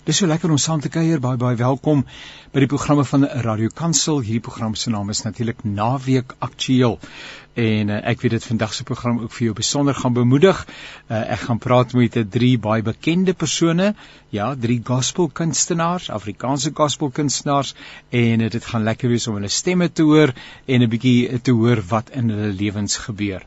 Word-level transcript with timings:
Dis 0.00 0.16
so 0.16 0.26
lekker 0.26 0.48
om 0.48 0.56
saam 0.56 0.80
te 0.80 0.88
kuier. 0.88 1.20
Baie 1.20 1.36
baie 1.36 1.58
welkom 1.60 2.06
by 2.54 2.62
die 2.62 2.68
programme 2.72 3.02
van 3.04 3.26
Radio 3.44 3.68
Kansel. 3.68 4.22
Hierdie 4.24 4.40
program 4.46 4.72
se 4.72 4.88
naam 4.88 5.12
is 5.12 5.20
natuurlik 5.26 5.60
Naweek 5.68 6.32
Aktueel. 6.40 6.96
En 7.60 7.92
uh, 7.92 7.98
ek 8.08 8.22
weet 8.24 8.32
dit 8.38 8.46
vandag 8.48 8.72
se 8.72 8.86
program 8.88 9.18
ook 9.20 9.34
vir 9.36 9.50
jou 9.50 9.56
besonder 9.58 9.98
gaan 9.98 10.16
bemoedig. 10.16 10.62
Uh, 10.64 11.18
ek 11.34 11.42
gaan 11.42 11.60
praat 11.60 11.92
met 11.98 12.16
drie 12.32 12.54
baie 12.56 12.80
bekende 12.86 13.34
persone, 13.36 13.90
ja, 14.32 14.48
drie 14.56 14.78
gospelkunstenaars, 14.80 16.08
Afrikaanse 16.16 16.72
gospelkunstenaars 16.80 17.74
en 18.08 18.46
uh, 18.46 18.48
dit 18.56 18.70
gaan 18.72 18.88
lekker 18.88 19.12
wees 19.12 19.28
om 19.28 19.36
hulle 19.36 19.52
stemme 19.52 19.90
te 19.92 20.08
hoor 20.08 20.32
en 20.64 20.80
'n 20.80 20.88
bietjie 20.96 21.42
te 21.44 21.52
hoor 21.52 21.84
wat 21.92 22.16
in 22.16 22.32
hulle 22.32 22.54
lewens 22.56 22.96
gebeur. 23.04 23.44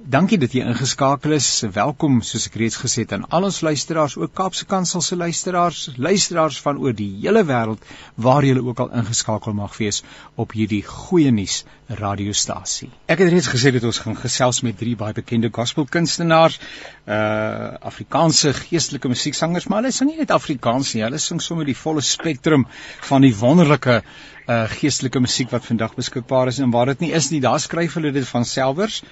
Dankie 0.00 0.38
dat 0.40 0.54
jy 0.56 0.62
ingeskakel 0.64 1.34
is. 1.36 1.46
Welkom 1.76 2.22
soos 2.24 2.46
ek 2.48 2.54
reeds 2.56 2.78
gesê 2.80 3.02
het 3.02 3.10
aan 3.12 3.26
al 3.36 3.44
ons 3.50 3.58
luisteraars, 3.60 4.14
ook 4.16 4.32
Kaapse 4.32 4.64
Kansel 4.64 5.02
se 5.04 5.16
luisteraars, 5.16 5.90
luisteraars 6.00 6.60
van 6.64 6.80
oor 6.80 6.94
die 6.96 7.10
hele 7.20 7.42
wêreld 7.44 7.84
waar 8.16 8.46
jy 8.48 8.54
ook 8.56 8.80
al 8.80 8.94
ingeskakel 9.02 9.52
mag 9.58 9.76
wees 9.76 10.00
op 10.40 10.56
hierdie 10.56 10.80
goeie 10.88 11.28
nuus 11.36 11.66
radiostasie. 12.00 12.88
Ek 13.12 13.20
het 13.20 13.28
reeds 13.28 13.50
gesê 13.52 13.74
dat 13.76 13.84
ons 13.84 14.00
gaan 14.00 14.16
gesels 14.16 14.62
met 14.64 14.80
drie 14.80 14.96
baie 14.96 15.12
bekende 15.12 15.52
gospelkunstenaars, 15.52 16.56
uh 17.04 17.76
Afrikaanse 17.92 18.54
geestelike 18.56 19.12
musieksangers, 19.12 19.68
maar 19.68 19.82
hulle 19.82 19.92
sing 19.92 20.08
nie 20.08 20.22
net 20.22 20.32
Afrikaans 20.32 20.94
nie, 20.94 21.04
hulle 21.04 21.20
sing 21.20 21.44
sommer 21.44 21.68
die 21.68 21.76
volle 21.76 22.00
spektrum 22.00 22.64
van 23.10 23.26
die 23.26 23.36
wonderlike 23.36 24.00
uh 24.50 24.64
geestelike 24.72 25.20
musiek 25.22 25.50
wat 25.54 25.66
vandag 25.68 25.94
beskikbaar 25.94 26.50
is 26.50 26.58
en 26.58 26.72
waar 26.74 26.90
dit 26.90 27.06
nie 27.06 27.12
is 27.14 27.30
nie, 27.30 27.40
daar 27.40 27.60
skryf 27.60 27.94
hulle 27.98 28.10
dit 28.12 28.28
van 28.28 28.44
selfers. 28.44 29.02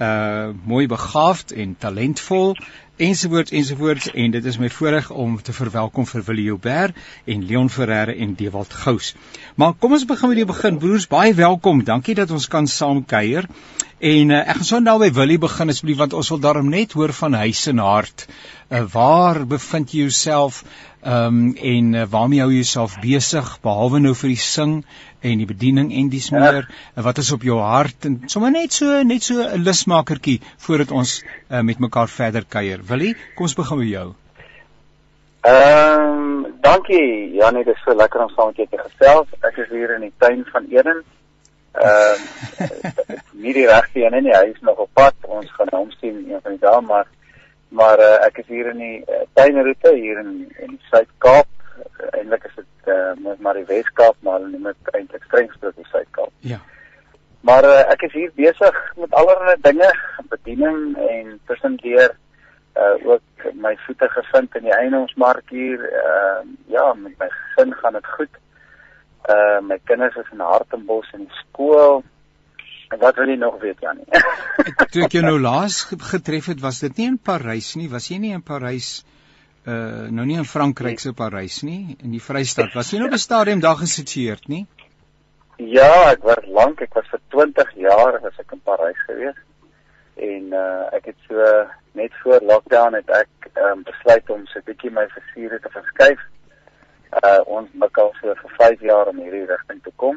Uh 0.00 0.50
mooi 0.66 0.86
begaafd 0.90 1.54
en 1.54 1.76
talentvol 1.78 2.56
ensovoorts 2.98 3.50
ensovoorts 3.50 4.10
en 4.10 4.30
dit 4.34 4.44
is 4.44 4.58
my 4.58 4.68
voorreg 4.74 5.10
om 5.10 5.36
te 5.42 5.52
verwelkom 5.54 6.06
vir 6.06 6.22
Willie 6.26 6.46
Joubert 6.48 6.96
en 7.24 7.44
Leon 7.46 7.70
Ferreira 7.70 8.14
en 8.14 8.34
Dewald 8.34 8.74
Gous. 8.74 9.14
Maar 9.54 9.76
kom 9.78 9.94
ons 9.94 10.04
begin 10.04 10.32
met 10.32 10.40
die 10.40 10.48
begin. 10.48 10.78
Broers, 10.82 11.06
baie 11.06 11.34
welkom. 11.34 11.84
Dankie 11.84 12.16
dat 12.18 12.30
ons 12.34 12.48
kan 12.50 12.66
saam 12.66 13.04
kuier. 13.06 13.46
En 13.98 14.30
uh, 14.30 14.40
ek 14.40 14.60
gaan 14.60 14.66
so 14.66 14.82
nou 14.82 14.98
by 15.02 15.12
Willie 15.14 15.38
begin 15.42 15.70
asseblief 15.70 15.98
want 16.02 16.14
ons 16.18 16.28
wil 16.34 16.42
daarom 16.42 16.68
net 16.70 16.92
hoor 16.98 17.14
van 17.14 17.38
huis 17.38 17.64
en 17.70 17.82
hart. 17.82 18.26
Uh, 18.68 18.82
waar 18.92 19.44
bevind 19.46 19.94
jy 19.94 20.06
jouself? 20.08 20.64
Ehm 21.02 21.26
um, 21.26 21.56
en 21.56 21.92
uh, 21.94 22.04
waarmee 22.10 22.40
hou 22.42 22.50
jy 22.50 22.62
jouself 22.64 22.96
besig 22.98 23.50
behalwe 23.62 24.00
nou 24.02 24.14
vir 24.18 24.32
die 24.32 24.42
sing 24.42 24.72
en 25.22 25.38
die 25.38 25.46
bediening 25.46 25.92
en 25.94 26.08
dis 26.10 26.30
meer 26.34 26.64
ja. 26.66 27.02
wat 27.06 27.20
is 27.22 27.30
op 27.32 27.44
jou 27.46 27.58
hart 27.62 28.08
en 28.08 28.16
sommer 28.26 28.50
net 28.50 28.74
so 28.74 29.02
net 29.06 29.22
so 29.22 29.44
'n 29.44 29.62
lusmakertjie 29.62 30.40
voordat 30.66 30.90
ons 30.90 31.12
uh, 31.22 31.60
met 31.60 31.78
mekaar 31.78 32.08
verder 32.08 32.44
kuier. 32.44 32.82
Willie, 32.82 33.14
kom 33.36 33.46
ons 33.46 33.54
begin 33.54 33.78
met 33.78 33.88
jou. 33.88 34.08
Ehm 35.46 36.02
um, 36.02 36.46
dankie 36.66 37.30
Janie, 37.38 37.64
dit 37.64 37.74
is 37.74 37.82
so 37.86 37.94
lekker 37.94 38.24
om 38.24 38.34
saam 38.34 38.50
met 38.50 38.56
jou 38.56 38.66
te 38.66 38.82
gesels. 38.82 39.28
Ek 39.40 39.56
is 39.56 39.70
hier 39.70 39.94
in 39.94 40.00
die 40.00 40.12
tuin 40.18 40.42
van 40.50 40.66
Eden. 40.66 41.04
Ehm 41.78 42.26
uh, 42.58 43.06
nie 43.44 43.54
die 43.54 43.68
regte 43.70 44.02
een 44.02 44.18
nie, 44.22 44.34
hy 44.34 44.50
is 44.50 44.60
nog 44.66 44.82
op 44.82 44.90
pad. 44.92 45.14
Ons 45.22 45.54
gaan 45.54 45.70
hom 45.70 45.94
sien 46.00 46.26
een 46.26 46.42
van 46.42 46.58
die 46.58 46.64
dae, 46.66 46.82
maar 46.82 47.06
maar 47.68 47.98
uh, 47.98 48.14
ek 48.26 48.38
is 48.42 48.46
hier 48.46 48.70
in 48.70 48.78
die 48.82 48.98
uh, 49.04 49.24
tuinroete 49.38 49.94
hier 49.94 50.18
in 50.18 50.32
in 50.58 50.76
die 50.76 50.86
Suid-Kaap. 50.90 51.48
Uh, 51.78 52.10
Eindelik 52.18 52.44
is 52.44 52.56
dit 52.56 52.92
uh, 52.94 53.12
met 53.24 53.40
maar 53.40 53.54
die 53.54 53.66
Wes-Kaap, 53.68 54.16
maar 54.20 54.40
hulle 54.40 54.54
noem 54.54 54.70
dit 54.72 54.94
eintlik 54.94 55.26
Strengsburg 55.28 55.74
die 55.76 55.88
Suid-Kaap. 55.90 56.32
Ja. 56.40 56.60
Maar 57.40 57.64
uh, 57.64 57.82
ek 57.92 58.08
is 58.08 58.12
hier 58.12 58.32
besig 58.34 58.80
met 58.96 59.12
allerlei 59.14 59.56
dinge, 59.62 59.92
bediening 60.30 60.96
en 61.08 61.38
tussendeur 61.46 62.16
uh 62.78 63.06
ook 63.06 63.54
my 63.54 63.76
voete 63.86 64.08
gevind 64.08 64.54
in 64.54 64.62
die 64.68 64.74
eienaarsmark 64.74 65.50
hier. 65.50 65.80
Uh 65.82 66.44
ja, 66.66 66.92
met 66.94 67.18
my 67.18 67.28
gesin 67.30 67.74
gaan 67.74 67.92
dit 67.92 68.06
goed. 68.06 68.38
Uh 69.34 69.58
my 69.60 69.78
kinders 69.84 70.16
is 70.16 70.30
in 70.32 70.40
Hartenbos 70.40 71.10
in 71.12 71.26
skool. 71.40 72.02
Wat 72.88 73.16
wil 73.20 73.28
jy 73.28 73.36
nog 73.36 73.60
weet 73.60 73.80
Janie? 73.84 74.06
Toe 74.92 75.04
ek 75.04 75.14
jou 75.18 75.22
nou 75.24 75.36
laas 75.50 75.82
getref 75.84 76.48
het, 76.48 76.60
was 76.64 76.80
dit 76.80 76.96
nie 76.96 77.08
in 77.10 77.18
Parys 77.20 77.74
nie, 77.76 77.88
was 77.92 78.08
jy 78.08 78.16
nie 78.22 78.32
in 78.32 78.44
Parys 78.44 79.02
uh 79.68 80.06
nou 80.14 80.24
nie 80.24 80.38
in 80.40 80.48
Frankryk 80.48 81.02
se 81.02 81.12
Parys 81.12 81.60
nie, 81.66 81.98
in 82.00 82.14
die 82.14 82.22
Vrystaat. 82.24 82.72
Was 82.72 82.92
jy 82.92 83.02
nou 83.02 83.10
op 83.10 83.16
'n 83.16 83.20
stadium 83.20 83.60
daar 83.60 83.76
gesitueerd 83.76 84.48
nie? 84.48 84.64
Ja, 85.58 86.12
ek 86.12 86.22
was 86.22 86.46
lank, 86.46 86.80
ek 86.80 86.94
was 86.94 87.04
vir 87.10 87.20
20 87.34 87.74
jaar 87.76 88.20
was 88.22 88.38
ek 88.38 88.52
in 88.56 88.62
Parys 88.64 89.02
gewees. 89.06 89.36
En 90.16 90.54
uh 90.56 90.88
ek 90.96 91.10
het 91.12 91.18
so 91.28 91.44
net 91.92 92.14
voor 92.22 92.40
lockdown 92.40 92.94
het 92.94 93.10
ek 93.10 93.50
um, 93.58 93.82
besluit 93.82 94.30
om 94.30 94.46
so 94.46 94.58
'n 94.58 94.64
bietjie 94.64 94.90
my 94.90 95.04
versiere 95.12 95.60
te 95.60 95.68
verskuif. 95.68 96.24
Uh 97.22 97.40
ons 97.44 97.68
mekaar 97.72 98.16
so 98.20 98.34
vir 98.34 98.56
5 98.56 98.80
jaar 98.80 99.12
om 99.12 99.20
hierdie 99.20 99.44
rigting 99.44 99.82
te 99.82 99.92
kom 99.96 100.16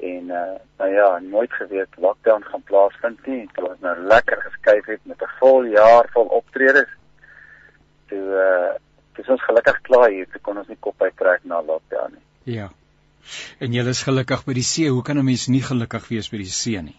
en 0.00 0.30
uh 0.30 0.56
nou 0.78 0.90
ja, 0.92 1.18
nooit 1.18 1.52
geweet 1.52 1.96
lockdown 1.96 2.42
gaan 2.42 2.62
plaasvind 2.62 3.26
nie. 3.26 3.40
Dit 3.54 3.64
was 3.66 3.78
nou 3.80 3.96
lekker 3.98 4.42
geskuif 4.42 4.86
het 4.86 5.00
met 5.02 5.22
'n 5.22 5.30
vol 5.38 5.64
jaar 5.64 6.08
vol 6.12 6.26
optredes. 6.40 6.90
Toe 8.06 8.18
uh 8.18 8.76
dis 9.16 9.28
ons 9.28 9.42
gelukkig 9.42 9.80
klaar 9.80 10.10
hier, 10.10 10.28
toe 10.30 10.40
kon 10.40 10.58
ons 10.58 10.68
nie 10.68 10.78
kop 10.80 11.02
uittrek 11.02 11.44
na 11.44 11.62
lockdown 11.62 12.12
nie. 12.12 12.54
Ja. 12.54 12.70
En 13.58 13.72
jy 13.72 13.84
is 13.90 14.02
gelukkig 14.06 14.44
by 14.44 14.54
die 14.56 14.66
see. 14.66 14.88
Hoe 14.88 15.02
kan 15.02 15.18
'n 15.18 15.24
mens 15.24 15.46
nie 15.48 15.62
gelukkig 15.62 16.08
wees 16.08 16.30
by 16.30 16.36
die 16.36 16.52
see 16.60 16.82
nie? 16.82 16.96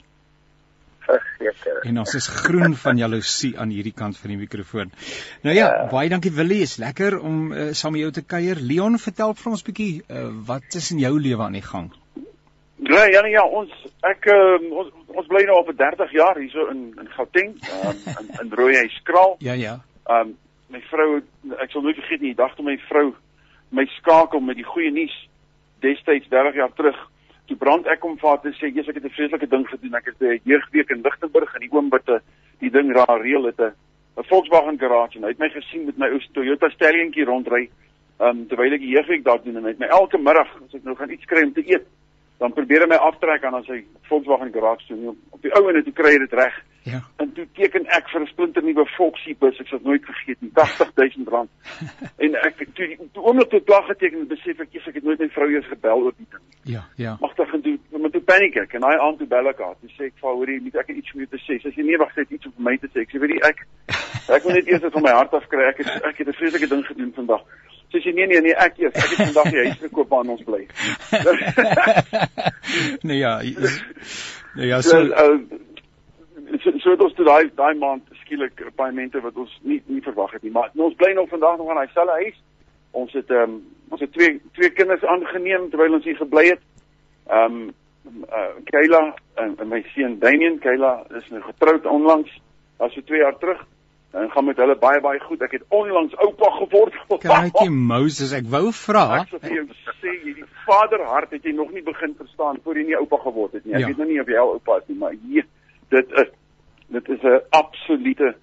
Verseker. 1.00 1.80
En 1.84 2.00
ons 2.00 2.14
is 2.14 2.28
groen 2.28 2.76
van 2.76 2.98
jaloesie 2.98 3.58
aan 3.59 3.70
hierdie 3.70 3.94
kant 3.94 4.18
van 4.18 4.30
die 4.30 4.38
mikrofoon. 4.38 4.92
Nou 5.42 5.56
ja, 5.56 5.68
ja. 5.68 5.88
baie 5.88 6.09
dankie 6.09 6.32
Willie, 6.32 6.62
is 6.62 6.78
lekker 6.78 7.20
om 7.20 7.52
uh, 7.52 7.74
saam 7.74 7.92
met 7.92 8.02
jou 8.02 8.12
te 8.12 8.22
kuier. 8.22 8.56
Leon, 8.56 9.00
vertel 9.00 9.34
vir 9.34 9.52
ons 9.52 9.64
bietjie 9.64 10.04
uh, 10.08 10.28
wat 10.46 10.76
is 10.76 10.92
in 10.92 11.00
jou 11.00 11.20
lewe 11.20 11.44
aan 11.44 11.58
die 11.58 11.66
gang? 11.66 11.90
Ja, 12.79 13.06
ja, 13.12 13.25
ja, 13.28 13.44
ons 13.44 13.72
ek 14.07 14.25
uh, 14.31 14.56
ons 14.72 14.91
ons 15.07 15.28
bly 15.28 15.41
nou 15.47 15.57
al 15.59 15.66
vir 15.67 15.75
30 15.81 16.13
jaar 16.16 16.38
hierso 16.40 16.67
in 16.72 16.94
in 17.01 17.09
Gauteng, 17.16 17.57
um, 17.84 17.97
in 18.13 18.29
in 18.44 18.53
Rooihuiskraal. 18.56 19.35
Ja, 19.44 19.53
ja. 19.59 19.79
Um 20.07 20.38
my 20.69 20.79
vrou 20.88 21.19
ek 21.57 21.73
sal 21.73 21.84
nooit 21.84 21.97
vergeet 21.97 22.22
nie, 22.22 22.35
die 22.35 22.40
dag 22.40 22.53
toe 22.56 22.66
my 22.66 22.78
vrou 22.88 23.09
my 23.75 23.85
skakel 23.97 24.40
met 24.40 24.56
die 24.56 24.67
goeie 24.67 24.91
nuus 24.94 25.16
destyds 25.84 26.29
30 26.31 26.56
jaar 26.62 26.72
terug. 26.78 26.97
Toe 27.50 27.57
brand 27.57 27.88
ek 27.90 28.06
hom 28.06 28.16
vir 28.22 28.29
haar 28.29 28.41
te 28.44 28.53
sê, 28.56 28.69
"Jesus, 28.69 28.90
ek 28.90 29.01
het 29.01 29.06
'n 29.06 29.17
vreeslike 29.17 29.50
ding 29.50 29.67
gedoen. 29.67 29.96
Ek 29.96 30.06
het 30.06 30.22
'n 30.22 30.41
jeugweek 30.46 30.90
in 30.90 31.01
Lichtenburg 31.01 31.53
en 31.56 31.61
die 31.61 31.73
oom 31.73 31.90
wat 31.90 32.07
'n 32.07 32.22
die 32.59 32.72
ding 32.72 32.94
raar 32.96 33.22
reël 33.22 33.46
het 33.46 33.59
'n 33.59 33.73
'n 34.17 34.23
Volkswagen 34.23 34.79
garage 34.79 35.17
en 35.17 35.23
hy 35.23 35.29
het 35.29 35.40
my 35.40 35.50
gesien 35.50 35.85
met 35.85 35.97
my 35.97 36.07
ou 36.07 36.19
Toyota 36.34 36.69
Stalliontjie 36.69 37.25
rondry. 37.25 37.69
Um 38.19 38.47
terwyl 38.47 38.73
ek 38.73 38.79
die 38.79 38.96
jeugweek 38.96 39.23
daar 39.23 39.44
doen 39.44 39.57
en 39.57 39.63
hy 39.63 39.69
het 39.69 39.79
my 39.79 39.88
elke 39.88 40.17
middag 40.17 40.47
as 40.63 40.75
ek 40.75 40.84
nou 40.84 40.96
gaan 40.96 41.11
iets 41.11 41.25
kry 41.25 41.44
om 41.44 41.53
te 41.53 41.63
eet, 41.72 41.85
dan 42.40 42.54
probeer 42.56 42.86
hy 42.86 42.88
my 42.88 43.00
aftrek 43.04 43.44
aan 43.44 43.58
as 43.60 43.68
hy 43.68 43.82
Volkswagen 44.08 44.54
garage 44.54 44.86
toe 44.88 45.16
op 45.36 45.42
die 45.44 45.52
ou 45.58 45.66
en 45.70 45.76
dit 45.78 45.96
kry 45.96 46.18
dit 46.18 46.36
reg. 46.40 46.56
Ja. 46.88 47.02
En 47.22 47.34
toe 47.36 47.46
teken 47.58 47.86
ek 47.98 48.08
vir 48.10 48.22
'n 48.22 48.28
splinter 48.32 48.64
nuwe 48.64 48.86
Volksie 48.96 49.36
bus, 49.40 49.60
ek 49.60 49.68
sal 49.68 49.80
nooit 49.84 50.06
vergeet 50.06 50.42
nie, 50.42 50.52
R80000. 50.56 51.50
en 52.24 52.36
ek 52.48 52.64
toe 52.74 52.88
toe 53.14 53.24
oomblik 53.24 53.50
toe 53.50 53.62
klag 53.68 53.86
geteken 53.92 54.28
besef 54.28 54.60
ek 54.60 54.80
ek 54.80 54.96
het 54.96 55.04
nooit 55.04 55.20
my 55.20 55.30
vrou 55.36 55.50
eens 55.52 55.68
gebel 55.68 56.06
oor 56.08 56.16
die 56.18 56.28
ding. 56.32 56.46
Ja, 56.64 56.84
ja. 56.96 57.18
Mag 57.22 57.36
dit 57.36 57.50
gaan 57.50 57.62
doen, 57.62 57.80
maar 58.00 58.12
toe 58.16 58.22
paniek 58.22 58.56
ek 58.56 58.74
en 58.74 58.88
hy 58.88 58.96
aan 58.96 59.18
toe 59.18 59.28
bel 59.28 59.52
ek 59.52 59.60
haar. 59.60 59.76
Toe 59.82 59.92
sê 59.98 60.08
ek 60.08 60.18
vir 60.22 60.36
hoor 60.36 60.50
jy 60.50 60.60
moet 60.64 60.76
ek 60.76 60.90
iets 60.96 61.12
vir 61.12 61.26
jou 61.26 61.30
te 61.36 61.42
sê. 61.44 61.60
Sy 61.60 61.76
sê 61.76 61.84
nee, 61.84 61.98
wag, 61.98 62.14
sy 62.16 62.24
het 62.24 62.32
iets 62.32 62.48
vir 62.48 62.68
my 62.70 62.78
te 62.78 62.88
sê. 62.94 63.04
Ek 63.04 63.12
sê 63.12 63.20
weet 63.20 63.36
jy 63.36 63.42
ek 63.52 63.66
ek 64.40 64.46
moet 64.48 64.56
net 64.56 64.68
eers 64.72 64.82
dit 64.88 64.94
van 64.94 65.04
my 65.04 65.16
hart 65.20 65.34
af 65.34 65.48
kry. 65.52 65.68
Ek 65.68 65.84
het 65.84 66.08
ek 66.08 66.24
het 66.24 66.28
'n 66.28 66.40
vreeslike 66.40 66.72
ding 66.72 66.86
gedoen 66.88 67.14
vandag. 67.20 67.44
Sy 67.90 68.04
sê 68.04 68.14
nee 68.14 68.28
nee 68.30 68.42
nee, 68.46 68.54
ek 68.54 68.78
eers. 68.78 68.94
Ek 68.94 69.16
het 69.16 69.32
vandag 69.32 69.50
die 69.54 69.64
huis 69.66 69.80
gekoop 69.82 70.12
waar 70.14 70.28
ons 70.30 70.44
bly. 70.46 70.62
nee 73.08 73.18
ja. 73.18 73.40
Nee 74.56 74.68
ja, 74.70 74.82
so 74.82 75.02
uh, 75.02 75.40
so 76.58 76.72
so 76.80 76.90
dit 76.90 77.02
was 77.02 77.14
toe 77.14 77.26
daai 77.26 77.50
daai 77.56 77.74
maand 77.78 78.06
skielik 78.22 78.62
paemente 78.76 79.22
wat 79.22 79.38
ons 79.38 79.52
nie 79.62 79.82
nie 79.88 80.02
verwag 80.06 80.32
het 80.36 80.44
nie 80.44 80.54
maar 80.54 80.72
ons 80.76 80.98
bly 81.02 81.12
nog 81.14 81.30
vandag 81.30 81.58
nog 81.58 81.70
aan 81.70 81.82
hy 81.82 81.90
selfe 81.94 82.18
huis 82.22 82.40
ons 83.02 83.14
het 83.14 83.30
ehm 83.32 83.58
um, 83.58 83.59
ons 83.90 84.02
het 84.02 84.12
twee 84.14 84.40
twee 84.58 84.70
kinders 84.78 85.06
aangeneem 85.14 85.70
terwyl 85.70 85.97
ons 85.97 86.08
hier 86.09 86.18
gebly 86.18 86.46
het 86.52 86.64
ehm 87.28 87.59
um, 87.59 87.74
uh, 88.26 88.53
Kayla 88.72 89.02
en, 89.44 89.56
en 89.58 89.70
my 89.70 89.82
seun 89.94 90.18
Damian 90.24 90.59
Kayla 90.66 90.94
is 91.22 91.28
nou 91.34 91.42
getroud 91.46 91.85
onlangs 91.85 92.32
as 92.78 92.94
so 92.94 93.06
2 93.14 93.22
jaar 93.24 93.38
terug 93.44 93.62
en 94.11 94.32
gaan 94.34 94.46
met 94.46 94.58
hulle 94.58 94.76
baie 94.76 95.02
baie 95.02 95.20
goed 95.20 95.41
ek 95.46 95.52
het 95.52 95.66
onlangs 95.70 96.16
oupa 96.17 96.50
geword 96.58 96.96
Kykie 97.22 97.70
Moses 97.94 98.34
ek 98.34 98.50
wou 98.50 98.72
vra 98.73 99.06
ek 99.22 99.35
sê 99.38 99.53
jy 99.53 99.66
sê 100.02 100.16
jy 100.26 100.34
die 100.41 100.50
vaderhart 100.66 101.32
het 101.35 101.46
jy 101.46 101.53
nog 101.53 101.72
nie 101.72 101.85
begin 101.85 102.16
verstaan 102.17 102.61
voor 102.64 102.78
jy 102.78 102.90
nie 102.90 103.00
oupa 103.00 103.22
geword 103.23 103.53
het 103.53 103.66
nie 103.66 103.78
ek 103.78 103.85
ja. 103.85 103.88
weet 103.91 104.02
nou 104.02 104.09
nie 104.09 104.22
of 104.22 104.29
jy 104.34 104.38
al 104.41 104.53
oupa 104.58 104.79
is 104.82 104.88
nie 104.90 105.00
maar 105.03 105.17
hier 105.28 105.46
dit 105.94 106.16
is 106.23 106.38
dit 106.90 107.09
is 107.09 107.22
'n 107.22 107.41
absolute 107.50 108.35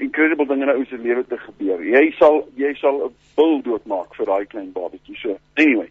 incredible 0.00 0.46
ding 0.46 0.62
in 0.62 0.68
'n 0.68 0.76
ou 0.76 0.84
se 0.84 0.96
lewe 0.96 1.26
te 1.26 1.38
gebeur. 1.38 1.84
Jy 1.84 2.12
sal 2.18 2.48
jy 2.56 2.74
sal 2.74 2.96
'n 3.06 3.14
bil 3.36 3.62
doodmaak 3.62 4.14
vir 4.14 4.26
daai 4.26 4.46
klein 4.46 4.72
babatjie. 4.72 5.16
So 5.16 5.38
anyway. 5.54 5.90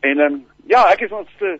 En 0.00 0.18
ehm 0.18 0.32
um, 0.32 0.46
ja, 0.66 0.84
ek 0.92 1.00
is 1.00 1.12
ons 1.12 1.28
ehm 1.40 1.56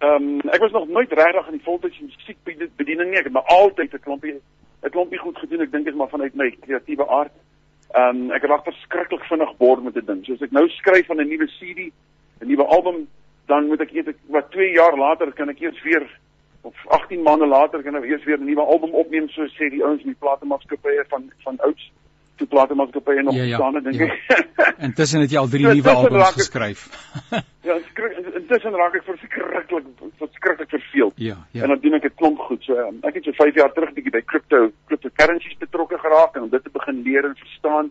um, 0.00 0.40
ek 0.40 0.60
was 0.60 0.72
nog 0.72 0.88
nooit 0.88 1.12
regtig 1.12 1.46
in 1.46 1.58
die 1.58 1.64
voltydse 1.64 2.02
musiek 2.02 2.38
bediening 2.76 3.10
nie. 3.10 3.18
Ek 3.18 3.24
het 3.24 3.32
maar 3.32 3.50
altyd 3.60 3.94
'n 3.94 4.04
klompie 4.06 4.40
'n 4.82 4.90
klompie 4.90 5.18
goed 5.18 5.38
gedoen. 5.38 5.60
Ek 5.60 5.72
dink 5.72 5.84
dit 5.84 5.92
is 5.92 5.98
maar 5.98 6.08
vanuit 6.08 6.34
my 6.34 6.50
kreatiewe 6.60 7.08
aard. 7.08 7.32
Ehm 7.94 8.16
um, 8.16 8.30
ek 8.30 8.42
raak 8.42 8.64
verskriklik 8.64 9.24
vinnig 9.24 9.56
bor 9.56 9.82
met 9.82 9.96
'n 9.96 10.06
ding. 10.06 10.24
So 10.24 10.32
as 10.32 10.42
ek 10.42 10.52
nou 10.52 10.68
skryf 10.68 11.10
aan 11.10 11.20
'n 11.20 11.28
nuwe 11.28 11.46
CD, 11.46 11.92
'n 12.40 12.48
nuwe 12.48 12.64
album, 12.64 13.08
dan 13.46 13.66
moet 13.66 13.80
ek 13.80 13.92
eers 13.92 14.16
wat 14.28 14.50
2 14.50 14.72
jaar 14.72 14.96
later 14.96 15.32
kan 15.32 15.48
ek 15.48 15.60
eers 15.60 15.82
weer 15.82 16.04
of 16.62 16.74
18 16.86 17.22
maande 17.22 17.46
later 17.46 17.82
kan 17.82 17.96
ek 17.96 18.04
eers 18.04 18.24
weer 18.24 18.38
'n 18.38 18.44
nuwe 18.44 18.64
album 18.64 18.92
opneem 18.92 19.28
so 19.28 19.46
sê 19.46 19.70
die 19.70 19.84
ouens 19.84 20.02
in 20.02 20.12
die 20.12 20.22
platemaatskappye 20.24 21.04
van 21.08 21.32
van 21.44 21.56
ouds 21.68 21.90
toe 22.38 22.46
platemaatskappye 22.46 23.22
nog 23.22 23.34
Ja, 23.34 23.42
ja, 23.42 23.56
bestaan 23.56 23.74
het 23.74 23.84
dink 23.84 24.00
ja. 24.00 24.74
Intussen 24.88 25.20
het 25.20 25.30
jy 25.34 25.38
al 25.40 25.48
drie 25.52 25.64
So, 25.66 25.72
nuwe 25.74 25.90
albums 25.94 26.28
ek- 26.28 26.38
geskryf. 26.40 26.80
ja, 27.68 27.76
intussen 28.40 28.72
raak 28.80 28.94
ek 28.98 29.04
verskriklik 29.04 29.86
verskriklik 30.18 30.68
verveeld. 30.70 31.12
ja, 31.16 31.34
En 31.52 31.60
ja. 31.60 31.66
dan 31.66 31.78
doen 31.82 31.94
ek 31.98 32.04
'n 32.04 32.14
klomp 32.16 32.38
goed. 32.48 32.62
So 32.64 32.74
um, 32.78 32.98
ek 33.02 33.14
het 33.14 33.24
so 33.24 33.32
5 33.32 33.54
jaar 33.54 33.72
terug 33.72 33.92
bietjie 33.94 34.12
by 34.12 34.22
crypto 34.24 34.70
cryptocurrencies 34.86 35.58
betrokke 35.58 35.98
geraak 35.98 36.36
en 36.36 36.42
om 36.42 36.50
dit 36.50 36.62
te 36.64 36.70
begin 36.72 37.02
leer 37.02 37.24
en 37.24 37.34
verstaan. 37.36 37.90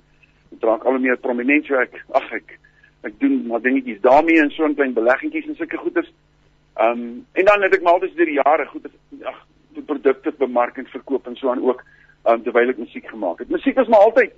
Dit 0.49 0.63
raak 0.63 0.83
al 0.85 0.91
hoe 0.91 0.99
meer 0.99 1.17
prominent 1.17 1.65
so 1.65 1.75
ek 1.75 2.03
ag 2.13 2.31
ek 2.31 2.59
ek 3.03 3.19
doen 3.19 3.45
maar 3.47 3.61
dingetjies 3.61 4.01
daarmee 4.01 4.39
en 4.41 4.49
so 4.51 4.65
'n 4.67 4.75
klein 4.75 4.93
beleggingetjies 4.93 5.47
en 5.49 5.55
sulke 5.55 5.77
goeders. 5.77 6.09
Ehm 6.77 6.91
um, 6.91 7.25
en 7.33 7.45
dan 7.45 7.61
het 7.61 7.73
ek 7.75 7.81
maar 7.81 7.93
altyd 7.93 8.15
deur 8.15 8.25
die 8.25 8.39
jare 8.43 8.65
goed 8.65 8.85
ag 9.23 9.45
produkte 9.85 10.31
bemark 10.37 10.77
en 10.77 10.85
verkoop 10.89 11.27
en 11.27 11.35
so 11.35 11.49
aan 11.51 11.61
ook 11.61 11.83
um, 12.27 12.43
terwyl 12.43 12.69
ek 12.73 12.81
musiek 12.81 13.07
gemaak 13.09 13.39
het. 13.39 13.49
Musiek 13.49 13.75
was 13.79 13.87
maar 13.91 14.05
altyd 14.07 14.33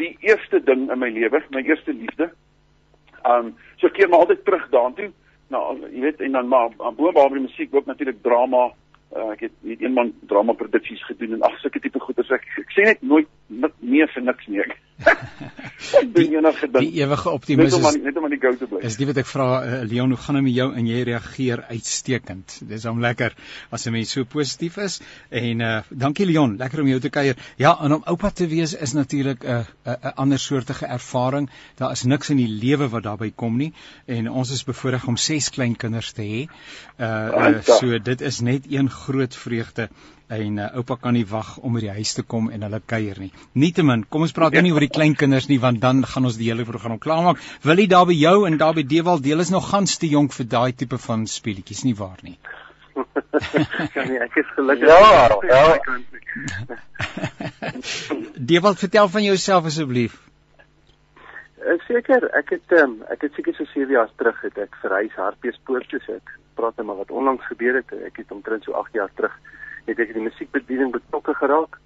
die 0.00 0.16
eerste 0.20 0.60
ding 0.64 0.88
in 0.90 0.98
my 0.98 1.10
lewe, 1.12 1.42
my 1.50 1.62
eerste 1.66 1.92
liefde. 1.92 2.30
Um 3.28 3.54
so 3.80 3.90
ek 3.90 3.98
keer 3.98 4.08
maar 4.08 4.24
altyd 4.24 4.44
terug 4.44 4.68
daartoe. 4.72 5.10
Nou, 5.52 5.64
jy 5.90 6.00
weet 6.06 6.22
en 6.24 6.38
dan 6.38 6.48
maar 6.48 6.70
aan 6.78 6.96
boonop 6.96 7.34
die 7.34 7.44
musiek 7.44 7.74
ook 7.74 7.86
natuurlik 7.90 8.22
drama. 8.22 8.70
Uh, 9.12 9.28
ek 9.34 9.44
het 9.44 9.56
net 9.60 9.82
een 9.82 9.92
man 9.92 10.14
drama 10.30 10.54
produksies 10.56 11.02
gedoen 11.04 11.36
en 11.36 11.42
ag 11.44 11.58
sulke 11.60 11.82
tipe 11.84 12.00
goeders. 12.00 12.30
Ek, 12.32 12.46
ek 12.62 12.70
sê 12.72 12.86
net 12.86 13.02
nooit 13.04 13.28
nik 13.52 13.74
nee 13.80 14.06
vir 14.14 14.24
niks 14.24 14.48
nie 14.48 14.62
ek. 14.64 14.78
ek 16.00 16.10
doen 16.14 16.36
enige 16.38 16.68
ding. 16.70 16.84
Die 16.84 17.02
ewige 17.02 17.32
Net 17.56 17.74
om 17.74 17.86
aan 17.86 17.98
net 18.02 18.16
om 18.16 18.26
aan 18.26 18.34
die 18.34 18.40
go 18.40 18.52
te 18.56 18.68
bly. 18.70 18.80
is 18.86 18.96
die 19.00 19.06
wat 19.08 19.18
ek 19.22 19.28
vra 19.28 19.46
uh, 19.62 19.78
Leon 19.88 20.14
hoe 20.14 20.18
gaan 20.24 20.38
dit 20.38 20.46
met 20.46 20.54
jou 20.54 20.68
en 20.78 20.88
jy 20.88 21.02
reageer 21.08 21.64
uitstekend. 21.70 22.56
Dis 22.70 22.86
hom 22.88 23.02
lekker 23.02 23.34
as 23.70 23.86
'n 23.86 23.94
mens 23.96 24.12
so 24.14 24.24
positief 24.24 24.78
is 24.78 25.00
en 25.30 25.60
uh 25.60 25.72
dankie 25.90 26.26
Leon, 26.26 26.56
lekker 26.60 26.84
om 26.84 26.92
jou 26.92 27.00
te 27.00 27.10
kuier. 27.10 27.36
Ja, 27.56 27.76
en 27.82 27.98
om 27.98 28.06
oupa 28.14 28.30
te 28.30 28.46
wees 28.46 28.74
is 28.74 28.92
natuurlik 28.92 29.44
'n 29.44 29.50
uh, 29.50 29.64
'n 29.86 29.90
uh, 29.90 30.12
ander 30.14 30.38
soortige 30.38 30.86
ervaring. 30.86 31.50
Daar 31.76 31.92
is 31.92 32.04
niks 32.04 32.30
in 32.30 32.36
die 32.36 32.48
lewe 32.48 32.88
wat 32.88 33.02
daarbey 33.02 33.32
kom 33.34 33.56
nie 33.56 33.72
en 34.06 34.30
ons 34.30 34.50
is 34.50 34.64
bevoorreg 34.64 35.06
om 35.06 35.16
6 35.16 35.50
klein 35.50 35.76
kinders 35.76 36.12
te 36.12 36.22
hê. 36.22 36.48
Uh, 36.98 37.06
uh 37.06 37.62
so 37.62 37.98
dit 37.98 38.20
is 38.20 38.40
net 38.40 38.66
een 38.70 38.90
groot 38.90 39.36
vreugde 39.36 39.88
en 40.28 40.58
uh, 40.58 40.68
oupa 40.78 40.96
kan 40.96 41.14
nie 41.16 41.24
wag 41.28 41.58
om 41.58 41.74
by 41.76 41.80
die 41.84 41.94
huis 41.98 42.14
te 42.14 42.22
kom 42.22 42.50
en 42.50 42.62
hulle 42.66 42.80
kuier 42.86 43.18
nie. 43.20 43.30
Nietemin, 43.58 44.04
kom 44.08 44.22
ons 44.26 44.34
praat 44.36 44.54
nou 44.56 44.62
nie 44.66 44.72
oor 44.74 44.84
die 44.86 44.92
klein 44.92 45.14
kinders 45.18 45.48
nie 45.50 45.60
want 45.62 45.80
dan 45.82 46.04
gaan 46.06 46.28
ons 46.28 46.38
die 46.40 46.50
hele 46.50 46.64
program 46.68 46.98
klaarmaak. 47.02 47.42
Wil 47.66 47.82
jy 47.82 47.88
daar 47.92 48.06
by 48.08 48.16
jou 48.16 48.36
en 48.48 48.58
daar 48.60 48.74
by 48.78 48.84
Dewald 48.88 49.24
deel 49.24 49.44
is 49.44 49.52
nog 49.54 49.70
gans 49.70 49.98
te 49.98 50.10
jonk 50.10 50.32
vir 50.36 50.48
daai 50.56 50.72
tipe 50.72 50.98
van 51.06 51.26
speletjies 51.26 51.84
nie 51.88 51.94
waar 51.98 52.20
nie. 52.22 52.38
ja 53.96 54.04
nee, 54.04 54.20
ek 54.20 54.36
is 54.42 54.50
gelukkig. 54.56 54.88
Ja, 54.88 55.28
ja. 55.48 55.64
Dewald, 58.50 58.78
vertel 58.78 59.08
van 59.08 59.22
jouself 59.22 59.64
asseblief. 59.70 60.20
Uh, 61.62 61.78
seker, 61.86 62.24
ek 62.34 62.56
het 62.56 62.74
um, 62.80 62.98
ek 63.12 63.28
het 63.28 63.36
seker 63.38 63.54
so 63.54 63.68
7 63.70 63.92
jaar 63.94 64.10
terug 64.18 64.38
het 64.42 64.56
ek 64.64 64.74
verhuis 64.82 65.12
Hartbeespoort 65.14 65.86
toe 65.92 66.00
ek 66.16 66.32
praat 66.58 66.76
net 66.76 66.88
maar 66.88 66.98
wat 67.04 67.12
onlangs 67.14 67.44
gebeur 67.46 67.78
het. 67.78 67.92
Ek 68.08 68.18
het 68.18 68.32
omtrent 68.34 68.66
so 68.66 68.74
8 68.80 68.98
jaar 68.98 69.12
terug 69.14 69.36
het 69.86 69.98
ek 69.98 70.12
die 70.14 70.22
musiekbediening 70.22 70.92
betrokke 70.92 71.34
geraak 71.34 71.78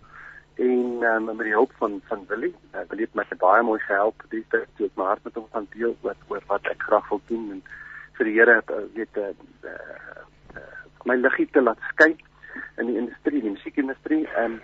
en 0.56 1.02
um, 1.04 1.25
met 1.25 1.44
die 1.44 1.56
hulp 1.56 1.72
van 1.81 2.00
van 2.08 2.25
Willie, 2.28 2.54
uh, 2.75 2.84
Willie 2.88 3.08
het 3.08 3.14
my 3.14 3.25
baie 3.38 3.62
mooi 3.62 3.81
gehelp 3.81 4.22
die 4.31 4.44
tyd 4.50 4.69
toe 4.76 4.87
ek 4.87 4.96
my 4.96 5.10
hart 5.10 5.25
met 5.25 5.34
hom 5.34 5.48
gaan 5.52 5.66
deel 5.75 5.96
oor 6.02 6.16
oor 6.28 6.44
wat 6.52 6.70
ek 6.72 6.87
graag 6.88 7.08
wil 7.08 7.20
doen 7.28 7.50
en 7.56 7.62
vir 8.16 8.31
die 8.31 8.37
Here 8.38 8.62
uh, 8.72 8.84
weet 8.94 9.20
uh, 9.20 9.32
uh, 9.64 10.64
my 11.04 11.16
liggie 11.20 11.48
te 11.52 11.62
laat 11.62 11.82
skyn 11.93 12.16
in 12.81 12.88
die 12.90 12.96
industrie, 12.98 13.43
die 13.43 13.52
musiekindustrie. 13.54 14.25
Ehm 14.37 14.58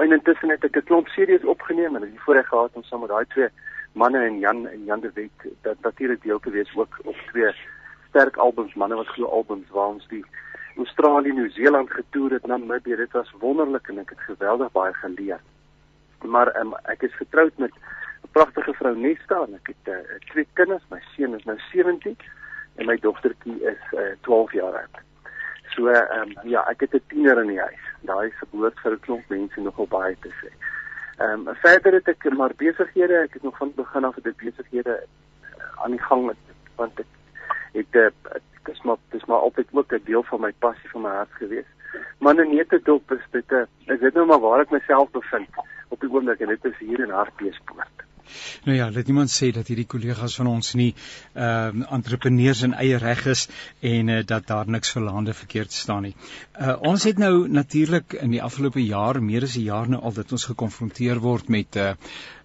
um, 0.00 0.12
intussen 0.12 0.50
het 0.50 0.64
ek 0.64 0.76
'n 0.76 0.88
klomp 0.88 1.08
series 1.08 1.44
opgeneem 1.44 1.96
en 1.96 2.02
het 2.02 2.10
die 2.10 2.24
voorreg 2.26 2.48
gehad 2.48 2.74
om 2.74 2.82
saam 2.82 3.00
met 3.00 3.10
daai 3.10 3.26
twee 3.26 3.48
manne 3.92 4.18
en 4.18 4.38
Jan 4.38 4.66
en 4.66 4.84
Jan 4.84 5.00
de 5.00 5.10
Wet 5.14 5.54
dat 5.62 5.76
natuurlik 5.80 6.22
deel 6.22 6.40
te 6.40 6.50
wees 6.50 6.76
ook 6.76 6.98
op 7.04 7.16
twee 7.30 7.52
sterk 8.08 8.36
albums, 8.36 8.74
manne 8.74 8.94
wat 8.94 9.06
glo 9.06 9.26
albums 9.26 9.70
waar 9.70 9.86
ons 9.86 10.08
die 10.08 10.24
Australië, 10.76 11.32
Nieu-Seeland 11.32 11.90
getoer 11.90 12.30
het, 12.30 12.46
Namibië. 12.46 12.96
Dit 12.96 13.12
was 13.12 13.34
wonderlik 13.38 13.88
en 13.88 13.98
ek 13.98 14.10
het 14.10 14.20
geweldig 14.20 14.72
baie 14.72 14.94
geleer. 14.94 15.40
Maar 16.22 16.50
um, 16.60 16.74
ek 16.90 17.02
is 17.02 17.14
getroud 17.14 17.58
met 17.58 17.72
'n 18.24 18.32
pragtige 18.32 18.74
vrou 18.74 18.96
Nesta 18.96 19.42
en 19.46 19.54
ek 19.54 19.72
het 19.72 19.94
uh, 19.94 20.18
twee 20.32 20.46
kinders. 20.52 20.82
My 20.90 21.00
seun 21.14 21.34
is 21.34 21.44
nou 21.44 21.58
17 21.72 22.16
en 22.74 22.86
my 22.86 22.96
dogtertjie 22.96 23.60
is 23.62 23.82
uh, 23.92 24.14
12 24.20 24.52
jaar 24.52 24.74
oud. 24.82 24.96
So 25.74 25.86
ehm 25.86 26.20
um, 26.20 26.48
ja, 26.48 26.66
ek 26.70 26.80
het 26.80 26.94
'n 26.94 27.02
tiener 27.08 27.40
in 27.40 27.48
die 27.48 27.60
huis. 27.60 27.84
Daai 28.00 28.26
is 28.28 28.38
geboorte 28.38 28.80
vir 28.80 28.92
'n 28.92 29.00
klomp 29.00 29.28
mense 29.28 29.60
nogal 29.60 29.86
baie 29.86 30.16
te 30.20 30.30
sê. 30.40 30.50
Ehm 31.18 31.48
um, 31.48 31.54
verder 31.54 31.92
het 31.92 32.08
ek 32.08 32.30
maar 32.32 32.54
besighede, 32.56 33.22
ek 33.22 33.32
het 33.32 33.42
nog 33.42 33.56
van 33.56 33.72
begin 33.76 34.04
af 34.04 34.16
ek 34.16 34.36
besighede 34.36 35.02
uh, 35.02 35.84
aan 35.84 35.90
die 35.90 36.02
gang 36.02 36.26
met 36.26 36.36
want 36.76 36.98
ek 37.00 37.06
het 37.74 37.98
uh, 38.02 38.08
dis 38.64 38.82
maar 38.82 39.00
dis 39.14 39.24
maar 39.24 39.42
altyd 39.46 39.68
ook 39.72 39.92
'n 39.92 40.04
deel 40.04 40.22
van 40.22 40.40
my 40.40 40.52
passie 40.58 40.90
van 40.90 41.02
my 41.02 41.14
hart 41.20 41.32
gewees. 41.32 41.70
Maar 42.18 42.38
in 42.38 42.54
Netedop 42.54 43.12
is 43.12 43.26
dit 43.30 43.50
'n 43.50 43.66
is 43.92 44.00
dit 44.00 44.14
nou 44.14 44.26
maar 44.26 44.40
waar 44.40 44.60
ek 44.60 44.70
myself 44.70 45.10
bevind 45.10 45.48
op 45.88 46.00
die 46.00 46.10
oomblik 46.10 46.40
en 46.40 46.48
dit 46.48 46.64
is 46.64 46.78
hier 46.78 47.00
in 47.00 47.10
Hartbeespoort. 47.10 48.04
Nou 48.64 48.76
ja, 48.76 48.90
laat 48.90 49.08
iemand 49.08 49.30
sê 49.32 49.50
dat 49.52 49.68
hierdie 49.70 49.86
kollegas 49.86 50.36
van 50.40 50.48
ons 50.50 50.74
nie 50.80 50.90
ehm 51.34 51.82
uh, 51.82 51.92
entrepreneurs 51.96 52.62
in 52.66 52.74
eie 52.74 52.98
reg 53.02 53.26
is 53.32 53.46
en 53.80 54.08
uh, 54.08 54.20
dat 54.26 54.46
daar 54.46 54.70
niks 54.76 54.94
verlaande 54.96 55.34
verkeerd 55.34 55.72
staan 55.72 56.02
nie. 56.08 56.14
Uh 56.60 56.76
ons 56.92 57.04
het 57.04 57.18
nou 57.18 57.48
natuurlik 57.48 58.16
in 58.20 58.30
die 58.30 58.42
afgelope 58.42 58.84
jaar, 58.84 59.22
meer 59.22 59.42
as 59.42 59.56
'n 59.56 59.68
jaar 59.68 59.88
nou 59.88 60.02
al 60.02 60.12
dat 60.12 60.32
ons 60.32 60.48
gekonfronteer 60.52 61.20
word 61.20 61.48
met 61.48 61.76
uh 61.76 61.92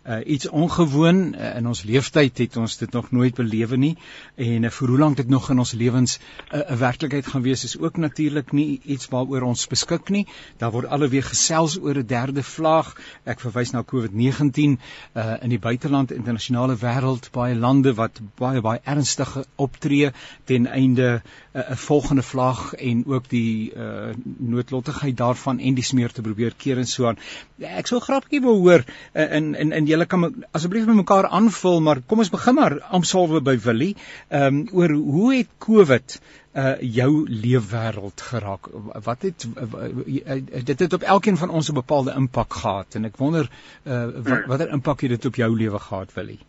uh 0.09 0.19
iets 0.25 0.49
ongewoon 0.49 1.35
uh, 1.35 1.55
in 1.55 1.67
ons 1.67 1.83
leeftyd 1.83 2.37
het 2.37 2.57
ons 2.57 2.77
dit 2.77 2.91
nog 2.91 3.11
nooit 3.11 3.35
belewe 3.35 3.77
nie 3.77 3.95
en 4.35 4.63
uh, 4.63 4.71
vir 4.73 4.87
hoe 4.87 4.97
lank 4.97 5.17
dit 5.17 5.29
nog 5.29 5.49
in 5.53 5.59
ons 5.59 5.73
lewens 5.77 6.17
'n 6.17 6.57
uh, 6.57 6.77
werklikheid 6.81 7.27
gaan 7.27 7.41
wees 7.45 7.63
is 7.63 7.77
ook 7.77 7.97
natuurlik 7.97 8.51
nie 8.51 8.81
iets 8.83 9.07
waaroor 9.07 9.41
ons 9.41 9.67
beskik 9.67 10.09
nie. 10.09 10.25
Daar 10.57 10.71
word 10.71 10.89
alweer 10.89 11.23
gesels 11.23 11.77
oor 11.79 11.97
'n 11.97 12.05
derde 12.05 12.43
vlaag. 12.43 12.95
Ek 13.23 13.39
verwys 13.39 13.71
na 13.71 13.83
COVID-19 13.83 14.79
uh 15.13 15.37
in 15.41 15.49
die 15.49 15.59
buiteland, 15.59 16.11
internasionale 16.11 16.75
wêreld, 16.75 17.29
baie 17.31 17.55
lande 17.55 17.93
wat 17.93 18.19
baie 18.37 18.61
baie 18.61 18.81
ernstig 18.83 19.37
optree 19.55 20.11
ten 20.45 20.67
einde 20.67 21.21
'n 21.53 21.59
uh, 21.59 21.75
volgende 21.75 22.23
vlaag 22.23 22.73
en 22.73 23.05
ook 23.05 23.29
die 23.29 23.71
uh 23.75 24.13
noodlottigheid 24.37 25.17
daarvan 25.17 25.59
en 25.59 25.73
die 25.73 25.83
smeer 25.83 26.11
te 26.11 26.21
probeer 26.21 26.53
keer 26.57 26.77
en 26.77 26.87
so 26.87 27.07
aan. 27.07 27.17
Ek 27.59 27.87
sou 27.87 27.99
grappie 27.99 28.41
wou 28.41 28.57
hoor 28.57 28.83
uh, 29.13 29.35
in 29.35 29.55
in 29.55 29.71
in 29.71 29.85
julle 29.85 29.98
kan 30.05 30.19
me- 30.19 30.47
asseblief 30.51 30.85
met 30.85 30.95
mekaar 30.95 31.27
aanvul, 31.27 31.81
maar 31.81 32.01
kom 32.07 32.17
ons 32.17 32.29
begin 32.29 32.55
maar 32.55 32.81
amsalwe 32.81 33.41
by 33.41 33.57
Willie. 33.59 33.95
Ehm 34.27 34.45
um, 34.45 34.67
oor 34.71 34.89
hoe 34.89 35.35
het 35.35 35.47
COVID 35.57 36.19
uh 36.53 36.75
jou 36.81 37.25
leefwêreld 37.29 38.21
geraak. 38.21 38.69
Wat 39.03 39.21
het 39.21 39.47
uh, 39.55 39.63
uh, 40.05 40.63
dit 40.63 40.79
het 40.79 40.93
op 40.93 41.01
elkeen 41.01 41.37
van 41.37 41.49
ons 41.49 41.69
'n 41.69 41.73
bepaalde 41.73 42.13
impak 42.13 42.53
gehad 42.53 42.95
en 42.95 43.05
ek 43.05 43.17
wonder 43.17 43.49
uh 43.85 44.05
wat 44.05 44.45
watter 44.45 44.69
impak 44.69 45.01
het 45.01 45.09
dit 45.09 45.25
op 45.25 45.35
jou 45.35 45.55
lewe 45.57 45.79
gehad, 45.79 46.13
Willie? 46.13 46.39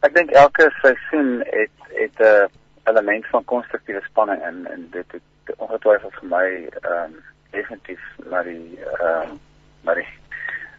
Ek 0.00 0.14
dink 0.14 0.30
elke 0.30 0.70
seisoen 0.80 1.42
het 1.46 1.76
het 1.88 2.18
'n 2.18 2.48
element 2.84 3.26
van 3.26 3.44
konstruktiewe 3.44 4.02
spanning 4.04 4.42
in 4.42 4.66
en 4.66 4.88
dit 4.90 5.12
het 5.12 5.56
ongetwyfeld 5.56 6.14
vir 6.14 6.28
my 6.28 6.46
ehm 6.80 7.04
um, 7.04 7.14
definitief 7.50 8.00
na 8.30 8.42
die 8.42 8.78
ehm 8.82 9.30
um, 9.30 9.40
na 9.84 9.94
die 9.94 10.06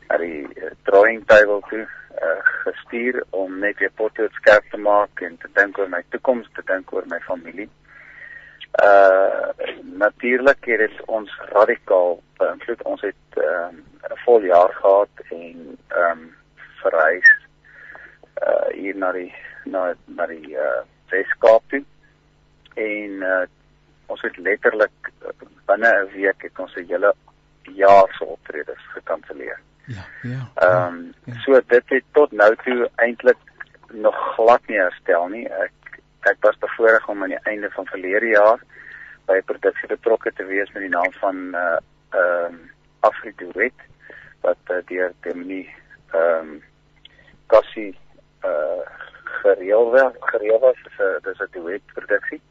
na 0.07 0.17
die 0.17 0.43
uh, 0.43 0.71
drawing 0.83 1.25
table 1.25 1.61
toe 1.69 1.85
uh, 1.85 2.41
gestuur 2.63 3.23
om 3.29 3.59
net 3.59 3.79
weer 3.79 3.91
potlood 3.95 4.31
skerp 4.41 4.69
te 4.71 4.77
maak 4.77 5.21
en 5.21 5.37
te 5.37 5.49
dink 5.53 5.77
oor 5.77 5.89
my 5.89 6.03
toekoms, 6.09 6.47
te 6.55 6.63
dink 6.65 6.93
oor 6.93 7.07
my 7.11 7.19
familie. 7.27 7.69
Uh 8.83 9.49
natuurlik 9.95 10.65
het 10.65 10.79
dit 10.79 11.01
ons 11.07 11.31
radikaal 11.53 12.17
beïnvloed. 12.37 12.81
Ons 12.83 13.01
het 13.01 13.37
ehm 13.39 13.75
um, 13.75 13.83
'n 14.11 14.17
vol 14.25 14.43
jaar 14.43 14.73
gehad 14.81 15.21
en 15.31 15.77
ehm 15.87 16.11
um, 16.11 16.35
verhuis 16.81 17.29
uh 18.47 18.67
hier 18.73 18.95
na 18.95 19.11
die 19.11 19.33
na 19.63 19.93
na 20.05 20.25
die 20.25 20.51
uh 20.51 20.81
Weskaap 21.09 21.63
toe. 21.67 21.83
En 22.75 23.11
uh 23.11 23.45
ons 24.05 24.21
het 24.21 24.37
letterlik 24.37 25.11
binne 25.65 25.91
'n 26.01 26.11
week 26.11 26.41
het 26.41 26.59
ons 26.59 26.75
'n 26.75 26.85
hele 26.87 27.13
jaar 27.63 28.13
se 28.17 28.25
optredes 28.25 28.83
gekanselleer. 28.93 29.59
Ja, 29.85 30.05
ja. 30.21 30.49
Ehm 30.55 30.93
um, 30.93 31.13
ja. 31.23 31.33
so 31.39 31.61
dit 31.67 31.83
het 31.85 32.03
tot 32.11 32.31
nou 32.31 32.55
toe 32.63 32.89
eintlik 32.95 33.37
nog 33.91 34.15
glad 34.33 34.67
nie 34.67 34.77
herstel 34.77 35.27
nie. 35.27 35.47
Ek 35.47 35.99
ek 36.19 36.37
was 36.39 36.57
bevoorreg 36.57 37.07
om 37.07 37.23
aan 37.23 37.35
die 37.35 37.43
einde 37.43 37.69
van 37.71 37.85
verlede 37.85 38.27
jaar 38.27 38.59
by 39.25 39.37
'n 39.37 39.49
produksie 39.51 39.87
betrokke 39.87 40.33
te 40.33 40.45
wees 40.45 40.71
met 40.71 40.81
die 40.81 40.95
naam 40.97 41.11
van 41.19 41.35
uh 41.55 41.77
ehm 42.09 42.53
um, 42.53 42.71
Afriduet 42.99 43.79
wat 44.41 44.57
uh, 44.71 44.81
deur 44.85 45.13
Demini 45.21 45.69
ehm 46.11 46.49
um, 46.49 46.63
Cassie 47.47 47.97
uh 48.43 48.81
gereël 49.23 49.91
werd 49.91 50.15
gereël 50.19 50.59
was 50.59 50.81
dis 50.83 50.97
'n 50.97 51.19
dis 51.21 51.39
'n 51.39 51.51
duet 51.51 51.85
produksie. 51.93 52.41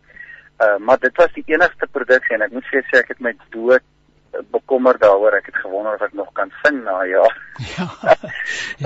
Uh 0.61 0.77
maar 0.77 0.99
dit 0.99 1.17
was 1.17 1.33
die 1.33 1.45
enigste 1.47 1.87
produksie 1.87 2.35
en 2.35 2.43
ek 2.43 2.53
moet 2.53 2.71
sê 2.71 2.83
sê 2.91 2.99
ek 2.99 3.09
het 3.09 3.21
my 3.21 3.37
dood 3.51 3.83
bekommer 4.51 4.99
daaroor 4.99 5.37
ek 5.39 5.47
het 5.47 5.57
gewonder 5.57 5.95
of 5.95 6.01
ek 6.01 6.13
nog 6.13 6.33
kan 6.33 6.53
sing 6.63 6.83
na 6.85 7.03
ja. 7.03 7.25
Ja. 7.77 7.87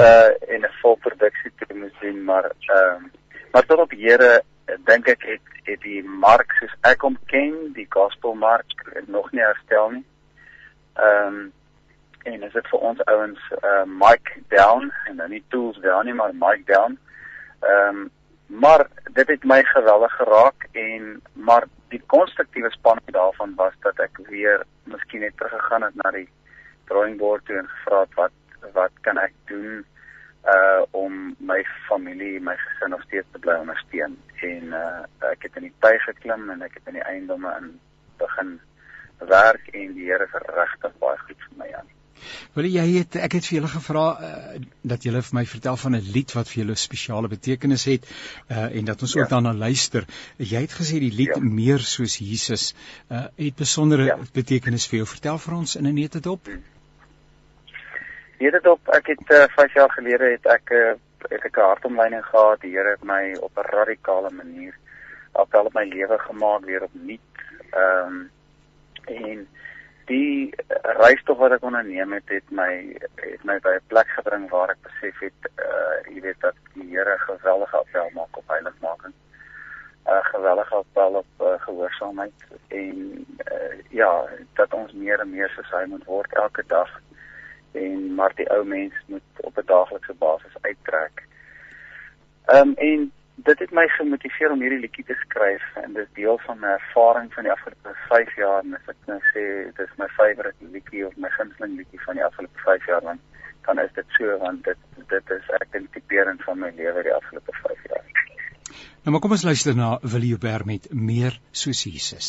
uh 0.05 0.31
in 0.55 0.65
'n 0.65 0.75
vol 0.81 0.97
produksie 0.97 1.53
te 1.59 1.75
moet 1.75 1.95
sien 2.01 2.25
maar 2.25 2.45
ehm 2.45 3.05
uh, 3.05 3.11
maar 3.53 3.67
tot 3.67 3.79
op 3.79 3.91
Here 3.91 4.43
dink 4.85 5.09
ek 5.09 5.23
het 5.23 5.47
het 5.65 5.81
die 5.81 6.03
mark 6.05 6.53
soos 6.59 6.75
ek 6.89 7.03
hom 7.05 7.17
ken, 7.27 7.73
die 7.77 7.87
gospel 7.91 8.35
mark 8.35 8.75
nog 9.07 9.31
nie 9.33 9.45
herstel 9.45 9.91
nie. 9.91 10.05
Ehm 10.95 11.27
um, 11.27 11.53
en 12.29 12.43
is 12.43 12.53
dit 12.53 12.67
vir 12.69 12.81
ons 12.85 13.03
ouens 13.05 13.51
uh 13.63 13.85
Mike 13.87 14.41
Down 14.53 14.91
en 15.09 15.17
dan 15.17 15.31
nie 15.31 15.45
tools 15.49 15.79
down 15.85 16.05
nie 16.05 16.15
maar 16.15 16.35
Mike 16.35 16.67
Down. 16.73 16.99
Ehm 17.61 18.01
um, 18.03 18.11
maar 18.49 18.87
dit 19.13 19.29
het 19.29 19.45
my 19.45 19.63
geweldig 19.65 20.13
geraak 20.17 20.69
en 20.73 21.23
maar 21.33 21.67
die 21.89 22.03
konstruktiewe 22.07 22.71
spanning 22.71 23.13
daarvan 23.17 23.55
was 23.57 23.75
dat 23.85 24.01
ek 24.01 24.19
weer 24.29 24.65
miskien 24.85 25.21
net 25.21 25.37
teruggegaan 25.37 25.83
het 25.83 25.95
na 25.95 26.11
die 26.11 26.29
drawing 26.89 27.19
board 27.19 27.45
toe 27.45 27.57
en 27.61 27.69
gevra 27.69 28.01
het 28.01 28.15
wat 28.15 28.37
wat 28.73 28.93
kan 29.07 29.19
ek 29.19 29.35
doen 29.47 29.85
uh 30.49 30.83
om 30.91 31.37
my 31.39 31.65
familie, 31.89 32.41
my 32.41 32.57
gesin 32.57 32.91
nog 32.91 33.03
steeds 33.03 33.27
te 33.33 33.39
bly 33.39 33.59
ondersteun. 33.61 34.17
En 34.41 34.73
uh 34.73 35.31
ek 35.31 35.43
het 35.49 35.61
in 35.61 35.69
die 35.69 35.75
tyd 35.85 36.01
geklim 36.07 36.51
en 36.51 36.63
ek 36.63 36.81
het 36.81 36.89
in 36.89 36.99
die 37.01 37.05
eiendomme 37.05 37.53
in 37.61 37.71
begin 38.23 38.57
werk 39.19 39.69
en 39.75 39.95
die 39.95 40.09
Here 40.09 40.25
is 40.25 40.43
regtig 40.55 40.99
baie 41.03 41.19
goed 41.27 41.49
vir 41.49 41.57
my 41.63 41.73
aan. 41.81 41.98
Wil 42.55 42.69
jy 42.71 42.87
het 42.99 43.17
ek 43.17 43.39
het 43.39 43.47
vir 43.49 43.59
julle 43.59 43.71
gevra 43.73 44.05
uh, 44.13 44.61
dat 44.83 45.03
julle 45.07 45.23
vir 45.23 45.39
my 45.39 45.45
vertel 45.47 45.77
van 45.77 45.97
'n 45.97 46.13
lied 46.15 46.35
wat 46.37 46.49
vir 46.49 46.63
julle 46.63 46.77
spesiale 46.77 47.29
betekenis 47.29 47.85
het 47.85 48.09
uh, 48.51 48.77
en 48.77 48.85
dat 48.85 49.03
ons 49.03 49.13
ja. 49.13 49.23
ook 49.23 49.29
daarna 49.29 49.53
luister. 49.55 50.07
Jy 50.37 50.61
het 50.67 50.75
gesê 50.81 51.01
die 51.01 51.13
lied 51.13 51.37
ja. 51.37 51.43
meer 51.43 51.79
soos 51.79 52.19
Jesus 52.19 52.75
uh, 53.11 53.27
het 53.37 53.57
besondere 53.57 54.05
ja. 54.05 54.19
betekenis 54.33 54.89
vir 54.89 55.03
jou. 55.03 55.07
Vertel 55.07 55.39
vir 55.39 55.55
ons 55.55 55.77
in 55.77 55.87
'n 55.87 55.95
netedop. 55.95 56.45
Hmm. 56.47 56.65
Netedop, 58.39 58.89
ek 58.95 59.07
het 59.07 59.23
5 59.27 59.57
uh, 59.59 59.75
jaar 59.75 59.91
gelede 59.91 60.31
het 60.31 60.47
ek 60.47 60.71
uh, 60.71 60.95
het 61.29 61.45
ek 61.45 61.57
'n 61.57 61.71
hartomleiding 61.71 62.25
gehad. 62.25 62.61
Die 62.61 62.71
Here 62.71 62.91
het 62.91 63.03
my 63.05 63.35
op 63.41 63.59
'n 63.59 63.71
radikale 63.71 64.31
manier 64.31 64.75
op 65.33 65.75
my 65.75 65.85
lewe 65.85 66.19
gemaak 66.19 66.65
weer 66.65 66.83
opnuut. 66.83 67.21
Ehm 67.71 68.07
um, 68.07 68.31
en 69.05 69.49
die 70.09 70.55
reis 70.99 71.23
tog 71.25 71.39
wat 71.39 71.53
ek 71.57 71.65
onderneem 71.69 72.13
het 72.17 72.29
het 72.33 72.51
my 72.51 72.73
het 73.23 73.45
my 73.45 73.59
by 73.65 73.77
'n 73.77 73.89
plek 73.93 74.11
gebring 74.17 74.51
waar 74.51 74.71
ek 74.75 74.83
besef 74.89 75.21
het 75.21 75.51
uh 75.57 75.97
jy 76.13 76.21
weet 76.21 76.41
dat 76.41 76.57
die 76.75 76.89
Here 76.91 77.19
geweldige 77.19 77.77
appel 77.77 78.11
maak 78.15 78.37
op 78.37 78.49
heiligmaking. 78.49 79.15
uh, 80.09 80.25
gewellige 80.25 80.75
appel 80.75 81.13
op 81.13 81.27
uh, 81.41 81.47
gehoorsaamheid 81.59 82.33
en 82.69 83.27
uh, 83.53 83.75
ja, 83.89 84.25
dat 84.53 84.75
ons 84.75 84.93
meer 84.93 85.21
en 85.21 85.31
meer 85.31 85.49
soos 85.49 85.71
hy 85.71 85.85
moet 85.89 86.05
word 86.05 86.33
elke 86.33 86.65
dag. 86.67 86.91
En 87.73 88.15
maar 88.15 88.33
die 88.35 88.49
ou 88.51 88.65
mens 88.65 88.95
moet 89.07 89.45
op 89.45 89.59
'n 89.59 89.67
daaglikse 89.67 90.15
basis 90.15 90.57
uittrek. 90.61 91.27
Ehm 92.45 92.69
um, 92.69 92.75
en 92.75 93.13
dit 93.45 93.59
het 93.59 93.71
my 93.71 93.87
gemotiveer 93.89 94.51
om 94.51 94.61
hierdie 94.61 94.81
liedjie 94.83 95.05
te 95.05 95.15
skryf 95.15 95.65
en 95.83 95.93
dit 95.93 96.03
is 96.07 96.15
deel 96.19 96.39
van 96.47 96.59
my 96.59 96.73
ervaring 96.75 97.33
van 97.35 97.47
die 97.47 97.53
afgelope 97.53 97.95
5 98.09 98.37
jaar 98.37 98.65
en 98.65 98.75
as 98.79 98.91
ek 98.93 99.11
nou 99.11 99.19
sê 99.31 99.45
dit 99.69 99.85
is 99.85 99.99
my 100.03 100.09
favourite 100.17 100.71
liedjie 100.75 101.05
of 101.07 101.17
my 101.17 101.31
gunsteling 101.37 101.77
liedjie 101.79 102.03
van 102.07 102.19
die 102.19 102.25
afgelope 102.25 102.65
5 102.65 102.87
jaar 102.91 103.05
dan 103.07 103.21
dan 103.69 103.79
is 103.85 103.93
dit 103.95 104.17
so 104.19 104.39
want 104.43 104.65
dit 104.65 104.79
dit 105.15 105.31
is 105.37 105.51
ek 105.61 105.71
dink 105.77 105.93
tipeerend 105.95 106.43
van 106.49 106.59
my 106.65 106.73
lewe 106.81 107.03
die 107.07 107.15
afgelope 107.15 107.55
5 107.63 107.89
jaar. 107.93 108.07
Nou 109.09 109.17
maar 109.17 109.25
kom 109.25 109.33
ons 109.37 109.43
luister 109.49 109.77
na 109.77 109.87
Willie 110.03 110.35
Joubert 110.35 110.67
met 110.69 110.89
meer 110.93 111.41
soos 111.51 111.81
Jesus. 111.89 112.29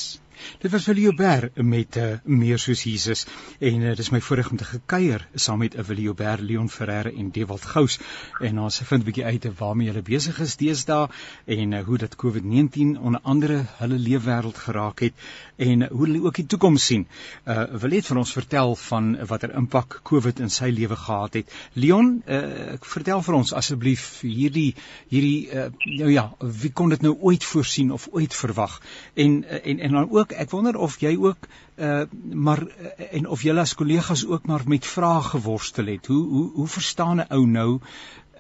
Dit 0.59 0.71
was 0.71 0.85
Willie 0.85 1.03
Joubert 1.03 1.55
met 1.55 1.97
uh, 1.97 2.03
meer 2.23 2.59
soos 2.59 2.83
Jesus 2.83 3.25
en 3.59 3.81
uh, 3.81 3.95
dis 3.95 4.09
my 4.13 4.21
voorreg 4.23 4.49
om 4.51 4.59
te 4.59 4.67
gekuier 4.67 5.25
saam 5.35 5.59
met 5.63 5.75
uh, 5.75 5.83
Willie 5.87 6.07
Joubert, 6.07 6.43
Leon 6.43 6.69
Ferreira 6.71 7.11
en 7.11 7.31
Dewald 7.35 7.65
Gous 7.73 7.99
en 8.39 8.59
ons 8.63 8.79
vind 8.91 9.01
'n 9.01 9.05
bietjie 9.05 9.25
uit 9.25 9.47
waarmee 9.59 9.91
hulle 9.91 10.03
besig 10.05 10.39
is 10.39 10.55
deesdae 10.61 11.09
en 11.45 11.73
uh, 11.73 11.83
hoe 11.83 11.97
dit 11.97 12.15
COVID-19 12.23 12.95
onder 12.99 13.21
andere 13.23 13.65
hulle 13.79 13.99
leefwêreld 13.99 14.57
geraak 14.57 14.99
het 14.99 15.13
en 15.57 15.81
uh, 15.81 15.91
hoe 15.91 16.05
hulle 16.07 16.23
ook 16.23 16.35
die 16.35 16.45
toekoms 16.45 16.85
sien. 16.85 17.07
Uh 17.45 17.65
wil 17.83 17.89
net 17.89 18.07
vir 18.07 18.17
ons 18.17 18.33
vertel 18.33 18.75
van 18.75 19.11
watter 19.27 19.55
impak 19.55 19.99
COVID 20.03 20.39
in 20.39 20.49
sy 20.49 20.71
lewe 20.71 20.95
gehad 20.95 21.33
het. 21.33 21.51
Leon, 21.73 22.21
uh 22.27 22.79
vertel 22.79 23.21
vir 23.21 23.35
ons 23.35 23.53
asseblief 23.53 24.21
hierdie 24.21 24.75
hierdie 25.09 25.49
uh 25.51 25.67
nou 25.85 26.11
ja, 26.11 26.29
wie 26.39 26.68
kon 26.73 26.89
dit 26.89 27.01
nou 27.01 27.15
ooit 27.19 27.43
voorsien 27.43 27.91
of 27.91 28.07
ooit 28.11 28.35
verwag? 28.35 28.81
En 29.13 29.43
uh, 29.43 29.65
en 29.65 29.79
en 29.79 29.91
dan 29.91 30.11
ook 30.11 30.31
ek 30.31 30.49
wonder 30.49 30.77
of 30.77 30.99
jy 30.99 31.15
ook 31.17 31.49
uh 31.79 32.01
maar 32.33 32.63
uh, 32.63 33.13
en 33.13 33.27
of 33.27 33.41
julle 33.41 33.59
as 33.59 33.75
kollegas 33.75 34.25
ook 34.27 34.45
maar 34.45 34.61
met 34.65 34.85
vrae 34.85 35.21
geworstel 35.21 35.85
het. 35.85 36.07
Hoe 36.07 36.25
hoe 36.27 36.51
hoe 36.53 36.67
verstaan 36.67 37.17
'n 37.17 37.29
ou 37.29 37.45
nou 37.47 37.79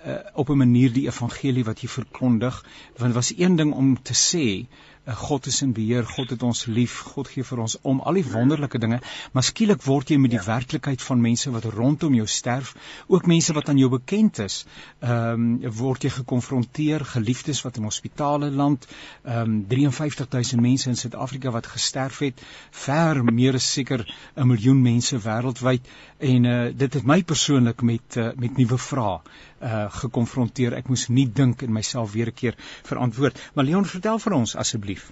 uh 0.05 0.17
op 0.33 0.49
'n 0.49 0.57
manier 0.57 0.93
die 0.93 1.07
evangelie 1.07 1.63
wat 1.63 1.81
jy 1.81 1.87
verkondig? 1.87 2.65
Want 2.97 3.13
was 3.13 3.33
een 3.37 3.55
ding 3.55 3.73
om 3.73 4.01
te 4.01 4.13
sê 4.13 4.67
uh, 5.09 5.15
God 5.15 5.45
is 5.45 5.61
in 5.61 5.73
beheer, 5.73 6.05
God 6.05 6.29
het 6.29 6.43
ons 6.43 6.65
lief, 6.65 6.99
God 7.13 7.27
gee 7.27 7.43
vir 7.43 7.61
ons 7.63 7.77
om 7.81 8.01
al 8.05 8.19
die 8.19 8.25
wonderlike 8.25 8.79
dinge, 8.81 8.99
maar 9.33 9.43
skielik 9.43 9.81
word 9.85 10.09
jy 10.09 10.17
met 10.21 10.31
die 10.31 10.39
ja. 10.39 10.45
werklikheid 10.45 11.01
van 11.01 11.21
mense 11.21 11.51
wat 11.51 11.65
rondom 11.73 12.15
jou 12.17 12.27
sterf, 12.27 12.75
ook 13.07 13.27
mense 13.27 13.53
wat 13.57 13.69
aan 13.69 13.77
jou 13.81 13.89
bekend 13.89 14.39
is, 14.45 14.65
ehm 14.99 15.47
um, 15.63 15.71
word 15.79 16.03
jy 16.03 16.09
gekonfronteer, 16.09 17.05
geliefdes 17.05 17.61
wat 17.65 17.77
in 17.77 17.87
hospitale 17.89 18.51
land, 18.51 18.87
ehm 19.23 19.57
um, 19.69 19.91
53000 19.99 20.61
mense 20.61 20.89
in 20.89 20.97
Suid-Afrika 20.97 21.51
wat 21.51 21.67
gesterf 21.67 22.19
het, 22.19 22.41
ver 22.71 23.23
meer 23.23 23.55
as 23.55 23.71
seker 23.73 24.05
'n 24.35 24.47
miljoen 24.47 24.81
mense 24.81 25.17
wêreldwyd 25.17 25.87
en 26.19 26.45
uh, 26.45 26.71
dit 26.75 26.93
het 26.93 27.05
my 27.05 27.23
persoonlik 27.23 27.81
met 27.81 28.17
uh, 28.17 28.29
met 28.35 28.57
nuwe 28.57 28.77
vrae 28.77 29.19
uh 29.61 29.87
gekonfronteer. 30.01 30.73
Ek 30.73 30.87
moes 30.87 31.07
nie 31.07 31.27
dink 31.27 31.61
en 31.61 31.73
myself 31.73 32.13
weer 32.13 32.27
'n 32.27 32.39
keer 32.41 32.55
verantwoord. 32.83 33.51
Maar 33.53 33.65
Leon, 33.65 33.85
vertel 33.85 34.19
vir 34.19 34.33
ons 34.33 34.55
asseblief. 34.55 35.11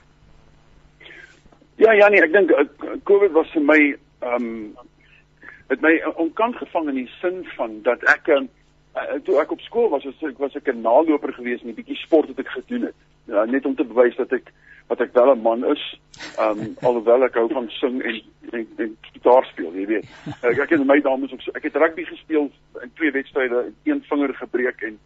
Ja, 1.75 1.91
ja 1.91 2.09
nee, 2.09 2.21
ek 2.21 2.31
dink 2.33 2.51
COVID 3.03 3.31
was 3.31 3.51
vir 3.53 3.61
my 3.61 3.79
ehm 4.19 4.45
um, 4.45 4.77
het 5.67 5.81
my 5.81 5.93
onkant 6.15 6.55
gevang 6.55 6.87
in 6.89 6.95
die 6.95 7.09
sin 7.21 7.43
van 7.57 7.81
dat 7.83 8.03
ek 8.07 8.29
uh, 8.31 8.41
toe 9.23 9.39
ek 9.41 9.51
op 9.51 9.61
skool 9.61 9.89
was, 9.89 10.05
was 10.07 10.23
ek 10.29 10.39
was 10.39 10.55
ek 10.55 10.71
'n 10.73 10.81
naloper 10.81 11.33
geweest 11.33 11.63
en 11.63 11.69
'n 11.69 11.75
bietjie 11.75 11.99
sport 11.99 12.27
het 12.27 12.39
ek 12.39 12.47
gedoen 12.47 12.81
het. 12.81 12.95
Ja, 13.27 13.45
net 13.45 13.65
om 13.65 13.75
te 13.75 13.83
bewys 13.83 14.15
dat 14.15 14.31
ek 14.31 14.51
wat 14.87 15.01
ek 15.03 15.13
wel 15.13 15.35
'n 15.35 15.41
man 15.41 15.65
is. 15.65 15.99
Ehm 16.37 16.59
um, 16.59 16.75
alhoewel 16.87 17.23
ek 17.23 17.35
hou 17.35 17.47
van 17.51 17.69
sing 17.69 18.01
en 18.01 18.21
en, 18.51 18.67
en 18.77 18.97
gitaar 19.11 19.45
speel, 19.45 19.73
jy 19.75 19.85
weet. 19.85 20.05
Ek 20.47 20.59
ek 20.63 20.69
het 20.69 20.85
my 20.85 21.01
dames 21.01 21.31
ook 21.31 21.55
ek 21.55 21.63
het 21.63 21.75
rugby 21.75 22.03
gespeel 22.07 22.51
in 22.81 22.91
twee 22.95 23.11
wedstryde, 23.11 23.71
een 23.83 24.03
vinger 24.09 24.33
gebreek 24.35 24.81
en 24.81 24.99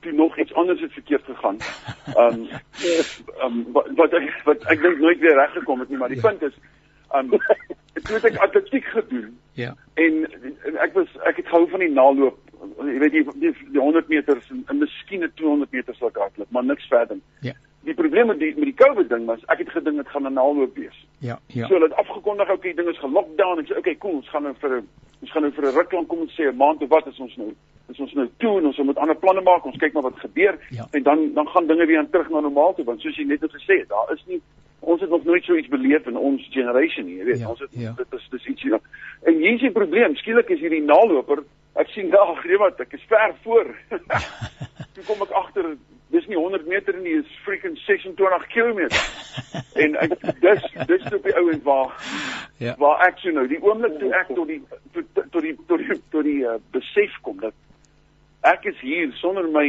toe 0.00 0.12
nog 0.12 0.38
iets 0.38 0.54
anders 0.54 0.80
het 0.80 0.92
verkeerd 0.92 1.24
gegaan. 1.24 1.56
Ehm 2.18 2.44
um, 2.44 2.48
um, 3.44 3.72
wat, 3.72 3.88
wat 3.96 4.12
ek 4.12 4.28
wat 4.44 4.64
ek 4.64 4.82
dink 4.82 4.98
nooit 4.98 5.18
weer 5.18 5.34
reg 5.34 5.52
gekom 5.52 5.80
het 5.80 5.88
nie, 5.88 5.98
maar 5.98 6.12
die 6.12 6.20
ja. 6.20 6.28
punt 6.28 6.42
is 6.42 6.54
ehm 6.54 6.71
um, 7.14 7.30
toe 8.04 8.14
het 8.14 8.24
ek 8.24 8.36
atletiek 8.36 8.84
gedoen. 8.84 9.38
Ja. 9.52 9.74
En, 9.94 10.24
en 10.64 10.76
ek 10.76 10.94
was 10.94 11.08
ek 11.28 11.36
het 11.36 11.46
gehou 11.46 11.68
van 11.68 11.80
die 11.80 11.90
naloop. 11.90 12.38
Jy 12.78 12.98
weet 12.98 13.12
die 13.12 13.24
die, 13.42 13.52
die 13.74 13.80
100 13.80 14.08
meters 14.08 14.50
en, 14.50 14.64
en 14.66 14.78
miskien 14.78 15.24
'n 15.24 15.32
200 15.34 15.70
meters 15.70 15.98
sou 15.98 16.08
ek 16.08 16.16
hardloop, 16.16 16.50
maar 16.50 16.64
niks 16.64 16.88
verder. 16.88 17.18
Ja 17.40 17.54
die 17.82 17.94
probleem 17.94 18.26
met 18.26 18.38
die 18.38 18.52
met 18.54 18.68
die 18.70 18.78
COVID 18.78 19.08
ding 19.10 19.24
was 19.26 19.42
ek 19.52 19.64
het 19.64 19.70
gedink 19.74 19.96
dit 19.96 20.08
gaan 20.08 20.26
'n 20.26 20.32
naalloop 20.32 20.76
wees. 20.76 21.06
Ja, 21.18 21.38
ja. 21.46 21.66
So 21.66 21.74
hulle 21.74 21.88
het 21.88 21.96
afgekondig 21.96 22.50
ook 22.50 22.62
die 22.62 22.74
ding 22.74 22.88
is 22.88 22.98
gelockdown 22.98 23.58
en 23.58 23.66
sê 23.66 23.76
okay, 23.76 23.96
cool, 23.98 24.14
ons 24.14 24.28
gaan 24.28 24.42
nou 24.42 24.54
vir 24.60 24.76
'n 24.76 24.88
ons 25.20 25.30
gaan 25.30 25.42
nou 25.42 25.52
vir 25.52 25.64
'n 25.64 25.74
ruk 25.74 25.92
lank 25.92 26.08
kom 26.08 26.20
ons 26.20 26.40
sê 26.40 26.44
'n 26.46 26.56
maand 26.56 26.82
of 26.82 26.88
wat 26.88 27.06
is 27.06 27.18
ons 27.18 27.36
nou? 27.36 27.54
Is 27.88 28.00
ons 28.00 28.12
nou 28.12 28.28
toe 28.36 28.58
en 28.58 28.66
ons 28.66 28.78
moet 28.78 28.98
ander 28.98 29.16
planne 29.16 29.40
maak. 29.40 29.64
Ons 29.64 29.76
kyk 29.76 29.92
maar 29.92 30.02
wat 30.02 30.18
gebeur 30.18 30.58
ja. 30.70 30.86
en 30.90 31.02
dan 31.02 31.34
dan 31.34 31.48
gaan 31.48 31.66
dinge 31.66 31.86
weer 31.86 31.98
aan 31.98 32.10
terug 32.10 32.30
na 32.30 32.40
normaal 32.40 32.74
toe 32.74 32.84
want 32.84 33.00
soos 33.00 33.16
jy 33.16 33.24
net 33.24 33.40
het 33.40 33.52
gesê, 33.52 33.86
daar 33.86 34.12
is 34.12 34.24
nie 34.26 34.40
ons 34.82 35.00
het 35.00 35.10
nog 35.10 35.24
nooit 35.24 35.44
so 35.46 35.56
iets 35.56 35.70
beleef 35.70 36.06
in 36.10 36.18
ons 36.18 36.44
generation 36.50 37.06
nie, 37.06 37.20
jy 37.20 37.26
weet. 37.30 37.42
Ja, 37.42 37.48
ons 37.54 37.62
het 37.62 37.74
ja. 37.78 37.94
dit 37.96 38.18
is 38.18 38.28
dis 38.34 38.46
iets 38.54 38.66
hier. 38.66 38.78
En 39.22 39.38
hier 39.38 39.56
is 39.56 39.66
die 39.66 39.74
probleem, 39.74 40.16
skielik 40.18 40.50
is 40.50 40.60
hierdie 40.60 40.82
naalloper 40.84 41.44
Ek 41.80 41.88
sien 41.88 42.10
daar, 42.12 42.34
gee 42.44 42.58
wat, 42.60 42.80
ek 42.84 42.92
is 42.98 43.08
ver 43.08 43.34
voor. 43.46 43.70
Toe 44.94 45.04
kom 45.08 45.24
ek 45.24 45.34
agter 45.40 45.72
dis 46.12 46.26
nie 46.28 46.36
100 46.36 46.66
meter 46.68 46.98
nie, 47.00 47.14
dis 47.22 47.36
freaking 47.46 47.78
26 47.86 48.48
km. 48.52 48.82
en 49.84 49.96
ek 50.04 50.18
dis 50.42 50.66
dis 50.90 51.06
op 51.08 51.24
die 51.24 51.34
ouend 51.40 51.62
waar 51.64 51.94
ja. 52.60 52.74
waar 52.80 53.00
ek 53.06 53.22
so 53.22 53.32
nou 53.32 53.46
die 53.48 53.60
oomblik 53.64 53.96
toe 54.00 54.10
ek 54.18 54.32
tot 54.36 54.50
die 54.50 54.60
tot 54.92 55.22
tot 55.32 55.40
die 55.46 55.54
tot 55.70 55.80
die 55.80 55.96
tot 56.12 56.26
die 56.26 56.42
uh, 56.44 56.58
besef 56.76 57.14
kom 57.24 57.40
dat 57.40 57.56
ek 58.52 58.68
is 58.68 58.76
hier 58.84 59.08
sonder 59.22 59.48
my 59.54 59.64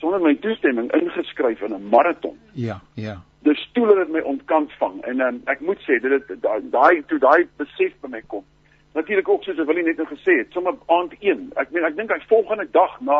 sonder 0.00 0.20
my 0.20 0.34
toestemming 0.34 0.92
ingeskryf 0.92 1.60
in 1.60 1.74
'n 1.74 1.88
maraton. 1.88 2.38
Ja, 2.52 2.80
ja. 2.94 3.22
Dis 3.42 3.58
stoel 3.58 3.98
het 3.98 4.08
my 4.08 4.20
ontkant 4.20 4.72
vang 4.72 5.02
en 5.02 5.20
um, 5.20 5.40
ek 5.44 5.60
moet 5.60 5.78
sê 5.78 6.00
dit 6.00 6.22
daai 6.70 7.02
toe 7.06 7.18
daai 7.18 7.48
besef 7.56 7.92
by 8.00 8.08
my 8.08 8.22
kom 8.26 8.44
natuurlik 8.96 9.28
ook 9.28 9.42
soos 9.42 9.64
Willie 9.68 9.84
net 9.84 9.96
nou 9.96 10.06
gesê 10.08 10.38
het, 10.40 10.52
sommer 10.52 10.74
aand 10.86 11.12
1. 11.20 11.50
Ek 11.60 11.72
meen 11.74 11.84
ek 11.84 11.96
dink 11.98 12.12
hy 12.12 12.20
volgende 12.30 12.64
dag 12.72 12.94
na 13.04 13.18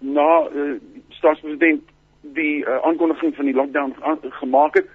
na 0.00 0.26
uh, 0.48 0.76
staatspresident 1.18 1.82
die 2.36 2.62
uh, 2.62 2.78
aankondiging 2.88 3.34
van 3.36 3.48
die 3.50 3.54
lockdown 3.56 3.92
gemaak 4.38 4.78
het, 4.78 4.86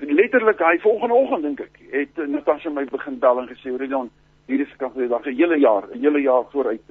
letterlik 0.00 0.62
hy 0.64 0.78
volgende 0.82 1.14
oggend 1.14 1.46
dink 1.46 1.60
ek, 1.62 1.76
het 1.92 2.18
uh, 2.18 2.26
Natasha 2.32 2.72
my 2.74 2.86
begin 2.90 3.20
bel 3.22 3.42
en 3.42 3.50
gesê, 3.52 3.74
"Ridwan, 3.76 4.10
hier 4.50 4.64
is 4.64 4.72
gekanselleer 4.72 5.12
dag 5.12 5.26
'n 5.26 5.36
hele 5.36 5.60
jaar, 5.62 5.86
'n 5.92 6.00
hele 6.00 6.22
jaar 6.24 6.48
vooruit 6.50 6.82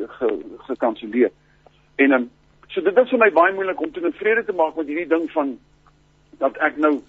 gekanselleer." 0.70 1.32
En 1.96 2.10
dan 2.10 2.22
um, 2.22 2.30
so 2.68 2.82
dit 2.82 2.98
is 2.98 3.10
vir 3.10 3.20
my 3.20 3.32
baie 3.32 3.54
moeilik 3.54 3.82
om 3.82 3.92
te 3.92 4.12
vrede 4.20 4.44
te 4.46 4.54
maak 4.54 4.76
met 4.76 4.88
hierdie 4.88 5.08
ding 5.08 5.32
van 5.32 5.58
dat 6.40 6.58
ek 6.58 6.78
nou 6.78 7.02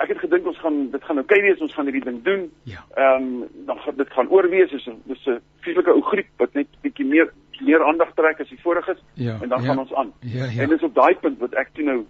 ek 0.00 0.08
het 0.08 0.22
gedink 0.24 0.46
ons 0.46 0.58
gaan 0.58 0.78
dit 0.90 1.04
gaan 1.04 1.18
okay 1.18 1.40
wees, 1.44 1.60
ons 1.60 1.74
gaan 1.74 1.88
hierdie 1.88 2.04
ding 2.04 2.22
doen. 2.24 2.48
Ja. 2.68 2.84
Ehm 2.96 3.26
um, 3.42 3.66
dan 3.68 3.78
gaan 3.84 3.96
dit 3.96 4.12
gaan 4.16 4.28
oorwees, 4.28 4.70
dis 4.70 4.86
'n 4.86 5.02
dis 5.04 5.26
'n 5.26 5.40
fisieke 5.60 5.92
ou 5.92 6.00
griep 6.00 6.28
wat 6.36 6.54
net 6.54 6.68
bietjie 6.80 7.06
meer 7.06 7.32
meer 7.60 7.84
aandag 7.84 8.14
trek 8.14 8.40
as 8.40 8.48
die 8.48 8.60
vorige 8.62 8.92
is 8.92 9.02
ja, 9.14 9.38
en 9.42 9.48
dan 9.48 9.62
ja, 9.62 9.66
gaan 9.66 9.78
ons 9.78 9.94
aan. 9.94 10.12
Ja, 10.20 10.44
ja. 10.44 10.62
En 10.62 10.68
dis 10.68 10.82
op 10.82 10.94
daai 10.94 11.14
punt 11.14 11.38
wat 11.38 11.54
ek 11.54 11.68
toe 11.72 11.84
nou 11.84 12.06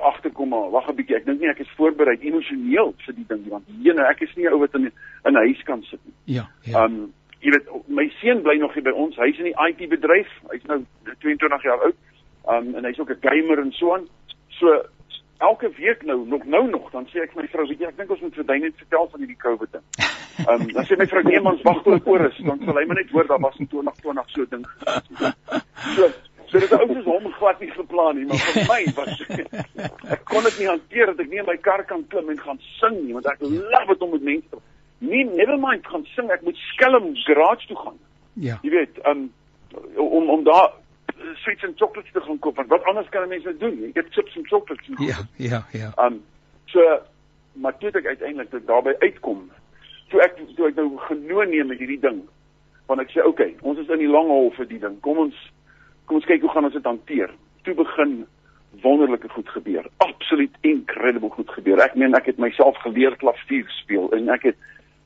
agterkom 0.00 0.48
maar 0.48 0.70
wag 0.70 0.88
'n 0.88 0.94
bietjie. 0.94 1.16
Ek 1.16 1.26
dink 1.26 1.40
nie 1.40 1.48
ek 1.48 1.58
is 1.58 1.74
voorberei 1.76 2.16
emosioneel 2.20 2.94
vir 3.04 3.14
die 3.14 3.26
ding 3.28 3.48
want 3.48 3.64
jene 3.82 4.06
ek 4.06 4.20
is 4.20 4.34
nie 4.36 4.46
'n 4.46 4.52
ou 4.52 4.58
wat 4.58 4.74
in 4.74 4.92
'n 5.24 5.34
huis 5.34 5.62
kan 5.62 5.82
sit 5.82 6.00
nie. 6.04 6.36
Ja, 6.36 6.48
ja. 6.62 6.84
Um 6.84 7.12
jy 7.40 7.50
weet 7.50 7.88
my 7.88 8.08
seun 8.20 8.42
bly 8.42 8.56
nog 8.58 8.74
hier 8.74 8.82
by 8.82 8.90
ons. 8.90 9.16
Hy's 9.16 9.38
in 9.38 9.44
die 9.44 9.58
IT 9.68 9.88
bedryf. 9.88 10.28
Hy's 10.50 10.64
nou 10.64 10.84
22 11.18 11.62
jaar 11.62 11.82
oud. 11.82 11.96
Um 12.46 12.74
en 12.74 12.84
hy's 12.84 12.98
ook 12.98 13.10
'n 13.10 13.20
gamer 13.20 13.58
en 13.58 13.72
so 13.72 13.94
aan. 13.94 14.08
So 14.48 14.82
elke 15.38 15.70
week 15.76 16.02
nou 16.02 16.26
nog 16.28 16.44
nou 16.44 16.70
nog 16.70 16.90
dan 16.90 17.06
sê 17.06 17.22
ek 17.22 17.32
vir 17.32 17.42
my 17.42 17.48
vrou, 17.48 17.66
weet 17.66 17.80
jy, 17.80 17.86
ek 17.86 17.96
dink 17.96 18.10
ons 18.10 18.20
moet 18.20 18.34
vir 18.34 18.44
Dane 18.44 18.60
net 18.60 18.76
vertel 18.76 19.08
van 19.10 19.20
hierdie 19.20 19.42
COVID 19.42 19.72
ding. 19.72 19.84
Ehm 20.46 20.60
um, 20.60 20.72
dan 20.72 20.84
sê 20.84 20.96
my 20.96 21.06
vrou, 21.06 21.22
nee 21.22 21.40
man, 21.40 21.58
wag 21.64 21.82
tot 21.82 21.98
ek 21.98 22.06
oor 22.06 22.24
is, 22.28 22.38
dan 22.38 22.62
sal 22.64 22.78
hy 22.78 22.84
maar 22.86 23.00
net 23.00 23.10
hoor 23.10 23.26
daar 23.26 23.40
was 23.40 23.58
in 23.58 23.68
2020 23.68 24.30
so 24.30 24.44
ding. 24.54 24.64
So, 25.96 26.08
so 26.46 26.58
dit 26.58 26.72
ou 26.72 26.86
soos 26.86 27.04
hom 27.04 27.28
glad 27.32 27.60
nie 27.60 27.70
geplan 27.74 28.16
nie, 28.16 28.24
maar 28.30 28.46
vir 28.46 28.70
my 28.70 28.80
was 28.96 29.20
ek 30.16 30.24
kon 30.24 30.48
dit 30.48 30.58
nie 30.62 30.70
hanteer 30.70 31.12
dat 31.12 31.20
ek 31.26 31.30
nie 31.30 31.42
in 31.42 31.50
my 31.50 31.58
kar 31.68 31.84
kan 31.84 32.06
klim 32.08 32.30
en 32.30 32.40
gaan 32.40 32.62
sing 32.78 33.02
nie, 33.02 33.12
want 33.18 33.26
ek 33.26 33.44
love 33.44 33.92
dit 33.92 34.08
om 34.08 34.16
met 34.16 34.26
mense 34.32 34.64
nie 34.98 35.24
never 35.24 35.58
mind 35.60 35.86
gaan 35.86 36.06
sing, 36.14 36.30
ek 36.32 36.42
moet 36.42 36.56
skelm 36.72 37.12
garage 37.26 37.66
toe 37.68 37.76
gaan. 37.76 37.98
Ja. 38.40 38.58
Jy 38.64 38.70
weet, 38.72 39.00
um, 39.08 39.28
om 40.00 40.30
om 40.30 40.44
daar 40.44 40.72
sweets 41.34 41.62
en 41.62 41.74
chocolates 41.76 42.12
te 42.12 42.20
gaan 42.20 42.38
koop 42.38 42.56
want 42.56 42.68
wat 42.68 42.84
anders 42.84 43.08
kan 43.08 43.22
'n 43.22 43.28
mens 43.28 43.44
nou 43.44 43.56
doen? 43.56 43.80
Jy 43.80 43.90
het 43.92 44.12
chips 44.12 44.36
en 44.36 44.46
chocolates. 44.46 44.88
En 44.88 45.04
ja, 45.04 45.18
ja, 45.36 45.66
ja. 45.72 45.92
Um 46.06 46.22
so 46.64 46.80
maar 47.52 47.78
toe 47.78 47.90
ek 47.90 48.06
uiteindelik 48.06 48.50
dit 48.50 48.66
daarby 48.66 48.94
uitkom. 48.98 49.50
Toe 50.08 50.22
ek 50.22 50.36
toe 50.56 50.66
ek 50.68 50.74
nou 50.74 50.96
genoeg 50.96 51.46
neem 51.48 51.66
met 51.66 51.78
hierdie 51.78 52.00
ding. 52.00 52.22
Want 52.86 53.00
ek 53.00 53.10
sê 53.10 53.18
oké, 53.18 53.28
okay, 53.28 53.56
ons 53.60 53.78
is 53.78 53.88
in 53.88 53.98
die 53.98 54.10
lang 54.10 54.28
hol 54.28 54.52
vir 54.56 54.66
die 54.66 54.78
ding. 54.78 55.00
Kom 55.00 55.18
ons 55.18 55.36
kom 56.04 56.16
ons 56.16 56.28
kyk 56.28 56.40
hoe 56.40 56.50
gaan 56.50 56.64
ons 56.64 56.74
dit 56.74 56.84
hanteer. 56.84 57.30
Toe 57.62 57.74
begin 57.74 58.26
wonderlike 58.82 59.28
goed 59.28 59.48
gebeur. 59.48 59.86
Absoluut 59.96 60.54
incredible 60.60 61.30
goed 61.30 61.50
gebeur. 61.50 61.80
Ek 61.80 61.94
meen 61.94 62.14
ek 62.14 62.26
het 62.26 62.38
myself 62.38 62.76
geleer 62.84 63.16
klavier 63.16 63.66
speel 63.80 64.10
en 64.12 64.28
ek 64.28 64.50
het 64.52 64.56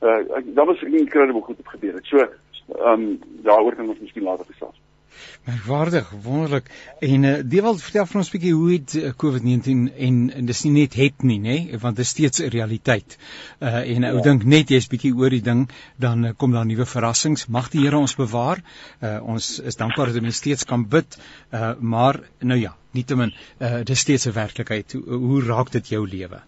uh 0.01 0.37
ek, 0.37 0.55
dat 0.55 0.65
was 0.65 0.81
incredible 0.81 1.41
goed 1.41 1.57
wat 1.57 1.75
gebeur 1.75 1.93
het. 1.93 2.05
So 2.05 2.27
um 2.85 3.19
daaroor 3.45 3.75
kan 3.75 3.89
ons 3.89 3.99
miskien 3.99 4.23
later 4.23 4.45
gesels. 4.45 4.80
Merkwaardig, 5.43 6.09
wonderlik. 6.23 6.69
En 6.99 7.23
uh, 7.23 7.33
Dewald 7.45 7.81
vertel 7.81 8.05
vir 8.05 8.19
ons 8.21 8.29
'n 8.29 8.35
bietjie 8.35 8.53
hoe 8.53 8.71
het 8.71 8.93
uh, 8.93 9.11
COVID-19 9.23 9.87
en, 10.07 10.19
en 10.39 10.45
dis 10.45 10.63
nie 10.63 10.71
net 10.75 10.97
het 10.99 11.23
nie, 11.23 11.39
nê, 11.41 11.55
want 11.81 11.95
dit 11.95 12.05
is 12.05 12.11
steeds 12.13 12.41
'n 12.41 12.51
realiteit. 12.53 13.17
Uh 13.59 13.81
en 13.95 14.05
ou 14.09 14.15
ja. 14.17 14.23
dink 14.29 14.43
net 14.43 14.69
jy's 14.69 14.87
bietjie 14.87 15.13
oor 15.15 15.29
die 15.29 15.41
ding, 15.41 15.69
dan 15.97 16.25
uh, 16.25 16.31
kom 16.37 16.51
daar 16.51 16.65
nuwe 16.65 16.85
verrassings. 16.85 17.47
Mag 17.47 17.69
die 17.69 17.81
Here 17.81 17.97
ons 17.97 18.15
bewaar. 18.15 18.63
Uh 19.01 19.17
ons 19.23 19.59
is 19.59 19.75
dankbaar 19.75 20.13
dat 20.13 20.23
ons 20.23 20.35
steeds 20.35 20.63
kan 20.63 20.87
bid. 20.87 21.17
Uh 21.51 21.73
maar 21.79 22.21
nou 22.39 22.59
ja, 22.59 22.75
nietemin, 22.91 23.33
uh 23.59 23.83
dis 23.83 23.99
steeds 23.99 24.27
'n 24.27 24.33
werklikheid. 24.33 24.91
Hoe, 24.93 25.17
hoe 25.17 25.43
raak 25.43 25.71
dit 25.71 25.87
jou 25.87 26.07
lewe? 26.07 26.41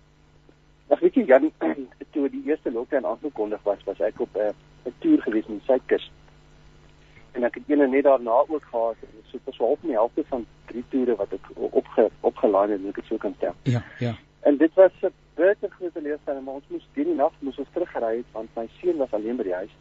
Ag 0.89 0.99
weet 0.99 1.15
jy, 1.15 1.25
Jan, 1.25 1.51
toe 2.13 2.29
die 2.29 2.43
eerste 2.45 2.71
lockdown 2.71 3.05
aangekondig 3.05 3.63
was, 3.63 3.79
was 3.85 3.99
ek 3.99 4.19
op 4.19 4.35
'n 4.35 4.39
uh, 4.39 4.53
'n 4.85 4.93
toer 4.99 5.21
gewees 5.21 5.47
in 5.47 5.57
die 5.57 5.65
Suidkus 5.65 6.11
en 7.33 7.43
ek 7.43 7.55
het 7.59 7.71
ene 7.73 7.87
net 7.87 8.03
daarna 8.03 8.43
ook 8.47 8.65
gehad 8.71 8.95
so 9.29 9.37
dit 9.37 9.45
was 9.45 9.57
half 9.57 9.81
in 9.81 9.93
die 9.93 9.97
helfte 9.97 10.23
van 10.29 10.45
drie 10.71 10.83
toere 10.89 11.15
wat 11.15 11.33
ek 11.33 11.49
opge 11.55 12.09
opgelaai 12.19 12.71
het 12.71 12.79
en 12.79 12.87
ek 12.91 13.01
dit 13.01 13.09
so 13.09 13.17
kan 13.17 13.35
tel. 13.39 13.55
Ja, 13.63 13.83
ja. 13.99 14.13
En 14.41 14.57
dit 14.57 14.73
was 14.73 14.91
'n 15.01 15.13
baie 15.35 15.55
groot 15.61 15.93
teleurstelling 15.93 16.45
maar 16.45 16.59
ons 16.61 16.69
moes 16.69 16.87
die 16.93 17.05
nag 17.05 17.33
moes 17.39 17.57
ons 17.57 17.73
teruggery 17.73 18.17
het 18.17 18.29
want 18.31 18.49
my 18.55 18.67
seun 18.79 18.97
was 18.97 19.11
alleen 19.11 19.35
by 19.35 19.43
die 19.43 19.59
huis. 19.61 19.73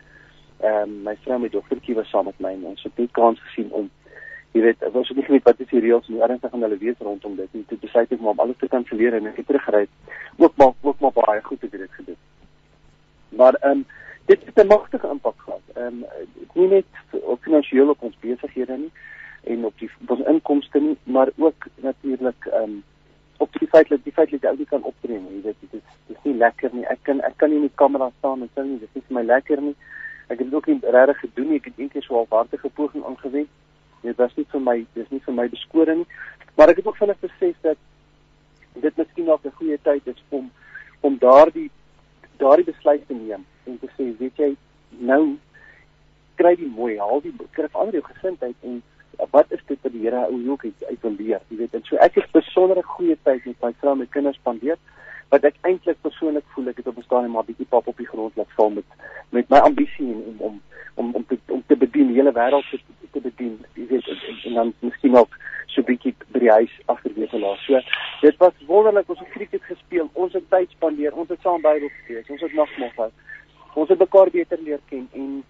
Ehm 0.61 0.83
um, 0.83 1.03
my 1.03 1.17
vrou 1.25 1.39
met 1.41 1.53
dogtertjie 1.53 1.95
was 1.95 2.09
saam 2.09 2.25
met 2.25 2.41
my 2.41 2.53
en 2.53 2.65
ons 2.65 2.83
het 2.83 2.97
nie 2.97 3.09
kans 3.13 3.41
gesien 3.41 3.71
om 3.71 3.91
jy 4.53 4.61
weet 4.63 4.85
was 4.93 5.11
ook 5.11 5.17
nie 5.17 5.25
geweet 5.25 5.45
wat 5.49 5.61
is 5.61 5.69
die 5.69 5.81
reëls 5.81 6.09
en 6.09 6.15
hoe 6.15 6.23
ernstig 6.23 6.51
gaan 6.51 6.63
hulle 6.63 6.79
wees 6.79 6.99
rondom 6.99 7.37
dit 7.37 7.53
nie. 7.53 7.65
Toe 7.69 7.79
besluit 7.79 8.13
ek 8.13 8.21
maar 8.21 8.31
om 8.37 8.41
alles 8.45 8.57
te 8.61 8.69
kanselleer 8.69 9.15
en 9.15 9.27
ek 9.27 9.37
het 9.37 9.47
teruggery. 9.47 9.87
Ook 10.37 10.57
maar 10.57 10.73
ook 10.81 11.01
maar 11.01 11.13
baie 11.13 11.43
goed 11.43 11.61
het 11.61 11.71
dit 11.71 11.91
gedoen. 11.91 12.17
Maar 13.29 13.55
ehm 13.55 13.71
um, 13.71 13.87
dit 14.25 14.45
het 14.45 14.65
'n 14.65 14.67
magtige 14.67 15.09
impak 15.09 15.41
gehad. 15.41 15.61
Ehm 15.75 15.87
um, 15.87 16.05
nie 16.53 16.69
net 16.69 16.85
op 17.11 17.43
finansiëel 17.43 17.89
op 17.89 18.03
ons 18.03 18.17
besighede 18.21 18.77
nie 18.77 18.91
en 19.43 19.65
op 19.65 19.79
die 19.79 19.91
op 20.01 20.11
ons 20.11 20.27
inkomste 20.27 20.81
nie, 20.81 20.97
maar 21.03 21.29
ook 21.37 21.67
natuurlik 21.75 22.45
ehm 22.45 22.63
um, 22.63 22.83
op 23.37 23.53
die 23.53 23.69
feit 23.69 23.89
dat 23.89 23.99
die 24.03 24.13
feit 24.13 24.31
dat 24.31 24.43
jy 24.43 24.61
ook 24.61 24.69
kan 24.69 24.83
optree, 24.83 25.19
jy 25.19 25.43
weet 25.43 25.57
dit 25.61 25.73
is 25.73 25.81
dit 26.07 26.17
is 26.17 26.23
nie 26.23 26.37
lekker 26.37 26.71
nie. 26.73 26.85
Ek 26.85 26.99
kan 27.03 27.21
ek 27.21 27.37
kan 27.37 27.49
nie 27.49 27.57
in 27.57 27.69
die 27.69 27.75
kamera 27.75 28.11
staan 28.19 28.41
en 28.41 28.51
sê 28.55 28.63
nie 28.63 28.79
dit 28.79 28.89
is 28.93 29.03
vir 29.07 29.17
my 29.17 29.23
lekker 29.23 29.63
nie. 29.63 29.75
Ek 30.27 30.39
het 30.39 30.51
dit 30.51 30.55
ook 30.55 30.67
nie 30.67 30.79
regtig 30.83 31.19
gedoen 31.19 31.49
nie. 31.49 31.57
Ek 31.57 31.65
het 31.65 31.79
eendag 31.79 32.03
so 32.03 32.21
'n 32.21 32.27
hartige 32.31 32.69
poging 32.69 33.05
aangewend. 33.05 33.49
Dit 34.03 34.17
was 34.17 34.37
nie 34.37 34.47
vir 34.51 34.61
my, 34.61 34.77
dit 34.93 35.05
is 35.05 35.11
nie 35.11 35.21
vir 35.21 35.35
my 35.35 35.49
beskore 35.49 35.95
nie. 35.95 36.07
Maar 36.55 36.69
ek 36.69 36.77
het 36.77 36.87
ook 36.87 36.97
vinnig 36.97 37.21
besef 37.21 37.57
dat 37.61 37.77
dit 38.73 38.97
miskien 38.97 39.25
nog 39.25 39.45
'n 39.45 39.51
goeie 39.51 39.79
tyd 39.83 40.07
is 40.07 40.23
om 40.29 40.51
om 41.01 41.19
daardie 41.19 41.71
daardie 42.37 42.65
besluit 42.65 43.07
te 43.07 43.15
neem 43.15 43.45
en 43.67 43.79
te 43.79 43.91
sê 43.97 44.09
weet 44.19 44.41
jy 44.45 44.51
nou 45.11 45.37
kry 46.41 46.55
die 46.61 46.71
mooi 46.71 46.97
haal 46.99 47.21
die 47.25 47.35
kry 47.57 47.69
verander 47.69 48.01
jou 48.01 48.07
gesindheid 48.09 48.69
en 48.69 48.81
wat 49.31 49.53
is 49.55 49.61
dit 49.69 49.79
wat 49.83 49.93
die 49.93 50.03
Here 50.03 50.25
ou 50.27 50.41
ook 50.51 50.65
uit 50.65 50.85
uit 50.89 51.07
wil 51.07 51.17
leer 51.19 51.41
jy 51.51 51.61
weet 51.61 51.75
en 51.79 51.85
so 51.89 52.01
ek 52.07 52.19
het 52.21 52.35
besondere 52.37 52.83
goeie 52.95 53.17
tyd 53.29 53.47
met 53.47 53.67
my 53.67 53.73
vrou 53.81 53.95
en 53.95 54.03
my 54.05 54.09
kinders 54.17 54.41
spandeer 54.41 54.81
wat 55.35 55.45
ek 55.49 55.61
eintlik 55.69 56.01
persoonlik 56.07 56.49
voel 56.55 56.73
ek 56.73 56.83
het 56.83 56.91
op 56.93 56.99
'n 56.99 57.09
stadium 57.09 57.37
maar 57.37 57.49
bietjie 57.49 57.71
pap 57.75 57.87
op 57.87 57.97
die 57.97 58.09
grond 58.09 58.37
laat 58.37 58.57
val 58.57 58.71
met 58.71 58.85
met 59.31 59.49
my 59.51 59.59
ambisie 59.69 60.11
en 60.13 60.23
om 60.29 60.41
om 60.49 60.61
om 60.95 61.15
om 61.15 61.25
te 61.27 61.39
om 61.49 61.63
te 61.67 61.77
bedien 61.77 62.09
die 62.09 62.21
hele 62.21 62.33
wêreld 62.33 62.69
te, 62.71 62.81
te 63.13 63.21
bedien 63.21 63.59
jy 63.75 63.87
weet 63.87 64.09
en, 64.09 64.19
en, 64.29 64.37
en 64.45 64.55
dan 64.55 64.75
miskien 64.81 65.17
ook 65.17 65.39
so 65.73 65.83
bietjie 65.89 66.13
by 66.33 66.43
die 66.43 66.53
huis 66.53 66.73
agterweë 66.93 67.41
laat. 67.41 67.61
So 67.67 67.81
dit 68.23 68.39
was 68.43 68.65
wonderlik 68.69 69.11
ons 69.13 69.21
het 69.23 69.33
cricket 69.35 69.65
gespeel, 69.69 70.09
ons 70.13 70.35
het 70.37 70.49
tyd 70.53 70.71
spandeer, 70.77 71.15
ons 71.17 71.31
het 71.33 71.41
saam 71.45 71.63
Bybel 71.65 71.91
gelees, 72.07 72.29
ons 72.31 72.45
het 72.45 72.57
nagmaal 72.59 72.93
gehou. 72.97 73.11
Ons 73.75 73.89
het 73.89 73.99
mekaar 73.99 74.31
beter 74.31 74.59
leer 74.61 74.81
ken 74.89 75.09
en 75.13 75.45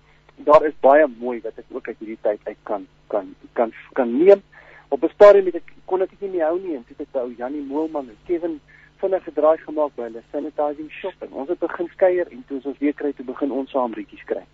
daar 0.46 0.64
is 0.66 0.74
baie 0.80 1.06
mooi 1.18 1.40
wat 1.44 1.58
ek 1.58 1.64
ook 1.70 1.88
uit 1.88 1.98
hierdie 1.98 2.18
tyd 2.22 2.40
uit 2.44 2.58
kan 2.62 2.86
kan 3.08 3.34
kan 3.52 3.72
kan 3.92 4.12
neem. 4.18 4.42
Op 4.88 5.02
'n 5.04 5.14
stadium 5.14 5.46
het 5.46 5.54
ek 5.54 5.72
kon 5.84 6.02
ek 6.02 6.10
dit 6.10 6.20
nie 6.20 6.30
meer 6.36 6.46
hou 6.46 6.60
nie 6.60 6.76
en 6.76 6.84
toe 6.86 6.96
het 6.98 7.08
ek 7.08 7.22
ou 7.22 7.34
Jannie 7.36 7.66
Moelman 7.66 8.08
en 8.08 8.18
Kevin 8.26 8.60
vinnig 9.02 9.24
gedraai 9.24 9.58
gemaak 9.58 9.94
by 9.96 10.02
hulle 10.02 10.22
sanitizing 10.30 10.90
shop 10.90 11.14
en 11.20 11.32
ons 11.32 11.48
het 11.48 11.58
begin 11.58 11.88
skeuier 11.92 12.28
en 12.30 12.44
toe 12.48 12.60
ons 12.64 12.78
weer 12.78 12.94
kry 12.94 13.12
toe 13.12 13.24
begin 13.24 13.50
ons 13.50 13.70
saam 13.70 13.92
rietjies 13.92 14.24
kry. 14.24 14.44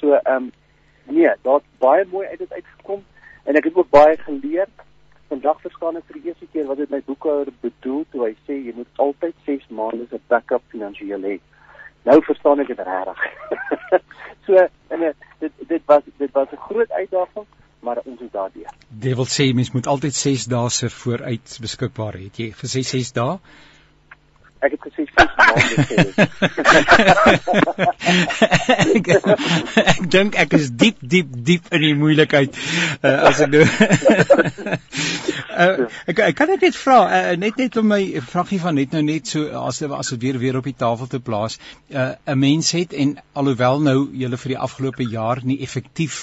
So 0.00 0.14
ehm 0.14 0.36
um, 0.36 0.52
nee, 1.04 1.34
daar't 1.42 1.64
baie 1.78 2.04
mooi 2.10 2.26
uit 2.26 2.38
dit 2.38 2.52
uitgekom 2.52 3.04
en 3.44 3.56
ek 3.56 3.64
het 3.64 3.76
ook 3.76 3.90
baie 3.90 4.16
geleer 4.16 4.68
vandag 5.28 5.60
verstaan 5.60 5.96
ek 5.96 6.08
vir 6.08 6.20
die 6.20 6.28
eerste 6.30 6.46
keer 6.52 6.66
wat 6.70 6.80
dit 6.82 6.90
my 6.90 7.00
boekhouer 7.06 7.48
bedoel 7.60 8.04
toe 8.12 8.24
hy 8.26 8.32
sê 8.46 8.58
jy 8.66 8.74
moet 8.76 9.02
altyd 9.04 9.34
6 9.46 9.68
maande 9.78 10.06
se 10.10 10.20
backup 10.28 10.64
finansiëel 10.74 11.28
hê. 11.28 11.38
Nou 12.08 12.18
verstaan 12.26 12.60
ek 12.60 12.72
dit 12.72 12.78
regtig. 12.78 13.20
so 14.46 14.68
en 14.94 15.04
dit 15.38 15.52
dit 15.68 15.82
was 15.86 16.02
dit 16.18 16.32
was 16.32 16.48
'n 16.52 16.62
groot 16.68 16.90
uitdaging, 16.90 17.46
maar 17.80 17.98
ons 18.04 18.20
is 18.20 18.30
daardeur. 18.30 18.70
Dit 18.88 19.14
wil 19.14 19.28
sê 19.30 19.54
mens 19.54 19.72
moet 19.72 19.86
altyd 19.86 20.14
6 20.14 20.46
dae 20.46 20.70
se 20.70 20.90
vooruit 20.90 21.58
beskikbaar 21.60 22.18
hê. 22.18 22.30
Jy 22.36 22.52
gesê 22.62 22.82
6 22.82 23.12
dae? 23.12 23.38
Ek 24.62 24.70
het 24.76 24.82
gesê 24.86 25.02
6 25.10 25.32
maande 25.38 25.74
sê. 25.90 25.96
ek 28.96 29.08
ek 29.82 30.00
dink 30.14 30.36
ek 30.38 30.54
is 30.58 30.66
diep 30.82 30.98
diep 31.14 31.30
diep 31.48 31.64
in 31.74 31.80
die 31.86 31.96
moeilikheid 31.98 32.52
uh, 32.54 33.26
as 33.30 33.40
ek 33.42 33.50
nou 33.54 33.64
uh, 33.66 33.70
ek 36.12 36.16
ek 36.28 36.36
kan 36.38 36.48
net 36.52 36.78
vra 36.78 36.98
uh, 37.08 37.34
net 37.42 37.54
net 37.58 37.72
om 37.82 37.86
my 37.94 38.02
vragie 38.30 38.62
van 38.62 38.74
net 38.78 38.90
nou 38.94 39.04
net 39.08 39.24
so 39.34 39.40
as 39.64 39.76
as 39.82 40.12
dit 40.14 40.22
weer 40.26 40.38
weer 40.44 40.56
op 40.62 40.66
die 40.70 40.80
tafel 40.84 41.06
te 41.10 41.20
plaas 41.30 41.54
'n 41.90 41.96
uh, 42.06 42.38
mens 42.46 42.66
het 42.78 42.90
en 42.94 43.08
alhoewel 43.32 43.76
nou 43.90 43.98
julle 44.24 44.38
vir 44.44 44.50
die 44.54 44.62
afgelope 44.68 45.04
jaar 45.18 45.38
nie 45.42 45.58
effektief 45.66 46.14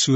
so 0.00 0.12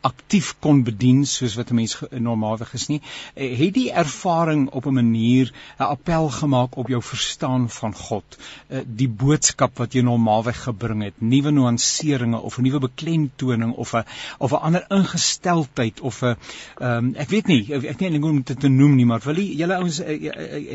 aktief 0.00 0.54
kon 0.60 0.82
bedien 0.84 1.24
soos 1.26 1.56
wat 1.58 1.70
'n 1.70 1.74
mens 1.74 1.96
normaalweg 2.10 2.72
is 2.74 2.86
nie. 2.88 3.00
Eh, 3.34 3.58
het 3.58 3.74
die 3.74 3.90
ervaring 3.92 4.68
op 4.70 4.86
'n 4.86 4.94
manier 4.94 5.52
'n 5.78 5.82
appel 5.82 6.28
gemaak 6.28 6.76
op 6.76 6.88
jou 6.88 7.02
verstaan 7.02 7.70
van 7.70 7.94
God, 7.94 8.38
eh, 8.68 8.80
die 8.86 9.08
boodskap 9.08 9.78
wat 9.78 9.92
jy 9.92 10.02
normaalweg 10.02 10.62
gebring 10.62 11.02
het, 11.02 11.14
nuwe 11.20 11.50
nuanseringe 11.50 12.38
of 12.38 12.58
'n 12.58 12.62
nuwe 12.62 12.78
beklemtoning 12.78 13.72
of 13.72 13.94
'n 13.94 14.04
of 14.38 14.52
'n 14.52 14.62
ander 14.62 14.84
ingesteldheid 14.88 16.00
of 16.00 16.22
'n 16.22 16.36
um, 16.80 17.14
ek 17.14 17.28
weet 17.28 17.46
nie, 17.46 17.74
ek 17.74 17.98
weet 17.98 18.10
nie 18.10 18.20
hoe 18.20 18.30
om 18.30 18.42
dit 18.42 18.60
te 18.60 18.68
noem 18.68 18.94
nie, 18.94 19.06
maar 19.06 19.20
wil 19.24 19.36
jy 19.36 19.56
julle 19.56 19.74
ouens 19.74 19.98
het, 19.98 20.22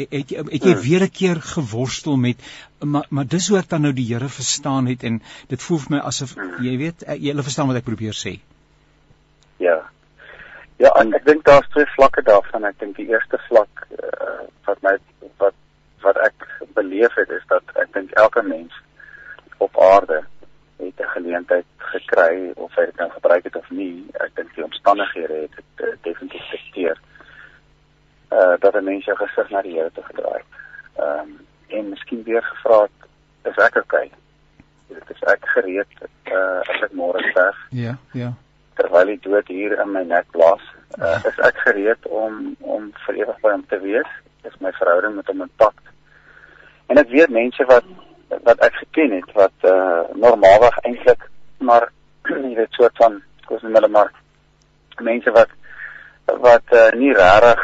het, 0.10 0.30
het 0.30 0.64
jy 0.64 0.76
weer 0.82 1.04
'n 1.04 1.10
keer 1.10 1.42
geworstel 1.42 2.18
met 2.18 2.38
maar 2.80 3.06
maar 3.10 3.28
dis 3.28 3.48
hoe 3.48 3.58
ek 3.58 3.70
dan 3.70 3.82
nou 3.82 3.94
die 3.94 4.06
Here 4.12 4.30
verstaan 4.30 4.88
het 4.88 5.04
en 5.04 5.22
dit 5.48 5.62
voel 5.62 5.78
vir 5.78 5.96
my 5.96 6.00
asof 6.12 6.36
jy 6.62 6.78
weet 6.78 7.06
jy 7.20 7.36
verstaan 7.42 7.68
wat 7.68 7.82
ek 7.82 7.84
probeer 7.84 8.18
sê. 8.18 8.40
Ja. 10.82 10.88
Ja, 10.88 10.90
en 10.98 11.12
ek 11.14 11.26
dink 11.28 11.44
daar's 11.46 11.68
twee 11.70 11.86
vlakke 11.94 12.24
daarvan. 12.26 12.64
Ek 12.66 12.80
dink 12.82 12.96
die 12.98 13.12
eerste 13.12 13.38
vlak 13.46 13.84
uh, 13.94 14.48
wat 14.66 14.80
my 14.86 14.96
wat 15.44 15.54
wat 16.02 16.18
ek 16.26 16.48
beleef 16.74 17.14
het 17.20 17.30
is 17.36 17.46
dat 17.52 17.76
ek 17.84 17.92
dink 17.94 18.16
elke 18.18 18.42
mens 18.42 18.80
op 19.62 19.78
aarde 19.78 20.24
het 20.82 21.06
'n 21.06 21.14
geleentheid 21.14 21.70
gekry 21.94 22.50
of 22.56 22.74
hy 22.76 22.88
dit 22.90 22.98
kan 22.98 23.14
gebruik 23.14 23.44
het 23.44 23.56
of 23.62 23.70
nie. 23.70 24.10
Ek 24.26 24.34
dink 24.36 24.56
die 24.56 24.66
omstandighede 24.66 25.46
het 25.46 25.62
dit 25.62 25.86
uh, 25.86 25.94
definitief 26.02 26.50
dikteer. 26.50 26.98
Uh 28.34 28.58
dat 28.60 28.74
'n 28.74 28.84
mens 28.84 29.06
jou 29.06 29.18
gesig 29.18 29.50
na 29.50 29.62
die 29.62 29.78
Here 29.78 29.92
toe 29.94 30.04
gedraai 30.04 30.42
het. 30.42 30.54
Ehm 30.98 31.20
um, 31.20 31.40
en 31.68 31.90
miskien 31.90 32.24
weer 32.24 32.44
gevra 32.44 32.82
het, 32.82 33.10
is 33.54 33.64
ek 33.64 33.76
okay? 33.76 34.12
Dit 34.88 35.10
is 35.10 35.22
ek 35.22 35.46
gereed 35.46 35.94
uh 36.26 36.62
as 36.74 36.82
ek 36.82 36.92
môre 36.92 37.30
sterf. 37.30 37.68
Ja, 37.70 37.98
ja 38.12 38.34
terwyl 38.80 39.06
die 39.06 39.20
dood 39.24 39.48
hier 39.48 39.76
in 39.82 39.92
my 39.94 40.04
nek 40.08 40.30
blaas, 40.36 40.64
uh, 41.00 41.18
is 41.28 41.40
ek 41.48 41.58
gereed 41.66 42.08
om 42.08 42.56
om 42.60 42.92
vir 43.06 43.24
ewig 43.24 43.42
by 43.44 43.52
hom 43.56 43.66
te 43.70 43.80
wees. 43.84 44.12
Dis 44.44 44.58
my 44.60 44.72
verhouding 44.78 45.16
met 45.16 45.28
hom 45.28 45.44
intact. 45.46 45.84
En 46.90 47.00
ek 47.02 47.12
weet 47.14 47.34
mense 47.36 47.68
wat 47.70 47.88
wat 48.48 48.64
ek 48.64 48.78
geken 48.84 49.18
het 49.20 49.32
wat 49.36 49.68
uh 49.68 50.04
normaalweg 50.16 50.78
eintlik 50.88 51.28
maar 51.60 51.90
jy 52.48 52.56
weet 52.56 52.78
soort 52.80 52.98
van 53.04 53.20
kos 53.48 53.66
hulle 53.66 53.92
maar 53.92 54.12
mense 55.04 55.34
wat 55.36 55.52
wat 56.46 56.76
uh, 56.78 56.88
nie 56.96 57.12
regtig 57.18 57.64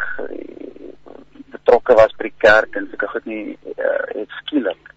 betrokke 1.53 1.95
was 1.95 2.15
by 2.19 2.27
die 2.27 2.39
kerk 2.43 2.75
en 2.75 2.89
seker 2.91 3.13
goed 3.13 3.29
nie 3.31 3.55
uh, 3.77 4.03
het 4.11 4.33
skielik 4.41 4.91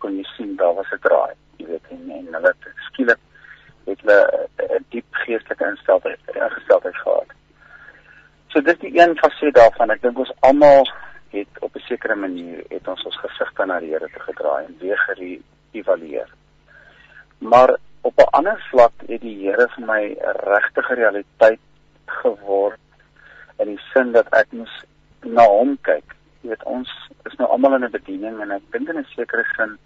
kon 0.00 0.16
jy 0.16 0.24
sien 0.36 0.56
daar 0.60 0.72
was 0.78 0.92
'n 0.96 1.02
draai 1.04 1.34
jy 1.60 1.68
weet 1.72 1.92
en, 1.96 2.06
en 2.18 2.38
hulle 2.38 2.54
skielik 2.88 3.20
het 3.90 4.00
hulle 4.06 4.48
'n 4.78 4.84
diep 4.94 5.20
geestelike 5.24 5.64
ingesteldheid 5.64 6.20
ingesteldheid 6.34 6.96
gehad. 6.96 7.30
So 8.48 8.60
dit 8.60 8.74
is 8.74 8.80
die 8.80 8.89
een 9.00 9.16
faset 9.16 9.54
daarvan. 9.54 9.90
Ek 9.90 10.02
dink 10.02 10.18
ons 10.18 10.32
almal 10.40 10.84
het 11.30 11.60
op 11.64 11.76
'n 11.76 11.86
sekere 11.88 12.14
manier 12.14 12.64
het 12.68 12.88
ons 12.88 13.04
ons 13.04 13.20
gesigte 13.24 13.64
na 13.66 13.80
die 13.80 13.92
Here 13.92 14.08
te 14.12 14.20
gedraai 14.20 14.64
en 14.64 14.76
weer 14.80 14.98
geëvalueer. 15.06 16.28
Maar 17.38 17.76
op 18.00 18.18
'n 18.18 18.32
ander 18.38 18.66
vlak 18.70 18.92
het 19.06 19.20
die 19.20 19.38
Here 19.44 19.68
vir 19.68 19.86
my 19.86 20.02
'n 20.04 20.36
regtige 20.54 20.94
realiteit 20.94 21.60
geword 22.04 22.80
in 23.58 23.66
die 23.66 23.80
sin 23.92 24.12
dat 24.12 24.26
ek 24.34 24.52
moes 24.52 24.84
na 25.22 25.44
hom 25.44 25.78
kyk. 25.80 26.16
Jy 26.40 26.48
weet 26.48 26.64
ons 26.64 26.90
is 27.24 27.36
nou 27.38 27.48
almal 27.48 27.74
in 27.74 27.84
'n 27.84 27.90
bediening 27.90 28.40
en 28.40 28.50
ek 28.50 28.62
dink 28.70 28.88
in 28.88 28.98
'n 28.98 29.06
sekere 29.16 29.44
sin 29.56 29.78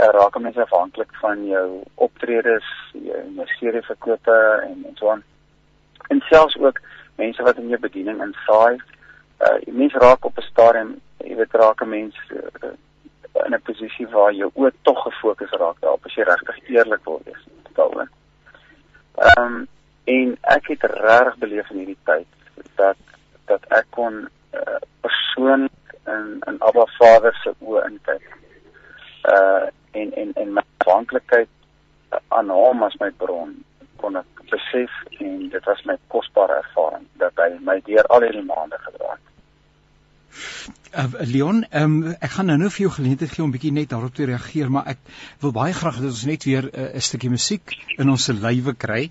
uh, 0.00 0.08
raak 0.16 0.38
mense 0.38 0.60
afhanklik 0.60 1.14
van 1.20 1.46
jou 1.46 1.82
optredes, 1.94 2.64
jou 2.92 3.46
serie 3.46 3.82
verkope 3.82 4.62
en 4.62 4.84
en 4.88 4.96
so 4.96 5.10
aan. 5.10 5.22
En 6.08 6.20
selfs 6.20 6.58
ook 6.58 6.80
mense 7.16 7.42
wat 7.42 7.56
in 7.56 7.68
jou 7.68 7.80
bediening 7.80 8.22
insaai. 8.22 8.76
Uh 9.42 9.58
mense 9.66 9.98
raak 9.98 10.24
op 10.24 10.38
'n 10.38 10.48
stadium, 10.50 11.00
jy 11.18 11.36
weet 11.36 11.52
raak 11.52 11.82
'n 11.82 11.88
mens 11.88 12.16
uh, 12.30 12.72
in 13.46 13.54
'n 13.54 13.62
posisie 13.62 14.08
waar 14.08 14.32
jou 14.32 14.50
oë 14.54 14.72
tog 14.82 15.02
gefokus 15.02 15.50
raak 15.50 15.80
daarop 15.80 16.06
as 16.06 16.14
jy 16.14 16.22
regtig 16.22 16.68
eerlik 16.68 17.04
wil 17.04 17.20
wees 17.24 17.44
daaroor. 17.74 18.08
Ehm 19.14 19.44
um, 19.44 19.68
en 20.04 20.36
ek 20.40 20.66
het 20.66 20.82
regtig 20.82 21.36
beleef 21.38 21.70
in 21.70 21.76
hierdie 21.76 22.02
tyd 22.04 22.26
dat 22.74 22.96
dat 23.46 23.64
ek 23.68 23.86
kon 23.90 24.28
uh, 24.54 24.80
persoonlik 25.00 25.96
in 26.06 26.40
in 26.46 26.60
Abba 26.60 26.86
Vader 26.98 27.34
se 27.42 27.54
oë 27.60 27.86
inkyk. 27.90 28.24
Uh 29.34 29.66
en 29.92 30.14
en 30.14 30.32
en 30.34 30.52
my 30.52 30.62
afhanklikheid 30.78 31.48
aan 32.28 32.50
hom 32.50 32.82
as 32.82 32.96
my 33.00 33.10
bron 33.10 33.64
kon 34.02 34.18
ek 34.20 34.46
besef 34.50 35.02
en 35.18 35.48
dit 35.54 35.68
was 35.70 35.84
my 35.88 35.98
kosbare 36.12 36.60
ervaring 36.64 37.06
dat 37.22 37.38
hy 37.42 37.52
my 37.70 37.78
deur 37.86 38.08
al 38.14 38.26
hierdie 38.26 38.46
maande 38.46 38.80
gedra 38.86 39.14
het. 39.14 39.28
Uh, 40.92 41.06
Leon, 41.24 41.62
um, 41.72 41.94
ek 42.20 42.34
gaan 42.34 42.50
nou 42.50 42.58
nou 42.60 42.68
vir 42.72 42.82
jou 42.84 42.90
geleentheid 42.98 43.32
gee 43.32 43.44
om 43.44 43.52
bietjie 43.54 43.72
net 43.72 43.92
daarop 43.92 44.12
te 44.16 44.26
reageer, 44.28 44.68
maar 44.72 44.90
ek 44.92 45.00
wil 45.44 45.54
baie 45.56 45.72
graag 45.76 46.02
dat 46.02 46.10
ons 46.10 46.24
net 46.28 46.44
weer 46.44 46.68
eh, 46.68 46.82
'n 46.90 47.00
uh, 47.00 47.04
stukkie 47.08 47.30
musiek 47.32 47.74
in 47.96 48.12
ons 48.12 48.28
lywe 48.28 48.74
kry. 48.76 49.02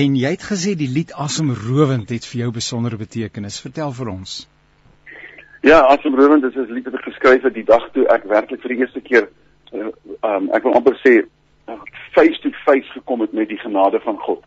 En 0.00 0.16
jy 0.16 0.30
het 0.32 0.46
gesê 0.48 0.72
die 0.80 0.88
lied 0.88 1.12
Asemrowend 1.12 2.08
het 2.08 2.24
vir 2.24 2.40
jou 2.46 2.50
besondere 2.56 2.96
betekenis. 2.96 3.60
Vertel 3.60 3.92
vir 3.92 4.12
ons. 4.14 4.46
Ja, 5.60 5.82
Asemrowend 5.92 6.44
is 6.44 6.56
'n 6.56 6.72
lied 6.72 6.88
wat 6.88 7.00
ek 7.00 7.08
geskryf 7.12 7.42
het 7.42 7.54
die 7.54 7.68
dag 7.68 7.84
toe 7.92 8.08
ek 8.08 8.24
werklik 8.24 8.62
vir 8.62 8.72
die 8.72 8.80
eerste 8.80 9.00
keer 9.00 9.28
uh, 9.72 9.92
um, 10.22 10.48
ek 10.56 10.62
wil 10.62 10.74
amper 10.80 10.96
sê 11.04 11.26
face 12.14 12.40
to 12.40 12.50
face 12.64 12.90
gekom 12.92 13.20
het 13.20 13.32
met 13.32 13.48
die 13.48 13.58
genade 13.58 14.00
van 14.00 14.18
God. 14.18 14.44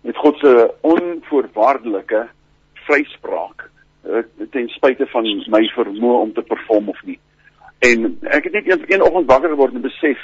Met 0.00 0.16
God 0.16 0.38
se 0.38 0.74
onvoorwaardelike 0.80 2.28
vryspraak 2.72 3.70
uh, 4.06 4.22
ten 4.50 4.68
spyte 4.68 5.06
van 5.06 5.28
my 5.46 5.62
vermoë 5.76 6.20
om 6.20 6.32
te 6.32 6.42
perform 6.42 6.88
of 6.88 7.02
nie. 7.04 7.18
En 7.78 8.18
ek 8.22 8.44
het 8.44 8.52
net 8.52 8.70
een, 8.70 8.84
een 8.86 9.02
oggend 9.02 9.30
wakker 9.30 9.50
geword 9.54 9.74
en 9.74 9.84
besef 9.84 10.18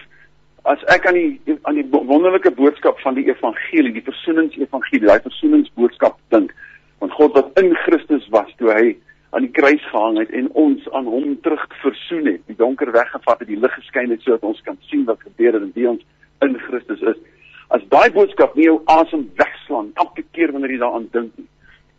as 0.69 0.83
ek 0.93 1.07
aan 1.09 1.17
die 1.17 1.59
aan 1.63 1.79
die 1.79 1.87
wonderlike 1.91 2.51
boodskap 2.51 2.99
van 3.01 3.17
die 3.17 3.29
evangelie, 3.31 3.93
die 3.95 4.05
versoeningsevangelie, 4.05 5.07
daai 5.07 5.23
versoeningsboodskap 5.25 6.19
dink, 6.35 6.53
want 6.99 7.15
God 7.17 7.37
wat 7.39 7.61
in 7.63 7.73
Christus 7.87 8.27
was 8.35 8.51
toe 8.59 8.73
hy 8.75 8.97
aan 9.31 9.45
die 9.45 9.53
kruis 9.55 9.85
gehang 9.93 10.19
het 10.19 10.31
en 10.35 10.51
ons 10.59 10.85
aan 10.97 11.09
hom 11.09 11.37
terug 11.45 11.65
versoen 11.83 12.27
het, 12.33 12.43
die 12.49 12.57
donker 12.57 12.93
weggevat 12.93 13.43
het, 13.43 13.49
die 13.49 13.61
lig 13.61 13.75
geskyn 13.77 14.13
het 14.13 14.25
sodat 14.25 14.47
ons 14.49 14.61
kan 14.67 14.79
sien 14.91 15.05
wat 15.09 15.23
gebeur 15.25 15.57
het 15.57 15.63
en 15.63 15.75
wie 15.77 15.89
ons 15.89 16.05
in 16.45 16.59
Christus 16.59 17.01
is. 17.01 17.21
As 17.69 17.85
daai 17.93 18.11
boodskap 18.15 18.55
nie 18.57 18.69
jou 18.69 18.79
asem 18.89 19.27
wegslaan 19.37 19.91
elke 20.01 20.25
keer 20.33 20.53
wanneer 20.53 20.73
jy 20.73 20.81
daaraan 20.83 21.09
dink 21.13 21.33
nie, 21.37 21.49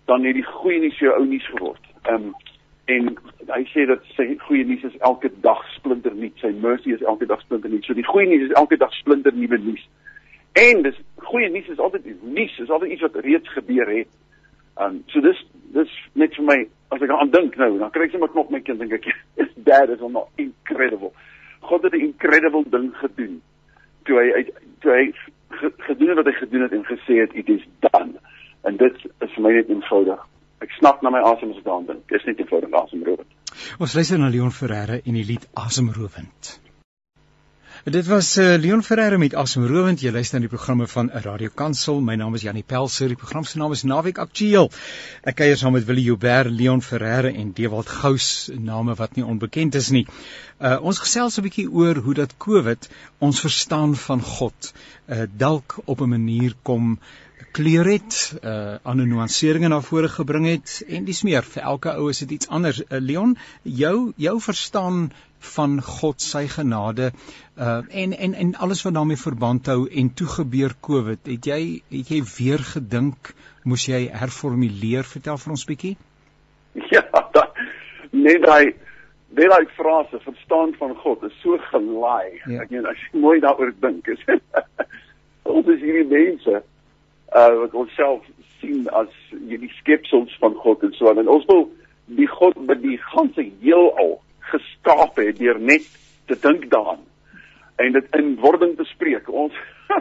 dan 0.10 0.25
het 0.25 0.38
die 0.39 0.45
goeie 0.47 0.80
nuus 0.82 0.97
jou 1.02 1.12
ou 1.13 1.25
nuus 1.25 1.49
geword. 1.54 1.91
Ehm 2.06 2.32
um, 2.32 2.38
en 2.89 3.12
hy 3.54 3.60
sê 3.69 3.84
dat 3.86 4.02
sy 4.15 4.32
goeie 4.47 4.63
nuus 4.65 4.82
is 4.88 4.95
elke 5.06 5.30
dag 5.43 5.60
splinter 5.75 6.15
nuut, 6.17 6.34
sy 6.41 6.49
mercy 6.58 6.95
is 6.95 7.04
elke 7.06 7.28
dag 7.30 7.41
splinter 7.43 7.69
nuut. 7.69 7.86
So 7.86 7.93
die 7.93 8.06
goeie 8.08 8.25
nuus 8.25 8.47
is 8.47 8.56
elke 8.58 8.80
dag 8.82 8.95
splinter 8.97 9.36
nuwe 9.38 9.60
nuus. 9.62 9.84
En 10.58 10.82
dis 10.82 10.97
goeie 11.28 11.52
nuus 11.54 11.69
is 11.69 11.84
altyd 11.86 12.08
nuus, 12.23 12.56
is 12.58 12.73
altyd 12.73 12.95
iets 12.95 13.06
wat 13.06 13.19
reeds 13.28 13.54
gebeur 13.54 13.93
het. 13.93 14.10
Ehm 14.80 14.95
um, 14.95 15.04
so 15.13 15.21
dis 15.21 15.43
dis 15.75 15.93
net 16.17 16.34
vir 16.39 16.47
my 16.49 16.58
as 16.95 17.06
ek 17.06 17.13
aan 17.13 17.30
dink 17.30 17.60
nou, 17.62 17.75
dan 17.78 17.93
kry 17.93 18.08
ek 18.08 18.15
sommer 18.15 18.32
knop 18.34 18.49
my 18.49 18.63
kind 18.65 18.82
dink 18.82 18.97
ek 18.97 19.12
is 19.45 19.54
dad 19.69 19.93
is 19.93 20.02
almal 20.02 20.32
incredible. 20.41 21.13
God 21.69 21.86
het 21.86 21.93
'n 21.93 22.08
incredible 22.10 22.65
ding 22.73 22.89
gedoen. 22.97 23.41
Toe 24.07 24.19
hy 24.21 24.27
uit 24.38 24.53
toe 24.83 24.95
hy 24.95 25.05
gedoen 25.88 26.15
wat 26.15 26.29
hy 26.29 26.35
gedoen 26.39 26.65
het 26.67 26.75
en 26.77 26.85
gesê 26.88 27.19
het 27.23 27.35
it 27.35 27.49
is 27.49 27.65
done. 27.85 28.19
En 28.67 28.77
dit 28.77 28.95
is 29.05 29.33
vir 29.35 29.43
my 29.43 29.53
net 29.55 29.69
eenvoudig. 29.71 30.23
Ek 30.63 30.71
snap 30.77 31.03
na 31.03 31.12
my 31.13 31.21
asem 31.23 31.51
as 31.53 31.59
ek 31.62 31.67
daaraan 31.67 31.88
dink. 31.88 32.07
Dis 32.12 32.25
net 32.27 32.39
eenvoudig 32.39 32.73
asemrowend. 32.83 33.35
Ons 33.79 33.95
luister 33.95 34.19
na 34.19 34.31
Leon 34.31 34.51
Ferreira 34.55 34.99
en 34.99 35.19
die 35.19 35.25
lied 35.25 35.47
Asemrowend. 35.53 36.59
Dit 37.84 38.08
was 38.08 38.38
uh, 38.38 38.58
Leon 38.58 38.84
Ferreira 38.84 39.18
met 39.18 39.36
Asemrowend. 39.36 40.02
Jy 40.04 40.12
luister 40.12 40.36
na 40.36 40.44
die 40.44 40.52
programme 40.52 40.84
van 40.92 41.08
Radio 41.24 41.48
Kansel. 41.56 42.02
My 42.04 42.18
naam 42.20 42.34
is 42.36 42.44
Janie 42.44 42.63
Pelser. 42.68 43.08
Die 43.08 43.15
program 43.15 43.46
se 43.48 43.58
naam 43.58 43.72
is 43.72 43.86
Naweek 43.88 44.20
Aktueel. 44.20 44.68
Ek 45.24 45.38
kuier 45.39 45.56
saam 45.56 45.78
met 45.78 45.86
Willie 45.88 46.04
Joubert, 46.10 46.52
Leon 46.52 46.84
Ferreira 46.84 47.32
en 47.32 47.54
Dewald 47.56 47.88
Gous, 47.88 48.50
name 48.52 48.98
wat 49.00 49.15
nie 49.15 49.24
onbekend 49.24 49.80
is 49.80 49.94
nie. 49.96 50.04
Uh, 50.60 50.76
ons 50.84 51.00
gesels 51.00 51.39
'n 51.39 51.46
bietjie 51.48 51.70
oor 51.72 52.04
hoe 52.04 52.18
dat 52.20 52.36
COVID 52.36 52.89
ons 53.24 53.39
verstaan 53.39 53.96
van 53.96 54.22
God 54.22 54.74
uh, 55.08 55.24
dalk 55.32 55.80
op 55.86 56.04
'n 56.04 56.12
manier 56.18 56.60
kom 56.62 57.00
kleur 57.52 57.88
het, 57.88 58.15
uh 58.44 58.76
ander 58.84 59.08
nuanseringe 59.08 59.68
na 59.72 59.80
vore 59.82 60.10
gebring 60.10 60.46
het 60.46 60.84
en 60.88 61.06
dis 61.06 61.24
meer 61.24 61.44
vir 61.44 61.63
elke 61.63 61.96
ou 61.96 62.10
is 62.10 62.20
dit 62.20 62.32
iets 62.38 62.48
anders. 62.48 62.82
Uh, 62.84 63.00
Leon, 63.00 63.38
jou 63.63 64.12
jou 64.18 64.36
verstaan 64.42 65.12
van 65.39 65.80
God 65.82 66.21
sy 66.21 66.47
genade 66.52 67.12
uh 67.60 67.82
en 68.04 68.13
en 68.13 68.34
en 68.34 68.56
alles 68.56 68.84
wat 68.84 68.93
daarmee 68.93 69.19
verband 69.19 69.67
hou 69.67 69.88
en 69.88 70.13
toe 70.13 70.28
gebeur 70.28 70.75
Covid. 70.82 71.19
Het 71.28 71.45
jy 71.45 71.62
het 71.89 72.12
jy 72.12 72.21
weer 72.38 72.63
gedink 72.73 73.34
moes 73.63 73.88
jy 73.88 74.08
herformuleer? 74.12 75.04
Vertel 75.04 75.38
vir 75.38 75.58
ons 75.58 75.65
bietjie. 75.65 75.97
Ja, 76.93 77.02
da, 77.34 77.49
nee 78.12 78.39
daai 78.39 78.75
Dit 79.30 79.49
daai 79.49 79.67
frase 79.78 80.19
verstaan 80.19 80.73
van 80.73 80.95
God 80.95 81.23
is 81.23 81.41
so 81.41 81.58
gelaai. 81.69 82.41
Ja. 82.45 82.63
Ek 82.63 82.71
meen 82.73 82.88
as 82.89 82.97
jy 82.97 83.19
mooi 83.21 83.38
daaroor 83.43 83.75
dink 83.82 84.08
is 84.10 84.23
ons 85.60 85.69
is 85.69 85.84
hierdie 85.84 86.08
mense 86.10 86.62
uh 87.38 87.52
wat 87.60 87.75
onsself 87.78 88.25
sien 88.60 88.88
as 88.97 89.12
hierdie 89.30 89.69
skepsels 89.78 90.34
van 90.41 90.58
God 90.63 90.84
en 90.84 90.95
so 90.97 91.12
aan. 91.12 91.21
En 91.21 91.30
ons 91.30 91.45
wil 91.52 91.67
die 92.17 92.28
God 92.28 92.58
met 92.65 92.82
die 92.82 92.97
ganse 93.12 93.45
heelal 93.62 94.17
geskaap 94.51 95.17
het 95.21 95.39
deur 95.39 95.59
net 95.59 95.85
te 96.29 96.38
dink 96.41 96.69
daaraan 96.71 97.05
en 97.79 97.95
dit 97.95 98.15
in 98.19 98.35
wording 98.43 98.75
te 98.77 98.83
spreek. 98.83 99.29
Ons 99.29 99.55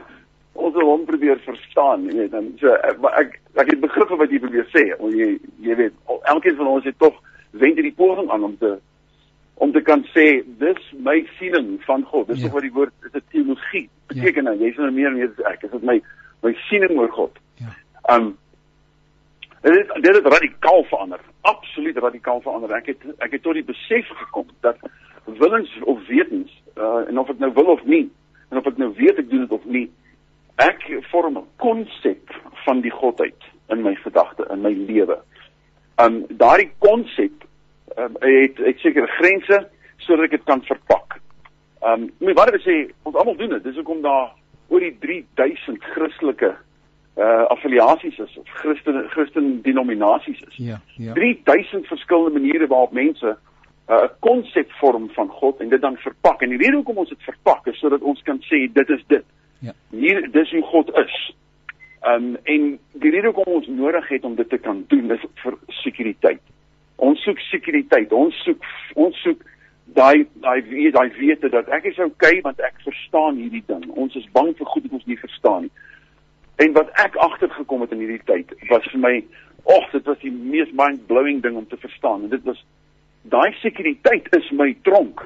ons 0.59 0.75
wil 0.75 0.91
hom 0.91 1.05
probeer 1.07 1.39
verstaan, 1.45 2.09
jy 2.09 2.17
weet, 2.19 2.33
dan 2.35 2.51
so 2.59 2.75
ek 2.75 3.39
ek 3.55 3.71
het 3.71 3.81
begrip 3.81 4.11
wat 4.11 4.35
jy 4.35 4.41
probeer 4.43 4.67
sê. 4.75 4.89
Jy 5.15 5.31
jy 5.63 5.79
weet, 5.79 5.95
elkeen 6.35 6.59
van 6.59 6.73
ons 6.75 6.89
het 6.89 6.99
tog 6.99 7.17
wend 7.51 7.79
hierdie 7.79 7.95
poging 7.97 8.31
aan 8.35 8.45
om 8.51 8.57
te 8.59 8.77
om 9.59 9.73
te 9.75 9.83
kan 9.83 10.05
sê 10.15 10.27
dis 10.61 10.91
my 11.03 11.17
siening 11.39 11.79
van 11.87 12.05
God. 12.11 12.29
Dis 12.31 12.45
ja. 12.45 12.51
wat 12.55 12.67
die 12.67 12.75
woord 12.75 12.95
is 13.07 13.15
'n 13.15 13.25
teologie. 13.31 13.87
Ja. 13.87 14.15
Beteken 14.15 14.45
ja. 14.45 14.51
nou 14.51 14.59
jy's 14.59 14.77
nou 14.77 14.91
meer 14.91 15.13
meer 15.13 15.33
ek 15.51 15.65
is 15.67 15.71
dit 15.71 15.83
my 15.83 16.01
my 16.43 16.55
siening 16.69 16.99
oor 16.99 17.11
God. 17.11 17.39
Ja. 17.63 17.75
Um 18.15 18.37
dit 19.63 19.75
het, 19.75 20.03
dit 20.03 20.15
het 20.15 20.27
radikaal 20.27 20.85
verander. 20.85 21.21
Absoluut 21.41 21.99
radikaal 21.99 22.41
verander. 22.41 22.73
Ek 22.77 22.87
het 22.87 23.03
ek 23.19 23.33
het 23.37 23.43
tot 23.43 23.55
die 23.59 23.65
besef 23.65 24.09
gekom 24.23 24.49
dat 24.61 24.77
willens 25.25 25.71
of 25.83 26.07
wetens 26.07 26.53
uh, 26.77 27.09
en 27.09 27.19
of 27.19 27.29
ek 27.29 27.39
nou 27.39 27.53
wil 27.53 27.75
of 27.75 27.85
nie 27.85 28.07
en 28.49 28.61
of 28.61 28.67
ek 28.67 28.79
nou 28.81 28.93
weet 28.97 29.19
ek 29.19 29.31
doen 29.31 29.45
dit 29.45 29.53
of 29.53 29.65
nie 29.65 29.89
ek 30.59 30.87
vorm 31.11 31.39
'n 31.39 31.47
konsep 31.57 32.35
van 32.65 32.81
die 32.81 32.91
godheid 32.91 33.43
in 33.69 33.83
my 33.83 33.95
gedagte 33.95 34.47
in 34.51 34.61
my 34.61 34.73
lewe. 34.73 35.19
Um 36.03 36.25
daardie 36.29 36.71
konsep 36.79 37.45
um, 37.97 38.17
het 38.21 38.59
het 38.59 38.79
sekere 38.79 39.07
grense 39.07 39.69
sodat 39.97 40.25
ek 40.25 40.31
dit 40.31 40.45
kan 40.45 40.63
verpak. 40.63 41.21
Um 41.83 42.11
ek 42.21 42.37
wat 42.39 42.55
ek 42.55 42.63
sê, 42.63 42.91
ons 43.03 43.15
almal 43.15 43.37
doen 43.37 43.55
dit. 43.57 43.65
Dis 43.65 43.77
hoekom 43.77 44.03
daar 44.03 44.35
oor 44.69 44.81
die 44.81 44.97
3000 45.01 45.85
Christelike 45.95 46.57
uh 47.19 47.45
affiliasies 47.55 48.19
is 48.19 48.37
of 48.39 48.47
Christen 48.47 49.09
Christen 49.09 49.63
denominasies 49.63 50.41
is. 50.49 50.57
Ja, 50.57 50.81
ja. 50.97 51.13
3000 51.13 51.87
verskillende 51.87 52.39
maniere 52.39 52.67
waarop 52.67 52.93
mense 52.93 53.27
uh, 53.27 53.95
'n 53.97 54.05
uh, 54.05 54.09
konsep 54.21 54.71
vorm 54.73 55.11
van 55.11 55.29
God 55.29 55.61
en 55.61 55.69
dit 55.69 55.81
dan 55.81 55.97
verpak. 55.97 56.43
En 56.43 56.49
die 56.49 56.59
rede 56.59 56.77
hoekom 56.77 56.97
ons 56.97 57.09
dit 57.09 57.23
verpak 57.23 57.67
is 57.67 57.79
sodat 57.79 58.01
ons 58.01 58.23
kan 58.23 58.39
sê 58.41 58.73
dit 58.73 58.89
is 58.89 59.05
dit. 59.07 59.25
Ja. 59.59 59.73
Hier 59.91 60.31
dis 60.31 60.51
hoe 60.51 60.63
God 60.63 60.97
is. 60.97 61.35
Um 62.07 62.37
en 62.43 62.79
die 62.93 63.11
rede 63.11 63.27
hoekom 63.27 63.53
ons 63.53 63.67
nodig 63.67 64.09
het 64.09 64.25
om 64.25 64.35
dit 64.35 64.49
te 64.49 64.59
kan 64.59 64.85
doen 64.89 65.11
is 65.11 65.25
vir 65.35 65.59
sekuriteit. 65.67 66.43
Ons 66.97 67.23
soek 67.23 67.39
sekuriteit. 67.39 68.13
Ons 68.13 68.43
soek 68.45 68.65
ons 68.95 69.23
soek 69.23 69.43
daai 69.85 70.27
daai 70.35 70.63
weet 70.69 70.95
daai 70.95 71.11
wete 71.19 71.49
dat 71.49 71.69
ek 71.69 71.85
is 71.85 71.99
okay 71.99 72.41
want 72.41 72.61
ek 72.61 72.79
verstaan 72.85 73.37
hierdie 73.37 73.65
ding. 73.67 73.91
Ons 73.91 74.15
is 74.15 74.31
bang 74.33 74.55
vir 74.57 74.67
goed 74.67 74.83
wat 74.83 75.01
ons 75.01 75.07
nie 75.07 75.19
verstaan 75.19 75.63
nie. 75.67 75.75
En 76.59 76.73
wat 76.75 76.91
ek 76.99 77.17
agtergekom 77.23 77.85
het 77.85 77.93
in 77.95 78.03
hierdie 78.03 78.25
tyd 78.27 78.53
was 78.71 78.87
vir 78.91 79.03
my, 79.03 79.15
ag, 79.71 79.91
dit 79.93 80.09
was 80.11 80.19
die 80.25 80.33
mees 80.33 80.71
mind-blowing 80.75 81.43
ding 81.45 81.57
om 81.61 81.67
te 81.71 81.79
verstaan. 81.79 82.25
En 82.27 82.33
dit 82.33 82.45
was 82.49 82.59
daai 83.31 83.53
sekuriteit 83.61 84.27
is 84.37 84.49
my 84.51 84.73
tronk. 84.89 85.23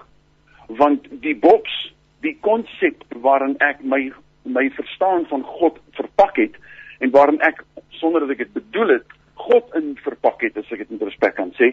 Want 0.83 1.09
die 1.25 1.35
boks, 1.39 1.73
die 2.21 2.35
konsep 2.45 3.05
waarin 3.25 3.57
ek 3.65 3.81
my 3.85 4.11
my 4.43 4.65
verstaan 4.75 5.23
van 5.31 5.45
God 5.47 5.77
verpak 5.95 6.37
het 6.41 6.57
en 6.99 7.13
waarin 7.15 7.39
ek 7.47 7.61
sonder 8.01 8.25
dat 8.25 8.33
ek 8.35 8.41
dit 8.43 8.57
bedoel 8.57 8.97
het, 8.97 9.13
God 9.39 9.71
in 9.79 9.93
verpak 10.03 10.43
het 10.43 10.59
as 10.59 10.73
ek 10.75 10.83
dit 10.83 10.91
met 10.97 11.05
respek 11.07 11.37
kan 11.39 11.53
sê. 11.59 11.73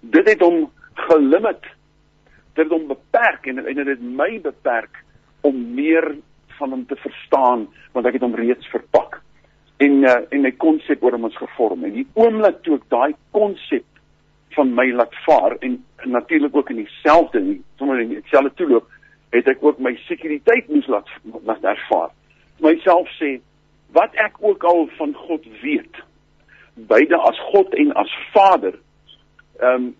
Dit 0.00 0.28
het 0.30 0.42
hom 0.44 0.68
gelimit. 1.08 1.66
Dit 2.54 2.64
het 2.64 2.72
hom 2.72 2.86
beperk 2.90 3.50
en 3.50 3.60
en 3.64 3.82
dit 3.82 3.90
het 3.90 4.06
my 4.22 4.30
beperk 4.42 5.02
om 5.46 5.58
meer 5.74 6.14
van 6.58 6.70
hom 6.70 6.86
te 6.86 6.96
verstaan 6.96 7.66
want 7.92 8.06
ek 8.06 8.18
het 8.18 8.26
hom 8.26 8.34
reeds 8.34 8.68
verpak. 8.72 9.20
En 9.76 10.02
uh, 10.08 10.16
en 10.30 10.40
my 10.40 10.52
konsep 10.56 11.02
oor 11.04 11.16
hom 11.16 11.28
is 11.28 11.36
gevorm 11.36 11.84
en 11.84 11.92
die 11.92 12.06
oomblik 12.14 12.62
toe 12.64 12.78
ek 12.78 12.88
daai 12.92 13.14
konsep 13.36 13.84
van 14.56 14.72
my 14.74 14.86
laat 14.96 15.14
vaar 15.26 15.56
en 15.60 15.84
natuurlik 16.04 16.56
ook 16.56 16.70
in 16.72 16.84
dieselfde 16.84 17.40
nie 17.40 17.58
sommer 17.76 18.00
in 18.00 18.14
dieselfde 18.14 18.54
toeloop 18.56 18.88
het 19.34 19.48
ek 19.52 19.64
ook 19.64 19.78
my 19.82 19.92
sekuriteit 20.06 20.68
moes 20.72 20.88
laat 20.88 21.10
laat 21.44 21.64
ervaar. 21.64 22.10
Myself 22.64 23.10
sê 23.18 23.36
wat 23.96 24.14
ek 24.22 24.40
ook 24.40 24.64
al 24.64 24.86
van 24.96 25.12
God 25.26 25.44
weet 25.62 26.02
beide 26.88 27.16
as 27.16 27.38
God 27.52 27.74
en 27.74 27.92
as 27.96 28.12
Vader. 28.32 28.78
Ehm 29.60 29.88
um, 29.88 29.94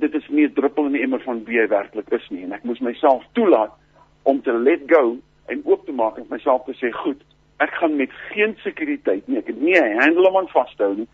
dit 0.00 0.14
is 0.14 0.28
nie 0.28 0.46
'n 0.46 0.54
druppel 0.54 0.86
in 0.86 0.92
die 0.92 1.02
emmer 1.02 1.20
van 1.20 1.44
wie 1.44 1.58
hy 1.58 1.66
werklik 1.68 2.10
is 2.12 2.28
nie 2.30 2.42
en 2.42 2.52
ek 2.52 2.64
moes 2.64 2.78
myself 2.78 3.24
toelaat 3.32 3.72
om 4.22 4.42
te 4.42 4.52
let 4.52 4.82
go 4.86 5.16
en 5.50 5.62
oop 5.64 5.86
te 5.86 5.92
maak 5.92 6.18
en 6.18 6.26
myself 6.30 6.64
te 6.64 6.74
sê 6.78 6.92
goed, 7.02 7.20
ek 7.60 7.74
gaan 7.80 7.96
met 7.96 8.12
geen 8.30 8.54
sekuriteit 8.64 9.26
nie, 9.28 9.38
ek 9.38 9.50
het 9.52 9.60
nie 9.60 9.76
'n 9.78 10.00
handle 10.00 10.28
om 10.28 10.36
aan 10.36 10.52
vashou 10.54 10.94
nie, 10.96 11.08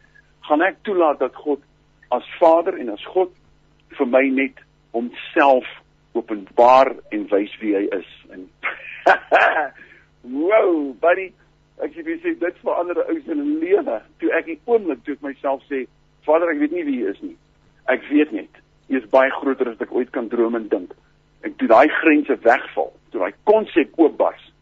gaan 0.49 0.63
ek 0.63 0.83
toelaat 0.83 1.19
dat 1.19 1.35
God 1.35 1.61
as 2.11 2.27
Vader 2.39 2.79
en 2.79 2.89
as 2.95 3.05
God 3.05 3.33
vir 3.99 4.07
my 4.07 4.23
net 4.29 4.63
homself 4.95 5.67
openbaar 6.13 6.95
en 7.11 7.27
wys 7.33 7.53
wie 7.61 7.75
hy 7.77 7.89
is. 7.97 8.13
En 8.31 8.47
wow, 10.47 10.95
buddy, 11.01 11.31
ek 11.85 11.95
sê 11.95 12.05
jy 12.07 12.19
sê 12.23 12.35
dit 12.41 12.63
verander 12.63 13.03
'n 13.03 13.11
ou 13.11 13.19
se 13.27 13.35
lewe. 13.35 13.99
Toe 14.21 14.31
ek 14.39 14.47
die 14.47 14.61
oomblik 14.65 15.03
toe 15.05 15.15
ek 15.19 15.27
myself 15.27 15.65
sê, 15.71 15.87
Vader, 16.27 16.51
ek 16.51 16.63
weet 16.63 16.73
nie 16.73 16.87
wie 16.87 17.03
U 17.05 17.11
is 17.11 17.21
nie. 17.23 17.37
Ek 17.89 18.03
weet 18.11 18.33
net 18.33 18.63
U 18.89 18.97
is 18.97 19.11
baie 19.11 19.31
groter 19.31 19.71
as 19.71 19.83
ek 19.83 19.93
ooit 19.93 20.11
kan 20.15 20.29
droom 20.29 20.57
en 20.57 20.69
dink. 20.69 20.95
En 21.41 21.57
toe 21.57 21.69
daai 21.69 21.89
grense 21.89 22.39
wegval, 22.43 22.93
toe 23.11 23.21
daai 23.21 23.35
konsep 23.45 23.93
oopbars, 23.97 24.53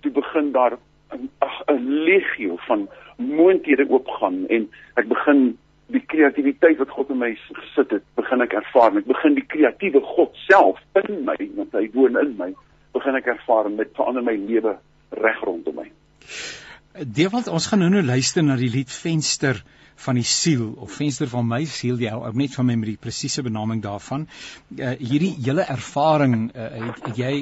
toe 0.00 0.12
begin 0.12 0.52
daar 0.52 0.78
'n 1.12 1.30
'n 1.68 2.04
legio 2.04 2.56
van 2.56 2.88
moontlikhede 3.16 3.90
oopgaan 3.90 4.46
en 4.48 4.70
ek 4.94 5.08
begin 5.08 5.58
die 5.86 6.02
kreatiwiteit 6.06 6.78
wat 6.78 6.92
God 6.94 7.10
in 7.10 7.18
my 7.18 7.30
gesit 7.34 7.90
het, 7.90 8.04
begin 8.14 8.40
ek 8.40 8.52
ervaar. 8.52 8.96
Ek 8.96 9.08
begin 9.10 9.34
die 9.34 9.46
kreatiewe 9.46 10.00
God 10.00 10.36
self 10.46 10.78
in 11.02 11.24
my, 11.24 11.36
want 11.56 11.72
hy 11.72 11.90
woon 11.94 12.18
in 12.20 12.36
my, 12.38 12.52
begin 12.92 13.18
ek 13.18 13.26
ervaar 13.26 13.70
met 13.70 13.92
verander 13.98 14.22
my 14.22 14.36
lewe 14.36 14.76
reg 15.10 15.42
rondom 15.42 15.74
my. 15.82 15.88
Dewald, 17.06 17.48
ons 17.48 17.66
gaan 17.70 17.82
nou 17.84 17.90
nou 17.90 18.02
luister 18.02 18.44
na 18.46 18.56
die 18.56 18.70
lied 18.70 18.90
Venster 18.90 19.62
van 20.04 20.18
die 20.18 20.26
siel 20.26 20.70
of 20.80 20.94
venster 20.96 21.28
van 21.28 21.46
my 21.48 21.60
siel 21.68 22.00
jy 22.00 22.12
hou 22.12 22.32
net 22.40 22.54
van 22.56 22.66
my 22.66 22.76
met 22.80 22.92
die 22.92 23.00
presiese 23.00 23.42
benaming 23.46 23.82
daarvan. 23.84 24.26
Uh, 24.76 24.94
hierdie 24.98 25.32
hele 25.44 25.66
ervaring 25.74 26.50
uh, 26.50 26.68
het, 26.86 27.02
het 27.08 27.20
jy 27.20 27.32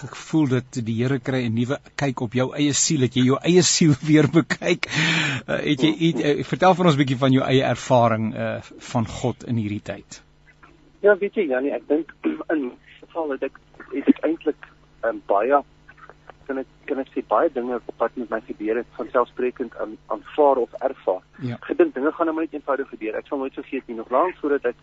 gevoel 0.00 0.48
dat 0.56 0.80
die 0.86 0.96
Here 1.00 1.18
kry 1.20 1.42
'n 1.46 1.54
nuwe 1.54 1.80
kyk 1.96 2.20
op 2.20 2.32
jou 2.38 2.48
eie 2.54 2.72
siel 2.72 3.06
dat 3.06 3.16
jy 3.16 3.26
jou 3.26 3.38
eie 3.42 3.62
siel 3.62 3.94
weer 4.10 4.30
bekyk? 4.30 4.86
Uh, 4.86 5.60
het 5.62 5.82
jy 5.82 5.92
het, 6.04 6.22
uh, 6.22 6.44
vertel 6.44 6.74
vir 6.74 6.86
ons 6.86 6.96
'n 6.96 7.02
bietjie 7.04 7.20
van 7.24 7.32
jou 7.32 7.44
eie 7.44 7.64
ervaring 7.64 8.32
uh, 8.34 8.60
van 8.92 9.06
God 9.06 9.44
in 9.44 9.56
hierdie 9.56 9.82
tyd. 9.82 10.22
Ja 11.02 11.16
weet 11.18 11.34
jy 11.34 11.48
Janie 11.50 11.72
ek 11.72 11.88
dink 11.88 12.14
in 12.54 12.70
geval 13.00 13.30
het 13.30 13.42
ek 13.42 13.58
het 13.92 14.08
ek 14.08 14.24
eintlik 14.26 14.68
um, 15.06 15.22
baie 15.26 15.62
kan 16.46 16.58
ek 16.58 16.66
kan 16.88 16.98
ek 17.02 17.10
sê 17.14 17.22
baie 17.28 17.50
dinge 17.52 17.80
wat 17.98 18.16
met 18.16 18.30
my 18.30 18.40
gebeur 18.46 18.76
het 18.76 18.86
van 18.96 19.08
selfsprekend 19.12 19.76
aan 19.82 19.96
aanvaar 20.06 20.56
of 20.56 20.72
ervaar. 20.88 21.22
Ja. 21.38 21.56
Gedink 21.60 21.94
dinge 21.94 22.12
gaan 22.12 22.26
nou 22.26 22.40
net 22.40 22.52
eenvoudig 22.52 22.88
gebeur. 22.88 23.14
Ek 23.14 23.26
sal 23.26 23.38
nooit 23.38 23.54
vergeet 23.54 23.86
nie 23.86 23.96
nog 23.96 24.10
lank 24.10 24.36
voordat 24.40 24.64
ek 24.72 24.76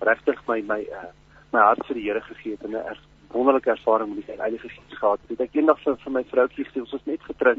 regtig 0.00 0.42
my 0.48 0.60
my 0.72 0.80
uh, 0.92 1.10
my 1.52 1.60
hart 1.60 1.86
vir 1.88 1.98
die 1.98 2.06
Here 2.08 2.20
gegee 2.20 2.56
het 2.56 2.64
en 2.64 2.76
'n 2.76 2.82
er, 2.92 3.00
wonderlike 3.32 3.70
ervaring 3.70 4.14
met 4.14 4.26
die 4.26 4.40
Heilige 4.40 4.68
Gees 4.68 4.98
gehad 4.98 5.20
het. 5.28 5.40
Ek 5.40 5.54
eendag 5.54 5.80
vir, 5.82 5.96
vir 5.96 6.12
my 6.12 6.24
vroutjie 6.24 6.64
gesê 6.64 6.80
ons 6.80 6.92
is 6.92 7.06
net 7.06 7.22
getroud. 7.22 7.58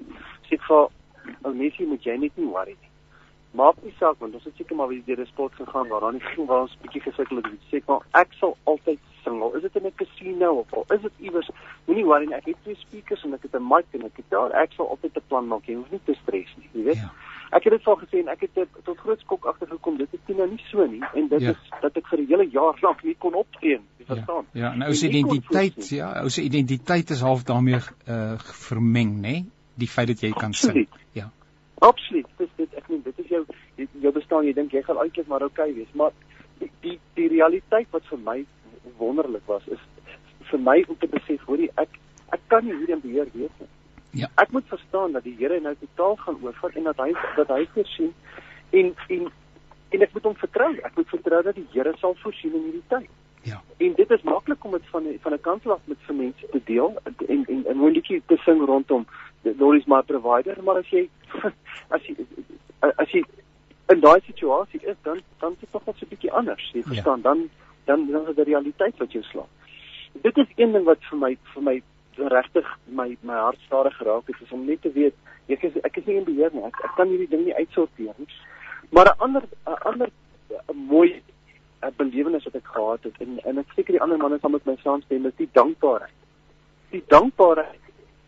Sê 0.49 0.53
ek 0.57 0.63
vir 0.67 0.89
ou 1.43 1.53
meisie 1.53 1.87
moet 1.87 2.03
jy 2.03 2.17
net 2.17 2.37
nie 2.37 2.47
worry 2.47 2.75
nie. 2.77 2.91
Maak 3.57 3.81
nie 3.83 3.93
saak 3.99 4.19
want 4.19 4.35
ons 4.35 4.43
het 4.43 4.55
seker 4.55 4.75
maar 4.75 4.87
weer 4.87 5.03
deur 5.05 5.21
'n 5.21 5.25
sport 5.33 5.53
gegaan 5.53 5.87
waar 5.89 6.01
daar 6.01 6.13
nie 6.13 6.25
geen 6.29 6.45
waar 6.51 6.61
ons 6.61 6.77
bietjie 6.81 7.01
gesukkel 7.01 7.37
het. 7.37 7.45
Sê 7.71 7.77
ek 7.77 7.87
maar 7.87 8.05
ek 8.13 8.33
sal 8.39 8.57
altyd 8.63 8.99
sing. 9.27 9.55
Is 9.55 9.61
dit 9.61 9.75
in 9.75 9.85
'n 9.85 9.95
casino 9.95 10.51
of 10.61 10.73
al 10.73 10.85
is 10.95 11.01
dit 11.01 11.11
iewers? 11.19 11.49
Moenie 11.85 12.05
worry 12.05 12.25
nie. 12.25 12.35
Ek 12.35 12.45
het 12.45 12.55
twee 12.63 12.75
speakers 12.75 13.23
en 13.23 13.33
ek 13.33 13.41
het 13.41 13.55
'n 13.55 13.67
mic 13.67 13.85
en 13.91 14.05
ek 14.05 14.15
het 14.15 14.29
daar 14.29 14.51
ek 14.51 14.71
sal 14.71 14.89
altyd 14.89 15.17
'n 15.17 15.27
plan 15.27 15.47
maak. 15.47 15.65
Jy 15.65 15.75
hoef 15.75 15.91
nie 15.91 15.99
te 16.05 16.15
stres 16.23 16.55
nie, 16.57 16.69
jy 16.73 16.83
weet. 16.83 16.95
Ja. 16.95 17.11
Ek 17.51 17.63
het 17.63 17.73
dit 17.73 17.87
al 17.87 17.95
gesê 17.95 18.19
en 18.19 18.27
ek 18.27 18.41
het 18.41 18.53
dit 18.53 18.69
tot 18.83 18.97
groot 18.97 19.19
skok 19.19 19.45
agtergekom. 19.45 19.97
Dit 19.97 20.07
is 20.11 20.35
nou 20.35 20.49
nie 20.49 20.63
so 20.71 20.85
nie 20.85 21.03
en 21.13 21.27
dit 21.27 21.41
ja. 21.41 21.49
is 21.49 21.81
dat 21.81 21.97
ek 21.97 22.07
vir 22.07 22.19
'n 22.19 22.27
hele 22.27 22.47
jaar 22.49 22.77
lank 22.81 23.03
nie 23.03 23.15
kon 23.19 23.33
optree 23.33 23.77
nie. 23.77 23.89
Jy 23.97 24.05
ja. 24.07 24.13
verstaan? 24.13 24.45
Ja, 24.51 24.61
ja. 24.61 24.75
nou 24.75 24.93
se 24.93 25.07
identiteit, 25.07 25.89
ja, 25.89 26.21
ou 26.21 26.29
se 26.29 26.41
identiteit 26.41 27.09
is 27.09 27.21
half 27.21 27.43
daarmee 27.43 27.79
uh 28.07 28.37
vermeng, 28.37 29.21
nê? 29.21 29.45
Die 29.75 29.87
feit 29.87 30.07
dat 30.07 30.19
jy 30.19 30.31
kan 30.31 30.49
Absoluut. 30.49 30.89
sing. 30.89 31.01
Ja. 31.11 31.31
Absoluut. 31.79 32.25
Dis 32.37 32.49
dit 32.55 32.73
ek 32.73 32.87
meen 32.89 33.01
dit 33.03 33.19
is 33.19 33.27
jou 33.27 33.45
jou 34.01 34.13
bestaan 34.13 34.45
jy 34.45 34.53
dink 34.53 34.71
jy 34.71 34.81
gaan 34.81 34.97
eintlik 34.97 35.27
maar 35.27 35.43
okay 35.43 35.73
wees, 35.73 35.91
maar 35.93 36.11
die, 36.81 36.99
die 37.17 37.27
realiteit 37.27 37.87
wat 37.91 38.05
vir 38.09 38.21
my 38.25 38.37
wonderlik 38.97 39.45
was 39.45 39.67
is 39.67 39.79
vir 40.49 40.59
my 40.59 40.83
om 40.87 40.97
te 40.97 41.07
besef 41.07 41.41
hoorie 41.49 41.71
ek 41.75 41.99
ek 42.35 42.41
kan 42.47 42.65
nie 42.65 42.75
hierdie 42.75 43.01
beheer 43.03 43.29
wees 43.33 43.51
nie. 43.59 43.69
Ja. 44.21 44.27
Ek 44.35 44.51
moet 44.51 44.67
verstaan 44.67 45.11
dat 45.11 45.23
die 45.23 45.35
Here 45.37 45.59
nou 45.59 45.75
totaal 45.79 46.15
gaan 46.15 46.39
oorvat 46.41 46.75
en 46.75 46.83
dat 46.83 46.97
hy 46.97 47.13
dat 47.35 47.51
hy 47.53 47.67
voorsien 47.73 48.13
en 48.71 48.93
en 49.09 49.29
en 49.95 50.01
ek 50.01 50.13
moet 50.13 50.23
hom 50.23 50.35
vertrou. 50.35 50.73
Ek 50.83 50.95
moet 50.95 51.09
vertrou 51.09 51.41
dat 51.43 51.55
die 51.55 51.67
Here 51.71 51.93
sal 52.01 52.15
voorsien 52.23 52.55
in 52.55 52.67
hierdie 52.69 52.87
tyd. 52.87 53.09
Ja. 53.47 53.61
En 53.77 53.93
dit 53.95 54.11
is 54.11 54.23
maklik 54.27 54.65
om 54.65 54.71
dit 54.71 54.89
van 54.91 55.05
van 55.21 55.33
'n 55.33 55.41
kant 55.41 55.67
af 55.67 55.81
met 55.85 55.97
vir 56.07 56.15
mense 56.15 56.47
te 56.51 56.61
deel 56.65 56.97
en 57.27 57.45
en 57.47 57.63
'n 57.69 57.77
moeilikie 57.77 58.21
te 58.25 58.37
sing 58.45 58.65
rondom 58.65 59.05
Lord 59.43 59.79
is 59.79 59.87
my 59.87 60.01
provider, 60.01 60.57
maar 60.63 60.77
as 60.77 60.89
jy 60.89 61.09
as 61.95 62.01
jy 62.07 62.15
as 62.81 63.11
jy 63.11 63.23
in 63.93 63.99
daai 63.99 64.19
situasie 64.25 64.81
is, 64.83 64.97
dan 65.03 65.21
dan 65.39 65.51
is 65.51 65.59
dit 65.59 65.71
tog 65.71 65.85
net 65.85 65.95
so 65.95 66.05
'n 66.05 66.09
bietjie 66.09 66.31
anders, 66.31 66.71
jy 66.73 66.79
ja. 66.79 66.87
verstaan? 66.87 67.17
Ja. 67.17 67.23
Dan 67.23 67.49
dan 67.87 68.07
dan 68.11 68.21
is 68.21 68.35
dit 68.35 68.45
die 68.45 68.51
realiteit 68.53 68.97
wat 68.97 69.11
jou 69.15 69.23
slaap. 69.23 69.49
Dit 70.21 70.37
is 70.37 70.51
een 70.55 70.73
ding 70.75 70.85
wat 70.85 71.03
vir 71.09 71.19
my 71.23 71.31
vir 71.53 71.63
my 71.69 71.77
regtig 72.17 72.69
my 72.99 73.09
my 73.21 73.39
hart 73.45 73.59
stadig 73.65 73.97
geraak 73.97 74.27
het, 74.27 74.41
is 74.41 74.51
om 74.51 74.65
net 74.65 74.81
te 74.81 74.91
weet 74.91 75.15
ek 75.47 75.63
is 75.63 75.79
ek 75.87 75.97
is 76.01 76.05
nie 76.05 76.19
in 76.19 76.27
beheer 76.27 76.53
nie. 76.53 76.63
Ek, 76.67 76.79
ek 76.83 76.95
kan 76.99 77.11
hierdie 77.11 77.29
ding 77.31 77.45
nie 77.45 77.55
uitsorteer 77.55 78.15
nie. 78.17 78.29
Maar 78.91 79.11
'n 79.13 79.19
ander 79.25 79.43
'n 79.43 79.81
ander 79.91 80.09
a 80.69 80.73
mooi 80.73 81.21
'n 81.83 81.93
belewenis 81.97 82.43
wat 82.43 82.55
ek 82.55 82.71
gehad 82.75 83.03
het 83.03 83.17
en 83.25 83.39
en 83.43 83.57
ek 83.57 83.75
seker 83.75 83.93
die 83.93 84.01
ander 84.01 84.17
manne 84.17 84.39
sal 84.39 84.49
met 84.49 84.65
my 84.65 84.77
saamstem, 84.83 85.25
is 85.25 85.35
die 85.37 85.49
dankbaarheid. 85.51 86.17
Die 86.91 87.03
dankbaarheid 87.07 87.83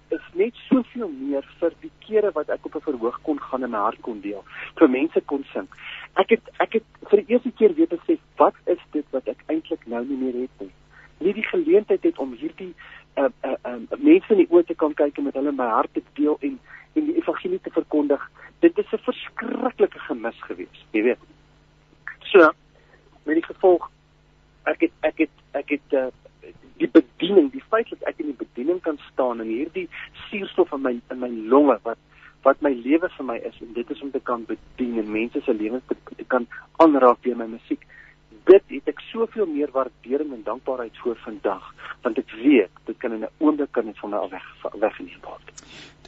is 0.10 0.26
net 0.34 0.56
soveel 0.70 1.10
meer 1.10 1.46
vir 1.60 1.74
die 1.82 1.92
kere 2.06 2.32
wat 2.32 2.50
ek 2.50 2.66
op 2.66 2.76
'n 2.76 2.88
verhoog 2.88 3.20
kon 3.22 3.40
gaan 3.40 3.64
en 3.64 3.72
my 3.72 3.78
hart 3.78 4.02
kon 4.02 4.22
deel, 4.22 4.44
vir 4.80 4.90
mense 4.90 5.22
kon 5.22 5.46
sing. 5.54 5.68
Ek 6.16 6.30
het 6.30 6.50
ek 6.60 6.74
het 6.74 6.84
vir 7.10 7.22
die 7.22 7.34
eerste 7.34 7.52
keer 7.52 7.74
weer 7.74 7.88
besef 7.88 8.20
wat 8.38 8.56
is 8.66 8.82
wat 9.16 9.28
ek 9.28 9.44
eintlik 9.48 9.86
nou 9.86 10.04
nie 10.06 10.18
meer 10.18 10.42
het 10.42 10.64
nie. 10.64 10.72
Nie 11.20 11.34
die 11.34 11.48
geleentheid 11.48 12.04
het 12.04 12.18
om 12.18 12.34
hierdie 12.40 12.74
uh 13.18 13.30
uh, 13.44 13.56
uh 13.68 13.98
mense 13.98 14.34
in 14.34 14.44
die 14.44 14.50
oë 14.50 14.66
te 14.66 14.76
kan 14.76 14.94
kyk 14.94 15.18
en 15.18 15.28
met 15.30 15.38
hulle 15.40 15.52
my 15.52 15.68
hart 15.68 15.94
te 15.94 16.04
deel 16.14 16.38
en 16.40 16.60
en 16.98 17.06
die 17.06 17.18
evangelie 17.22 17.60
te 17.64 17.72
verkondig. 17.72 18.24
Dit 18.60 18.78
is 18.78 18.92
'n 18.92 19.06
verskriklike 19.06 20.00
gemis 20.00 20.42
geweest, 20.48 20.86
jy 20.92 21.04
weet. 21.04 21.24
So, 22.32 22.52
met 23.24 23.36
die 23.36 23.46
gevolg 23.46 23.90
ek 24.64 24.82
het 24.82 24.92
ek 25.02 25.18
het 25.18 25.36
ek 25.52 25.70
het 25.70 25.94
uh 25.94 26.10
die 26.80 26.88
bediening, 26.88 27.50
die 27.52 27.64
feit 27.68 27.90
dat 27.92 28.04
ek 28.08 28.22
in 28.24 28.30
die 28.32 28.40
bediening 28.40 28.80
kan 28.82 28.96
staan 29.12 29.42
en 29.44 29.50
hierdie 29.52 29.90
suurstof 30.30 30.72
in 30.78 30.82
my 30.86 30.94
in 31.12 31.20
my 31.20 31.30
longe 31.52 31.76
wat 31.84 32.00
wat 32.48 32.62
my 32.64 32.72
lewe 32.72 33.10
vir 33.18 33.26
my 33.28 33.36
is 33.50 33.58
en 33.60 33.74
dit 33.76 33.90
is 33.92 34.02
om 34.02 34.12
te 34.12 34.22
kan 34.24 34.46
bedien 34.48 35.00
en 35.02 35.12
mense 35.12 35.42
se 35.44 35.54
lewens 35.54 35.84
te, 35.88 35.98
te 36.16 36.24
kan 36.24 36.48
aanraak 36.78 37.20
deur 37.24 37.36
my 37.36 37.50
musiek. 37.52 37.84
Dit 38.50 38.64
het 38.74 38.88
ek 38.90 39.02
soveel 39.12 39.46
meer 39.46 39.70
waardering 39.72 40.32
en 40.34 40.44
dankbaarheid 40.44 40.98
voor 41.04 41.18
vandag 41.22 41.68
want 42.02 42.18
ek 42.18 42.32
weet 42.42 42.80
dit 42.88 42.98
kan 42.98 43.14
in 43.14 43.26
'n 43.28 43.34
oomblik 43.38 43.72
kan 43.72 43.86
dit 43.86 44.00
van 44.00 44.10
my 44.10 44.18
af 44.18 44.32
weg 44.32 44.46
weggeneem 44.86 45.22
word. 45.22 45.46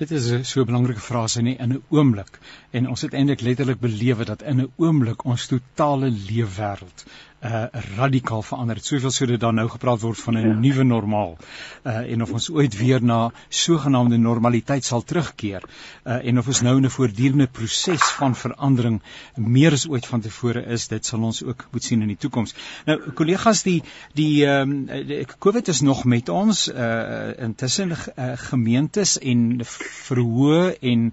Dit 0.01 0.11
is 0.17 0.27
so 0.49 0.61
'n 0.61 0.65
belangrike 0.69 1.01
frase 1.07 1.41
nie 1.47 1.53
in 1.63 1.73
'n 1.73 1.83
oomblik 1.97 2.39
en 2.79 2.87
ons 2.93 3.01
het 3.05 3.13
eintlik 3.19 3.41
letterlik 3.47 3.79
belewe 3.83 4.25
dat 4.25 4.41
in 4.51 4.61
'n 4.61 4.71
oomblik 4.85 5.25
ons 5.33 5.45
totale 5.51 6.09
leefwêreld 6.29 7.05
uh 7.41 7.65
radikaal 7.97 8.41
verander 8.41 8.75
het. 8.75 8.85
Soveel 8.85 9.11
so 9.11 9.25
dat 9.25 9.39
daar 9.39 9.53
nou 9.53 9.67
gepraat 9.69 10.01
word 10.01 10.19
van 10.19 10.33
'n 10.37 10.47
ja. 10.47 10.53
nuwe 10.53 10.83
normaal. 10.83 11.37
Uh 11.83 12.11
en 12.13 12.21
of 12.21 12.31
ons 12.31 12.49
ooit 12.49 12.77
weer 12.77 13.03
na 13.03 13.31
sogenaamde 13.49 14.17
normaliteit 14.17 14.85
sal 14.85 15.03
terugkeer. 15.03 15.63
Uh 16.05 16.27
en 16.27 16.37
of 16.37 16.47
ons 16.47 16.61
nou 16.61 16.75
in 16.77 16.85
'n 16.85 16.89
voortdurende 16.89 17.47
proses 17.47 18.01
van 18.01 18.35
verandering 18.35 19.01
meer 19.35 19.71
as 19.71 19.87
ooit 19.87 20.05
van 20.05 20.21
tevore 20.21 20.65
is, 20.65 20.87
dit 20.87 21.05
sal 21.05 21.23
ons 21.23 21.43
ook 21.43 21.67
moet 21.71 21.83
sien 21.83 22.01
in 22.01 22.07
die 22.07 22.17
toekoms. 22.17 22.53
Nou 22.85 23.11
kollegas 23.11 23.63
die 23.63 23.83
die 24.13 24.45
ehm 24.45 24.89
um, 24.89 25.25
COVID 25.39 25.67
is 25.67 25.81
nog 25.81 26.03
met 26.03 26.29
ons 26.29 26.67
uh 26.67 27.39
intussen 27.39 27.89
uh, 27.89 28.31
gemeentes 28.35 29.19
en 29.19 29.59
verhoë 29.91 30.77
en 30.91 31.07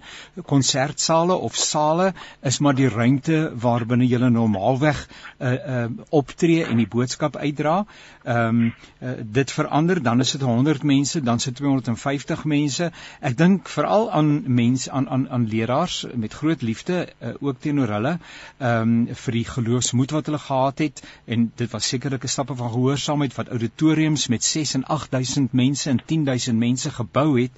konsertsale 0.47 1.35
of 1.35 1.57
sale 1.57 2.13
is 2.43 2.59
maar 2.59 2.77
die 2.79 2.89
ruimte 2.89 3.41
waarbinne 3.55 4.07
jy 4.09 4.19
normaalweg 4.19 5.05
uh 5.39 5.53
uh 5.53 5.87
optree 6.11 6.65
en 6.65 6.77
die 6.81 6.89
boodskap 6.89 7.37
uitdra. 7.37 7.85
Ehm 8.25 8.49
um, 8.49 8.75
uh, 9.01 9.15
dit 9.23 9.51
verander, 9.51 10.03
dan 10.03 10.21
is 10.21 10.33
dit 10.33 10.43
100 10.43 10.83
mense, 10.83 11.21
dan 11.23 11.41
sit 11.41 11.57
250 11.57 12.45
mense. 12.45 12.91
Ek 13.21 13.37
dink 13.39 13.69
veral 13.69 14.11
aan 14.11 14.43
mense 14.47 14.91
aan 14.91 15.09
aan 15.09 15.29
aan 15.31 15.47
leraars 15.49 16.07
met 16.15 16.33
groot 16.33 16.63
liefde 16.63 17.09
uh, 17.21 17.35
ook 17.41 17.61
teenoor 17.61 17.95
hulle 17.99 18.19
ehm 18.59 18.83
um, 18.83 19.15
vir 19.25 19.33
die 19.33 19.45
geloofsmoed 19.45 20.11
wat 20.17 20.27
hulle 20.27 20.39
gehad 20.39 20.79
het 20.79 21.03
en 21.25 21.51
dit 21.57 21.71
was 21.71 21.89
sekerlike 21.89 22.29
stappe 22.29 22.55
van 22.57 22.71
gehoorsaamheid 22.71 23.35
wat 23.35 23.49
auditoriums 23.49 24.29
met 24.29 24.45
6 24.45 24.75
en 24.75 24.85
8000 24.85 25.53
mense 25.53 25.91
en 25.91 26.01
10000 26.07 26.59
mense 26.59 26.91
gebou 26.91 27.41
het 27.41 27.53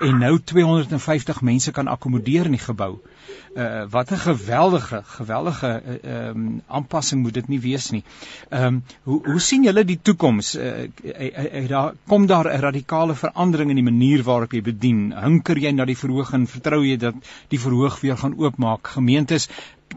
en 0.00 0.18
nou 0.18 0.38
250 0.54 1.42
mense 1.50 1.74
kan 1.76 1.90
akkommodeer 1.96 2.50
in 2.50 2.56
die 2.58 2.66
gebou 2.66 2.92
uh, 3.54 3.84
wat 3.90 4.10
'n 4.10 4.16
geweldige 4.16 5.02
geweldige 5.04 5.82
eh, 5.84 5.94
ehm 6.02 6.28
uh, 6.28 6.28
um, 6.28 6.62
aanpassing 6.66 7.22
moet 7.22 7.34
dit 7.34 7.48
nie 7.48 7.60
wees 7.60 7.90
nie. 7.90 8.02
Ehm 8.48 8.64
um, 8.64 8.82
hoe 9.02 9.20
hoe 9.24 9.40
sien 9.40 9.62
julle 9.64 9.84
die 9.84 9.98
toekoms? 10.02 10.54
Uh, 10.56 10.88
uh, 11.04 11.62
uh, 11.62 11.68
daar 11.68 11.94
kom 12.06 12.26
daar 12.26 12.48
'n 12.52 12.60
radikale 12.60 13.14
verandering 13.14 13.70
in 13.70 13.76
die 13.76 13.90
manier 13.90 14.22
waarop 14.22 14.52
jy 14.52 14.62
bedien. 14.62 15.12
Hinker 15.22 15.58
jy 15.58 15.70
na 15.70 15.84
die 15.84 15.98
verhoog 15.98 16.32
en 16.32 16.46
vertrou 16.46 16.84
jy 16.84 16.96
dat 16.96 17.14
die 17.48 17.60
verhoog 17.60 18.00
weer 18.00 18.16
gaan 18.16 18.38
oopmaak? 18.38 18.86
Gemeentes 18.86 19.48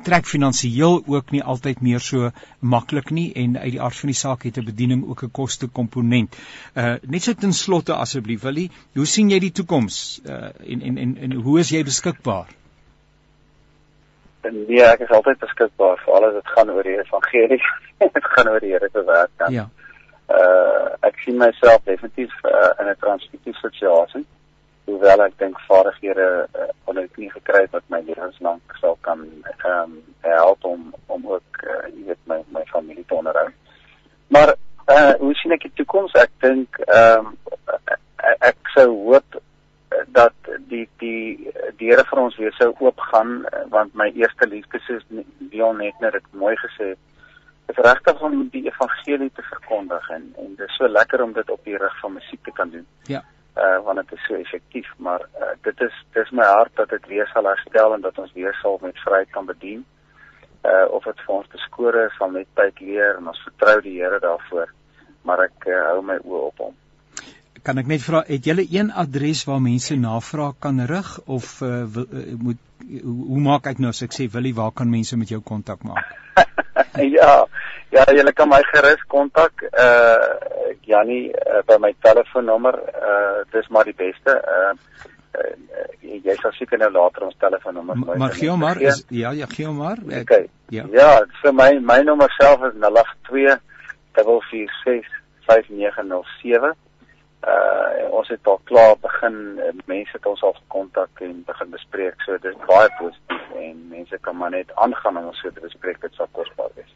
trek 0.03 0.25
finansiëel 0.25 1.01
ook 1.07 1.31
nie 1.31 1.43
altyd 1.43 1.81
meer 1.81 1.99
so 1.99 2.31
maklik 2.59 3.11
nie 3.11 3.31
en 3.35 3.57
uit 3.57 3.71
die 3.71 3.81
aard 3.81 3.95
van 3.95 4.11
die 4.13 4.19
saak 4.19 4.43
het 4.43 4.57
'n 4.57 4.65
bediening 4.65 5.03
ook 5.07 5.23
'n 5.23 5.31
koste 5.31 5.67
komponent. 5.67 6.35
Uh 6.75 6.95
net 7.01 7.23
so 7.23 7.33
ten 7.33 7.53
slotte 7.53 7.93
asseblief 7.93 8.41
Willie, 8.41 8.71
hoe 8.93 9.05
sien 9.05 9.29
jy 9.29 9.39
die 9.39 9.51
toekoms? 9.51 10.21
Uh 10.25 10.49
en 10.73 10.81
en 10.81 10.97
en 10.97 11.17
en 11.17 11.31
hoe 11.31 11.59
is 11.59 11.69
jy 11.69 11.83
beskikbaar? 11.83 12.47
nee, 14.51 14.83
ek 14.83 14.99
is 14.99 15.09
altyd 15.09 15.39
beskikbaar 15.39 15.99
vir 16.03 16.13
alles 16.13 16.33
wat 16.33 16.47
gaan 16.55 16.69
oor 16.69 16.83
die 16.83 16.99
evangelie. 16.99 17.61
dit 18.17 18.31
gaan 18.35 18.49
oor 18.49 18.59
die 18.59 18.71
Here 18.71 18.89
se 18.93 19.03
werk 19.03 19.31
dan. 19.37 19.53
Ja. 19.53 19.69
Uh 20.27 21.07
ek 21.07 21.19
sien 21.23 21.37
myself 21.37 21.83
definitief 21.83 22.33
uh, 22.43 22.73
in 22.79 22.89
'n 22.89 22.95
transitiewe 22.99 23.57
situasie. 23.61 24.25
Hoewel 24.87 25.23
ek 25.25 25.35
dink 25.41 25.59
vaardighede 25.67 26.27
uh, 26.47 26.69
wat 26.87 26.99
ek 27.01 27.17
nie 27.19 27.31
gekry 27.33 27.65
het 27.65 27.73
wat 27.75 27.87
my 27.93 27.99
lewenslank 28.07 28.77
sal 28.81 28.95
kan 29.07 29.25
ehm 29.57 29.73
um, 29.81 29.97
help 30.27 30.63
om 30.65 30.93
om 31.07 31.27
ook 31.35 31.63
uh, 31.63 31.81
jy 31.91 32.05
weet 32.11 32.23
my 32.31 32.39
my 32.55 32.63
familie 32.71 33.05
te 33.07 33.19
onderhou. 33.19 33.49
Maar 34.35 34.55
uh 34.95 35.13
hoe 35.19 35.33
sien 35.35 35.55
ek 35.55 35.67
die 35.67 35.75
toekoms? 35.81 36.15
Ek 36.15 36.31
dink 36.43 36.79
ehm 36.87 37.33
um, 37.33 37.35
ek, 37.75 37.99
ek 38.53 38.73
sou 38.75 38.87
hoop 39.09 39.41
dat 40.15 40.51
die 40.71 40.85
die 41.03 41.51
die 41.77 41.91
Here 41.91 42.03
vir 42.07 42.23
ons 42.23 42.37
weer 42.39 42.55
sou 42.57 42.71
oopgaan 42.79 43.41
want 43.73 43.95
my 43.95 44.07
eerste 44.15 44.47
liefde 44.47 44.79
soos 44.87 45.03
Dion 45.51 45.83
net 45.83 45.99
net 46.03 46.15
dit 46.17 46.33
mooi 46.43 46.55
gesê 46.63 46.93
het 46.93 47.03
is 47.67 47.79
regtig 47.83 48.21
om 48.23 48.47
die 48.51 48.63
evangelie 48.67 49.31
te 49.35 49.43
verkondig 49.49 50.09
en 50.15 50.29
en 50.43 50.53
dit 50.55 50.67
is 50.67 50.77
so 50.79 50.87
lekker 50.87 51.23
om 51.23 51.33
dit 51.35 51.49
op 51.49 51.63
die 51.67 51.77
rig 51.77 51.99
van 52.01 52.13
musiek 52.13 52.43
te 52.43 52.53
kan 52.59 52.69
doen. 52.69 52.85
Ja. 53.11 53.23
Uh 53.57 53.77
want 53.85 54.01
dit 54.03 54.11
is 54.17 54.25
so 54.27 54.35
effektief, 54.37 54.89
maar 54.97 55.27
uh, 55.41 55.53
dit 55.65 55.81
is 55.81 55.99
dis 56.13 56.31
my 56.31 56.45
hart 56.45 56.75
dat 56.75 56.89
dit 56.89 57.05
weer 57.07 57.29
sal 57.33 57.49
herstel 57.49 57.93
en 57.93 58.01
dat 58.01 58.17
ons 58.17 58.33
weer 58.33 58.53
sal 58.61 58.79
met 58.81 59.05
vryheid 59.05 59.31
kan 59.35 59.45
bedien. 59.45 59.85
Uh 60.63 60.85
of 60.89 61.03
dit 61.03 61.21
vir 61.25 61.35
ons 61.35 61.53
beskore 61.53 62.09
sal 62.17 62.31
net 62.31 62.49
tyd 62.53 62.79
leer 62.79 63.17
en 63.17 63.31
ons 63.33 63.45
vertrou 63.49 63.79
die 63.81 63.97
Here 64.01 64.19
daarvoor. 64.19 64.73
Maar 65.21 65.47
ek 65.49 65.71
uh, 65.71 65.79
hou 65.91 66.01
my 66.05 66.19
oë 66.23 66.43
op 66.51 66.67
hom 66.67 66.75
kan 67.67 67.81
ek 67.81 67.89
net 67.91 68.03
vra 68.03 68.23
het 68.27 68.47
julle 68.47 68.63
een 68.71 68.93
adres 69.03 69.43
waar 69.47 69.59
mense 69.63 69.95
navraag 69.99 70.55
kan 70.63 70.79
rig 70.87 71.09
of 71.25 71.49
uh, 71.65 71.83
moet 72.39 72.61
hoe, 73.03 73.17
hoe 73.31 73.41
maak 73.43 73.67
ek 73.67 73.81
nou 73.83 73.91
as 73.91 74.03
ek 74.05 74.15
sê 74.15 74.29
Willie 74.31 74.55
waar 74.55 74.71
kan 74.71 74.89
mense 74.89 75.17
met 75.19 75.31
jou 75.33 75.41
kontak 75.43 75.83
maak? 75.83 76.07
ja. 77.17 77.33
Ja, 77.91 78.03
julle 78.11 78.33
kan 78.35 78.49
my 78.51 78.61
gerus 78.71 79.03
kontak 79.11 79.63
uh 79.67 80.71
Janie 80.87 81.27
uh, 81.35 81.61
by 81.67 81.77
my 81.83 81.91
telefoonnommer 82.03 82.79
uh 83.11 83.43
dis 83.51 83.67
maar 83.69 83.87
die 83.91 83.97
beste 84.05 84.39
uh 84.57 84.73
Uh, 85.37 85.85
jy 86.01 86.33
sal 86.41 86.53
seker 86.55 86.79
nou 86.81 86.87
later 86.95 87.27
ons 87.27 87.35
telefoonnommer 87.37 87.99
kry. 87.99 88.15
Maar 88.17 88.31
gee 88.33 88.47
hom 88.49 88.63
maar 88.63 88.79
is 88.81 89.03
ja, 89.13 89.35
ja 89.37 89.45
gee 89.51 89.67
hom 89.67 89.75
maar. 89.83 89.99
Ek, 90.07 90.23
okay. 90.23 90.47
Ja. 90.73 90.87
Ja, 90.89 91.09
vir 91.43 91.53
my 91.53 91.67
my 91.91 91.99
nommer 92.07 92.31
self 92.39 92.63
is 92.65 92.73
082 92.81 93.59
446 94.17 95.11
5907 95.45 96.73
uh 97.45 97.85
ons 98.17 98.29
het 98.33 98.47
al 98.49 98.59
klaar 98.65 98.95
begin 99.01 99.35
uh, 99.61 99.69
mense 99.85 100.15
het 100.15 100.25
ons 100.25 100.41
al 100.41 100.55
gekontak 100.57 101.21
en 101.21 101.43
begin 101.45 101.69
bespreek 101.69 102.23
so 102.25 102.37
dit 102.41 102.49
is 102.49 102.63
baie 102.65 102.89
positief 102.97 103.51
en 103.61 103.75
mense 103.91 104.17
kan 104.25 104.37
maar 104.37 104.53
net 104.55 104.71
aangaan 104.75 105.19
om 105.21 105.27
ons 105.29 105.41
so 105.43 105.51
te 105.53 105.61
bespreek 105.61 106.01
dit 106.01 106.17
sal 106.17 106.29
kosbaar 106.33 106.71
wees. 106.75 106.89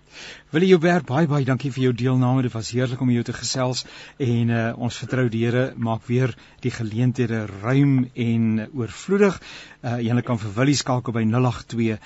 Wil 0.52 0.66
jy 0.66 0.72
Joubert 0.74 1.06
baie 1.06 1.30
baie 1.30 1.46
dankie 1.46 1.72
vir 1.76 1.84
jou 1.86 1.94
deelname 2.04 2.42
dit 2.48 2.54
was 2.56 2.72
heerlik 2.74 3.04
om 3.06 3.12
jou 3.14 3.24
te 3.28 3.38
gesels 3.38 3.86
en 4.18 4.54
uh 4.58 4.64
ons 4.88 4.98
vertrou 5.04 5.28
die 5.30 5.44
Here 5.46 5.66
maak 5.78 6.08
weer 6.10 6.34
die 6.66 6.74
geleenthede 6.74 7.46
ruim 7.62 8.10
en 8.16 8.68
oorvloedig. 8.74 9.38
Uh 9.86 10.00
jy 10.02 10.22
kan 10.26 10.42
vir 10.42 10.56
Willie 10.58 10.78
skakel 10.78 11.14
by 11.14 11.26
082 11.30 12.00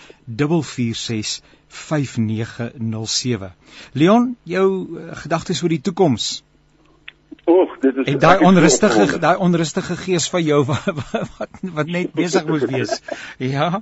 446 0.76 1.40
5907. 1.76 3.52
Leon, 3.94 4.36
jou 4.44 4.68
gedagtes 5.24 5.64
oor 5.64 5.74
die 5.74 5.82
toekoms? 5.82 6.44
Oek, 7.46 7.82
dit 7.82 7.98
is 7.98 8.08
En 8.14 8.20
daai 8.20 8.40
onrustige 8.46 9.20
daai 9.20 9.38
onrustige 9.38 9.96
gees 9.96 10.30
van 10.30 10.42
jou 10.44 10.64
wat 10.72 10.86
wat, 11.38 11.60
wat 11.74 11.88
net 11.88 12.14
besig 12.14 12.48
moet 12.48 12.66
wees. 12.72 13.02
Ja. 13.38 13.82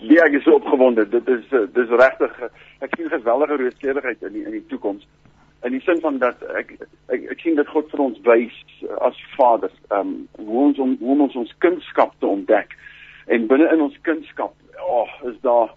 Nee, 0.00 0.20
ek 0.22 0.38
is 0.40 0.48
opgewonde. 0.52 1.08
Dit 1.08 1.28
is 1.28 1.44
dis 1.50 1.92
regtig 2.00 2.40
ek 2.84 2.96
sien 2.96 3.10
geweldige 3.12 3.56
rooskleurigheid 3.60 4.22
in 4.28 4.32
die 4.38 4.44
in 4.44 4.56
die 4.58 4.66
toekoms. 4.72 5.06
In 5.64 5.72
die 5.72 5.80
sin 5.84 6.00
van 6.04 6.18
dat 6.22 6.42
ek 6.60 6.74
ek, 7.08 7.28
ek 7.36 7.44
sien 7.44 7.56
dit 7.60 7.68
God 7.72 7.92
vir 7.92 8.04
ons 8.06 8.18
wys 8.28 8.56
as 9.08 9.20
vaders, 9.36 9.76
ehm 9.90 10.00
um, 10.00 10.16
hoe 10.48 10.64
ons 10.68 10.80
om, 10.86 10.96
hoe 11.00 11.20
ons 11.28 11.38
ons 11.44 11.54
kindskap 11.64 12.12
te 12.20 12.28
ontdek. 12.28 12.76
En 13.32 13.46
binne 13.48 13.70
in 13.72 13.84
ons 13.84 13.96
kunskap, 14.04 14.52
oh, 14.80 15.12
is 15.30 15.36
daar 15.44 15.72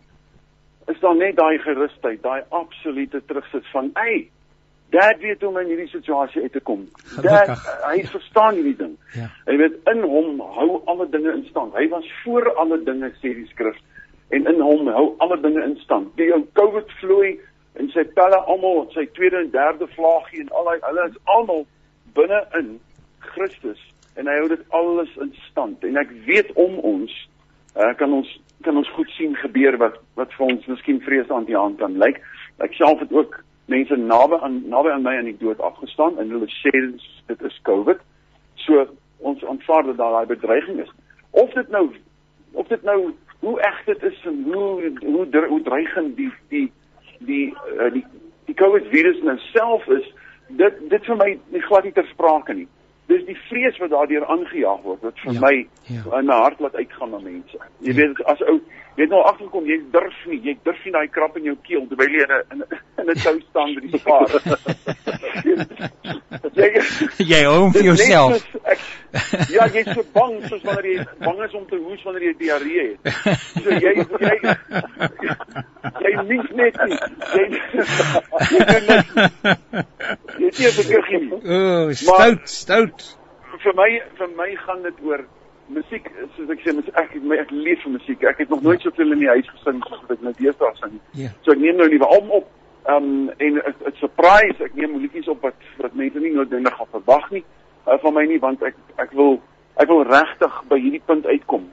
is 0.92 1.00
daar 1.04 1.16
net 1.16 1.36
daai 1.36 1.60
gerusheid, 1.60 2.22
daai 2.24 2.44
absolute 2.56 3.22
terugsit 3.28 3.66
van, 3.72 3.92
"Ey, 4.00 4.30
Dad 4.90 5.20
weet 5.20 5.42
hoe 5.42 5.50
om 5.50 5.58
in 5.60 5.68
hierdie 5.68 5.90
situasie 5.92 6.42
uit 6.42 6.52
te 6.52 6.64
kom. 6.64 6.86
Dad, 7.22 7.52
hy 7.84 8.04
verstaan 8.08 8.56
hierdie 8.56 8.78
ding. 8.80 8.94
Ja. 9.18 9.28
Hy 9.50 9.58
weet 9.60 9.76
in 9.92 10.06
hom 10.08 10.40
hou 10.56 10.70
alle 10.88 11.10
dinge 11.12 11.34
in 11.34 11.44
stand. 11.50 11.76
Hy 11.76 11.90
was 11.92 12.08
voor 12.24 12.48
alle 12.56 12.80
dinge 12.88 13.12
sê 13.20 13.34
die 13.36 13.48
skrif 13.52 13.76
en 14.36 14.48
in 14.48 14.60
hom 14.64 14.88
hou 14.92 15.10
alle 15.24 15.40
dinge 15.44 15.64
in 15.64 15.76
stand. 15.84 16.12
Die 16.20 16.32
ou 16.36 16.42
COVID 16.60 16.92
vloei 17.02 17.36
en 17.80 17.92
sy 17.94 18.04
pelle 18.18 18.40
almal, 18.52 18.86
sy 18.96 19.06
tweede 19.16 19.44
en 19.44 19.52
derde 19.54 19.88
vlaagie 19.96 20.46
en 20.46 20.52
al 20.60 20.72
hy 20.72 20.80
hulle 20.88 21.06
is 21.12 21.20
almal 21.36 21.64
binne 22.18 22.42
in 22.60 22.74
Christus 23.34 23.82
en 24.18 24.28
hy 24.28 24.36
hou 24.40 24.50
dit 24.52 24.64
alles 24.80 25.12
in 25.24 25.34
stand. 25.50 25.84
En 25.86 26.00
ek 26.00 26.12
weet 26.28 26.52
om 26.60 26.80
ons 26.80 27.14
uh, 27.76 27.94
kan 28.00 28.14
ons 28.14 28.30
kan 28.66 28.80
ons 28.80 28.96
goed 28.96 29.10
sien 29.14 29.36
gebeur 29.44 29.78
wat 29.84 30.00
wat 30.18 30.32
vir 30.40 30.48
ons 30.48 30.72
miskien 30.72 31.04
vrees 31.06 31.30
aan 31.32 31.46
die 31.46 31.58
hand 31.58 31.78
kan 31.84 32.00
lyk. 32.02 32.24
Ek 32.64 32.74
self 32.80 33.04
het 33.04 33.14
ook 33.14 33.38
mense 33.68 33.96
naby 33.96 34.40
aan 34.42 34.62
naby 34.72 34.90
aan 34.94 35.06
my 35.06 35.16
aan 35.18 35.30
die 35.32 35.38
dood 35.40 35.62
afgestaan 35.62 36.20
en 36.20 36.32
hulle 36.32 36.50
sê 36.60 36.74
dit 37.28 37.42
is 37.50 37.60
COVID. 37.70 38.00
So 38.66 38.88
ons 39.18 39.44
aanvaar 39.44 39.84
dat 39.90 39.98
daar 39.98 40.12
daai 40.12 40.26
bedreiging 40.34 40.80
is. 40.84 40.92
Of 41.32 41.54
dit 41.54 41.70
nou 41.70 41.90
of 42.52 42.68
dit 42.68 42.84
nou 42.84 43.14
hoe 43.40 43.60
eg 43.62 43.82
dit 43.86 44.04
is 44.04 44.24
en 44.26 44.44
hoe 44.44 44.92
hoe 45.02 45.46
hoe 45.48 45.62
dreigend 45.62 46.16
die 46.18 46.32
die 46.50 46.72
die 47.20 47.48
uh, 47.76 47.92
die 47.94 48.06
die 48.46 48.56
COVID 48.56 48.88
virus 48.94 49.22
nou 49.24 49.38
self 49.52 49.88
is, 49.88 50.14
dit 50.48 50.90
dit 50.90 51.06
vir 51.06 51.16
my 51.16 51.30
nie 51.50 51.62
glad 51.68 51.84
nie 51.84 51.94
ter 51.94 52.08
sprake 52.14 52.54
nie 52.54 52.68
dis 53.08 53.24
die 53.28 53.38
vrees 53.48 53.78
wat 53.82 53.92
daardeur 53.94 54.26
aangejaag 54.28 54.82
word 54.84 55.06
wat 55.08 55.22
vir 55.24 55.38
ja, 55.38 55.42
my 55.44 55.54
ja. 55.88 56.04
in 56.20 56.28
my 56.28 56.40
hart 56.44 56.60
laat 56.64 56.76
uitgaan 56.76 57.14
na 57.16 57.22
mense. 57.24 57.60
Jy 57.86 57.94
ja. 57.94 57.98
weet 58.02 58.24
as 58.34 58.44
ou 58.52 58.58
weet 58.98 59.10
nou 59.14 59.22
agterkom 59.30 59.66
jy 59.70 59.78
durf 59.94 60.16
nie, 60.26 60.40
jy 60.42 60.54
durf 60.66 60.80
nie 60.86 60.94
daai 60.96 61.08
krap 61.14 61.36
in 61.38 61.46
jou 61.52 61.56
keel 61.68 61.84
terwyl 61.90 62.16
jy 62.18 62.24
in 62.26 62.32
'n 62.34 62.64
in 63.02 63.12
'n 63.12 63.20
tou 63.24 63.38
staan 63.50 63.76
by 63.76 63.82
die 63.86 64.00
spaar. 64.00 64.30
jy 66.58 66.70
jy 67.32 67.42
hom 67.46 67.72
vir 67.76 67.86
jouself. 67.92 68.48
Ek, 68.64 68.80
ja, 69.54 69.68
jy's 69.76 69.92
so 69.94 70.04
bang 70.18 70.36
soos 70.50 70.64
wanneer 70.66 70.88
jy 70.90 71.06
bang 71.22 71.44
is 71.46 71.54
om 71.60 71.66
te 71.70 71.78
hoes 71.78 72.04
wanneer 72.08 72.26
jy 72.30 72.34
diarree 72.42 72.88
het. 72.90 73.00
So 73.62 73.70
jy 73.70 73.94
jy 74.02 74.36
jy 76.08 76.14
mens 76.32 76.50
net 76.62 76.76
nie. 76.90 77.00
Jy 77.38 77.44
jy 78.52 78.62
doen 78.72 78.86
net. 78.92 79.08
Jy 80.42 80.52
sien 80.52 80.76
dit 80.82 80.92
gekry. 80.92 81.24
O, 81.38 81.94
stout, 81.94 82.44
stout. 82.50 83.10
Vir 83.64 83.74
my 83.78 83.92
vir 84.18 84.30
my 84.38 84.54
gaan 84.66 84.82
dit 84.86 85.06
oor 85.06 85.26
musiek 85.68 86.10
soos 86.36 86.50
ek 86.54 86.62
sê 86.64 86.74
mens 86.74 86.90
ek 87.00 87.16
my 87.22 87.40
ek 87.42 87.52
lief 87.52 87.82
vir 87.84 87.92
musiek. 87.98 88.24
Ek 88.24 88.38
het 88.44 88.50
nog 88.50 88.62
nooit 88.62 88.82
soveel 88.82 89.12
in 89.12 89.20
die 89.26 89.34
huis 89.34 89.50
gesing 89.50 89.82
soos 89.88 90.02
wat 90.06 90.16
ek 90.18 90.24
nou 90.26 90.34
deesdae 90.40 90.74
sing. 90.80 91.00
Yeah. 91.12 91.28
Ja. 91.28 91.34
So 91.46 91.56
ek 91.56 91.64
neem 91.64 91.78
nou 91.82 91.90
liewe 91.90 92.08
album 92.08 92.32
op. 92.42 92.50
Ehm 92.88 93.04
um, 93.04 93.30
en 93.38 93.60
'n 93.60 93.96
surprise, 94.00 94.64
ek 94.64 94.76
neem 94.76 94.98
liedjies 95.02 95.28
op 95.28 95.42
wat 95.42 95.60
wat 95.78 95.94
mense 95.94 96.20
nie 96.20 96.34
noodwendig 96.34 96.76
gaan 96.76 96.92
verwag 96.92 97.32
nie 97.32 97.44
uh, 97.88 97.98
van 98.02 98.14
my 98.14 98.26
nie 98.26 98.40
want 98.40 98.64
ek 98.64 98.76
ek 98.96 99.12
wil 99.12 99.42
ek 99.76 99.88
wil 99.88 100.04
regtig 100.04 100.64
by 100.70 100.80
hierdie 100.80 101.04
punt 101.06 101.26
uitkom 101.26 101.68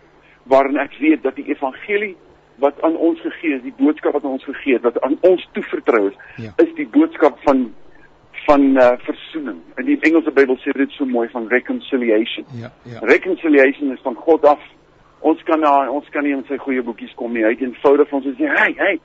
waarin 0.50 0.76
ek 0.78 0.96
weet 1.00 1.22
dat 1.22 1.36
die 1.36 1.48
evangelie 1.48 2.16
wat 2.62 2.82
aan 2.86 2.96
ons 2.96 3.20
gegee 3.20 3.56
is, 3.56 3.62
die 3.64 3.74
boodskap 3.78 4.12
wat 4.14 4.24
aan 4.24 4.36
ons 4.36 4.44
gegee 4.46 4.76
is, 4.76 4.82
wat 4.84 5.00
aan 5.02 5.16
ons 5.26 5.42
toevertrou 5.56 6.08
is, 6.10 6.18
ja. 6.36 6.52
is 6.62 6.70
die 6.78 6.86
boodskap 6.86 7.40
van 7.42 7.64
van 8.44 8.76
uh, 8.76 8.92
versoening. 9.06 9.60
In 9.76 9.84
die 9.88 9.98
Engelse 10.00 10.30
Bybel 10.30 10.56
sê 10.62 10.72
dit 10.76 10.90
so 10.96 11.06
mooi 11.08 11.28
van 11.32 11.48
reconciliation. 11.48 12.46
Ja, 12.60 12.72
ja. 12.82 12.98
Reconciliation 13.00 13.92
is 13.92 14.02
van 14.02 14.14
God 14.14 14.44
af. 14.44 14.60
Ons 15.24 15.42
kan 15.48 15.60
na 15.60 15.90
ons 15.90 16.08
kan 16.12 16.26
nie 16.26 16.34
in 16.36 16.44
sy 16.48 16.58
goeie 16.60 16.82
boekies 16.84 17.14
kom 17.20 17.32
nie. 17.32 17.44
Hy 17.44 17.54
het 17.54 17.64
eenvoudig 17.64 18.08
vir 18.10 18.18
ons 18.18 18.26
gesê, 18.26 18.50
"Hey, 18.58 18.74
hey, 18.76 18.98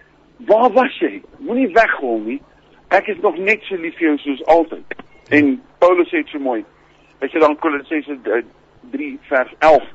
waar 0.47 0.71
was 0.71 0.97
jy? 0.99 1.21
Moenie 1.37 1.69
weghol 1.73 2.19
nie. 2.25 2.41
Ek 2.89 3.07
is 3.07 3.21
nog 3.21 3.37
net 3.37 3.63
so 3.63 3.75
lief 3.75 3.95
vir 3.97 4.07
jou 4.07 4.17
soos 4.17 4.45
altyd." 4.45 4.85
Ja. 4.89 5.37
En 5.37 5.61
Paulus 5.79 6.07
sê 6.07 6.23
dit 6.23 6.27
so 6.27 6.39
mooi. 6.39 6.65
Hy 7.21 7.27
sê 7.27 7.39
dan 7.39 7.55
Kolossense 7.55 8.17
3 8.91 9.19
vers 9.29 9.53
11. 9.59 9.87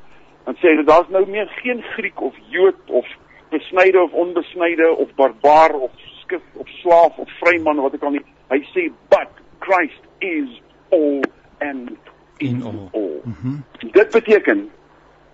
Dan 0.45 0.55
sê 0.55 0.77
hy 0.77 0.83
daar's 0.83 1.09
nou 1.09 1.25
meer 1.27 1.47
geen 1.61 1.81
Griek 1.95 2.21
of 2.21 2.33
Jood 2.49 2.77
of 2.87 3.05
besnyde 3.49 4.01
of 4.01 4.11
onbesnyde 4.11 4.95
of 4.97 5.09
barbaar 5.15 5.73
of 5.73 5.91
skif 6.21 6.41
of 6.53 6.67
slaaf 6.81 7.17
of 7.17 7.29
vryman 7.39 7.81
wat 7.81 7.93
ek 7.93 8.03
al 8.03 8.15
nie 8.17 8.25
hy 8.49 8.59
sê 8.73 8.91
but 9.09 9.31
Christ 9.59 10.03
is 10.21 10.49
all 10.91 11.21
and 11.61 11.97
in 12.39 12.63
all. 12.63 12.89
all. 12.93 13.21
Mm 13.25 13.35
-hmm. 13.41 13.91
Dit 13.91 14.11
beteken 14.11 14.69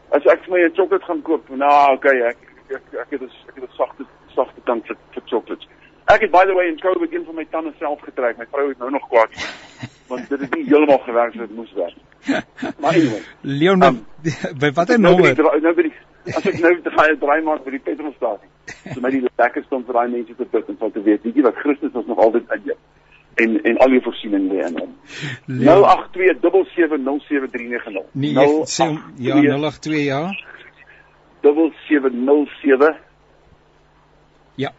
as 0.09 0.23
ek 0.25 0.43
vir 0.45 0.51
my 0.51 0.63
'n 0.65 0.75
chocolate 0.75 1.05
gaan 1.05 1.21
koop, 1.21 1.49
nou 1.49 1.93
okay, 1.93 2.17
ek 2.21 2.37
ek 2.69 2.83
ek 3.03 3.09
het 3.09 3.21
'n 3.21 3.31
ek 3.47 3.55
het 3.55 3.63
'n 3.63 3.75
sagte 3.77 4.05
sagte 4.35 4.61
kant 4.63 4.85
vir 4.87 4.97
vir 5.13 5.23
chocolates. 5.25 5.67
Ek 6.05 6.21
het 6.21 6.31
by 6.31 6.45
the 6.45 6.53
way 6.53 6.67
in 6.67 6.79
COVID 6.79 7.13
een 7.13 7.25
van 7.25 7.35
my 7.35 7.45
tande 7.45 7.73
self 7.79 8.01
getrek. 8.01 8.37
My 8.37 8.45
vrou 8.51 8.71
is 8.71 8.77
nou 8.77 8.91
nog 8.91 9.07
kwaad 9.07 9.29
want 10.07 10.29
dit 10.29 10.39
het 10.39 10.55
nie 10.55 10.65
heeltemal 10.65 10.97
gewerk 10.97 11.33
soos 11.33 11.47
dit 11.47 11.55
moes 11.55 11.73
werk. 11.73 11.95
Maar 12.79 12.93
anyway. 12.93 13.21
Leon, 13.41 13.83
um, 13.83 14.05
by 14.59 14.71
watter 14.71 14.99
nommer? 14.99 15.35
Nou 15.61 15.73
by 15.73 15.81
die 15.81 15.93
as 16.35 16.45
ek 16.45 16.59
nou 16.59 16.81
te 16.81 16.91
gaan 16.91 17.17
draai 17.19 17.41
maak 17.41 17.63
by 17.63 17.71
die 17.71 17.79
petrolstasie. 17.79 18.49
So 18.93 19.01
my 19.01 19.09
die 19.09 19.23
lekkerste 19.23 19.75
om 19.75 19.85
vir 19.85 19.93
daai 19.93 20.09
mense 20.09 20.35
te 20.35 20.45
bid 20.45 20.67
en 20.69 20.77
van 20.77 20.91
te 20.91 21.01
weet, 21.01 21.23
weet 21.23 21.35
jy 21.35 21.45
wat 21.47 21.55
Christus 21.63 21.93
ons 21.93 22.05
nog 22.11 22.17
altyd 22.17 22.51
in 22.57 22.61
jou 22.71 22.77
en 23.35 23.63
en 23.63 23.77
al 23.77 23.89
die 23.89 24.01
voorsiening 24.01 24.51
lê 24.51 24.67
in 24.67 24.79
hom. 24.79 24.95
082770739. 25.47 28.03
Nee, 28.11 28.65
sê 28.65 28.97
ja 29.17 29.35
082 29.35 30.05
ja. 30.05 30.31
7707 31.43 32.95
Ja. 34.55 34.71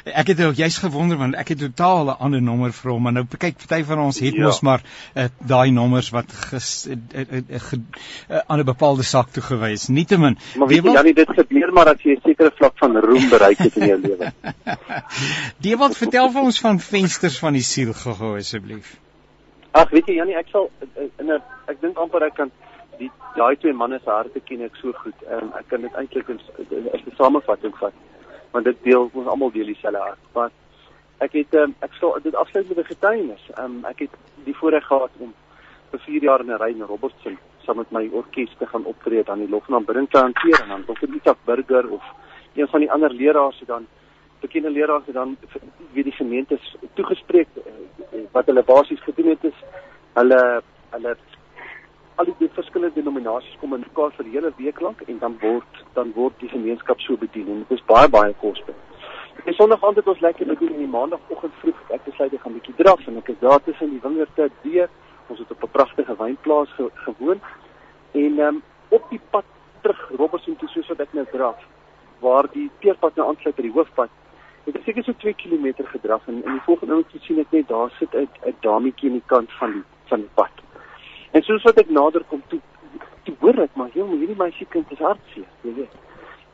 Ek 0.05 0.27
het 0.33 0.43
ook 0.45 0.59
juist 0.59 0.83
gewonder 0.83 1.17
want 1.17 1.35
ek 1.35 1.53
het 1.53 1.59
totaal 1.59 2.05
'n 2.05 2.17
ander 2.19 2.41
nommer 2.41 2.73
vir 2.73 2.91
hom, 2.91 3.03
maar 3.03 3.13
nou 3.13 3.25
kyk 3.37 3.57
party 3.59 3.83
van 3.83 3.99
ons 3.99 4.19
het 4.19 4.35
ja. 4.35 4.45
mos 4.45 4.61
maar 4.61 4.81
uh, 5.15 5.27
daai 5.37 5.71
nommers 5.71 6.09
wat 6.09 6.31
ges, 6.49 6.87
aan 8.47 8.59
'n 8.59 8.65
bepaalde 8.65 9.03
sak 9.03 9.29
toe 9.29 9.43
gewys. 9.43 9.87
Nietemin, 9.87 10.37
maar 10.55 10.67
weet 10.67 10.83
jy, 10.83 10.91
Janie, 10.91 11.13
dit 11.13 11.29
gebeur 11.29 11.73
maar 11.73 11.87
as 11.93 12.01
jy 12.01 12.15
'n 12.15 12.21
sekere 12.23 12.51
vlak 12.55 12.77
van 12.77 12.97
roem 12.97 13.29
bereik 13.29 13.57
het 13.57 13.75
in 13.75 13.87
jou 13.87 13.99
lewe. 14.01 14.31
Dewald, 15.65 15.97
vertel 15.97 16.31
vir 16.31 16.41
ons 16.41 16.59
van 16.59 16.79
vensters 16.79 17.39
van 17.39 17.53
die 17.53 17.65
siel 17.65 17.93
gou 17.93 18.37
asseblief. 18.37 18.97
Ag, 19.71 19.89
weet 19.89 20.07
jy, 20.07 20.13
Janie, 20.13 20.35
ek 20.35 20.47
sal 20.51 20.71
in 21.19 21.31
'n 21.31 21.41
ek 21.67 21.81
dink 21.81 21.97
amper 21.97 22.23
ek 22.23 22.35
kan 22.35 22.51
die 22.99 23.11
daai 23.35 23.55
twee 23.55 23.73
manne 23.73 23.99
se 24.03 24.09
harte 24.09 24.39
ken 24.39 24.63
ek 24.65 24.75
so 24.81 24.93
goed. 25.03 25.15
Um, 25.31 25.51
ek 25.59 25.67
kan 25.69 25.81
dit 25.81 25.93
eintlik 25.93 26.29
in 26.29 26.39
'n 26.69 27.15
samevatting 27.17 27.75
vat. 27.77 27.93
Want 28.51 28.65
dit 28.65 28.77
deel 28.83 29.09
ons 29.13 29.27
almal 29.27 29.51
deel 29.51 29.65
dieselfde 29.65 29.99
hart. 29.99 30.23
Maar 30.33 30.49
ek 31.19 31.33
het 31.33 31.53
um, 31.53 31.75
ek 31.85 31.93
sal 31.99 32.17
dit 32.23 32.35
afsluit 32.35 32.69
met 32.69 32.77
'n 32.77 32.91
getuienis. 32.93 33.45
Um, 33.59 33.85
ek 33.85 33.99
het 33.99 34.13
die 34.45 34.55
voorreg 34.55 34.85
gehad 34.85 35.11
om 35.19 35.33
vir 35.91 35.99
4 36.05 36.23
jaar 36.23 36.41
in 36.41 36.51
'n 36.51 36.61
ry 36.61 36.71
in 36.71 36.81
Robertson 36.81 37.37
saam 37.65 37.77
met 37.77 37.91
my 37.91 38.09
orkes 38.11 38.55
te 38.57 38.65
gaan 38.65 38.85
optree 38.85 39.23
aan 39.25 39.39
die 39.39 39.49
Lofnaam 39.49 39.85
Brink 39.85 40.11
te 40.11 40.19
hanteer 40.19 40.61
en 40.61 40.69
dan 40.69 40.83
die 40.99 41.19
Isak 41.19 41.37
Burger 41.45 41.89
of 41.89 42.03
een 42.55 42.67
van 42.67 42.79
die 42.79 42.91
ander 42.91 43.13
leraars 43.13 43.59
het 43.59 43.67
dan 43.67 43.87
bekende 44.39 44.69
leraars 44.69 45.05
het 45.05 45.15
dan 45.15 45.37
wie 45.93 46.03
die 46.03 46.11
gemeente 46.11 46.59
toegespreek 46.93 47.47
eh, 47.55 48.19
wat 48.31 48.45
hulle 48.45 48.63
basies 48.63 49.03
gedoen 49.03 49.29
het 49.29 49.43
is 49.43 49.59
hulle 50.13 50.61
hulle 50.89 51.15
al 52.19 52.27
die 52.39 52.49
verskillende 52.53 52.95
denominasies 52.95 53.57
kom 53.59 53.73
in 53.73 53.85
mekaar 53.85 54.11
vir 54.17 54.27
hele 54.33 54.51
week 54.57 54.79
lank 54.83 55.01
en 55.07 55.19
dan 55.19 55.37
word 55.41 55.83
dan 55.97 56.11
word 56.15 56.39
die 56.43 56.49
gemeenskap 56.51 56.99
so 56.99 57.17
bedien 57.17 57.47
en 57.53 57.61
dit 57.67 57.77
is 57.77 57.85
baie 57.91 58.09
baie 58.15 58.33
kosbaar. 58.41 58.75
En 59.45 59.55
Sondag 59.55 59.83
aand 59.87 60.01
het 60.01 60.07
ons 60.11 60.19
lekker 60.25 60.49
begin 60.49 60.73
in 60.73 60.81
die 60.83 60.93
maandagooggend 60.95 61.55
vroeg 61.61 61.93
ek 61.95 62.03
besluit 62.09 62.33
ek 62.33 62.41
gaan 62.43 62.51
'n 62.51 62.59
bietjie 62.59 62.75
draf 62.81 63.07
en 63.07 63.21
ek 63.21 63.29
is 63.33 63.39
daar 63.39 63.63
tussen 63.63 63.93
die 63.95 64.03
wingerde 64.03 64.49
deur 64.63 64.89
ons 65.29 65.39
het 65.39 65.51
op 65.51 65.63
'n 65.63 65.71
pragtige 65.77 66.15
wynplaas 66.17 66.71
ge 66.77 66.89
gewoon 66.93 67.39
en 68.11 68.39
um, 68.39 68.61
op 68.89 69.03
die 69.09 69.21
pad 69.29 69.45
terug 69.81 70.09
Robertson 70.17 70.55
toe 70.55 70.69
soos 70.69 70.87
wat 70.87 70.99
ek 70.99 71.13
nou 71.13 71.25
draf 71.31 71.59
waar 72.19 72.47
die 72.51 72.69
teerpad 72.79 73.15
nou 73.15 73.27
aansluit 73.27 73.55
by 73.55 73.61
die 73.61 73.77
hoofpad 73.77 74.09
het 74.65 74.75
ek 74.75 74.83
seker 74.83 75.03
so 75.03 75.13
2 75.13 75.33
km 75.33 75.85
gedraf 75.93 76.27
en 76.27 76.43
in 76.43 76.51
die 76.51 76.65
volgende 76.65 76.93
oomblik 76.93 77.23
sien 77.23 77.39
ek 77.39 77.51
net 77.51 77.67
daar 77.67 77.91
sit 77.99 78.13
'n 78.13 78.55
dametjie 78.59 79.09
aan 79.09 79.19
die 79.19 79.29
kant 79.33 79.51
van 79.51 79.71
die 79.71 79.83
van 80.09 80.19
die 80.19 80.33
pad 80.33 80.55
en 81.31 81.41
soos 81.41 81.63
wat 81.63 81.77
ek 81.77 81.89
nader 81.89 82.23
kom 82.23 82.43
toe 82.47 82.61
toe 83.23 83.35
hoor 83.39 83.59
ek 83.59 83.75
maar 83.75 83.89
jong 83.93 84.11
hierdie 84.17 84.41
meisie 84.43 84.67
kind 84.69 84.91
is 84.91 84.99
hartseer 84.99 85.49
jy 85.63 85.73
weet 85.73 85.95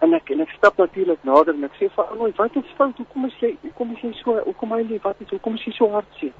En 0.03 0.13
ek 0.13 0.29
en 0.29 0.43
ek 0.43 0.51
stap 0.57 0.77
natuurlik 0.77 1.23
nader 1.23 1.55
en 1.55 1.63
ek 1.63 1.77
sê 1.79 1.87
vir 1.89 2.09
hom, 2.09 2.31
"Wat 2.37 2.55
is 2.55 2.73
fout? 2.77 2.97
Hoekom 2.97 3.25
is 3.25 3.37
jy 3.39 3.57
hoekom 3.61 3.91
is 3.95 4.01
jy 4.01 4.11
so 4.13 4.39
hoekom 4.43 4.71
hy 4.71 4.81
lief? 4.81 5.01
Wat 5.03 5.15
is 5.21 5.29
hoekom 5.29 5.55
is 5.55 5.63
jy 5.65 5.71
so 5.71 5.89
hartseer?" 5.89 6.33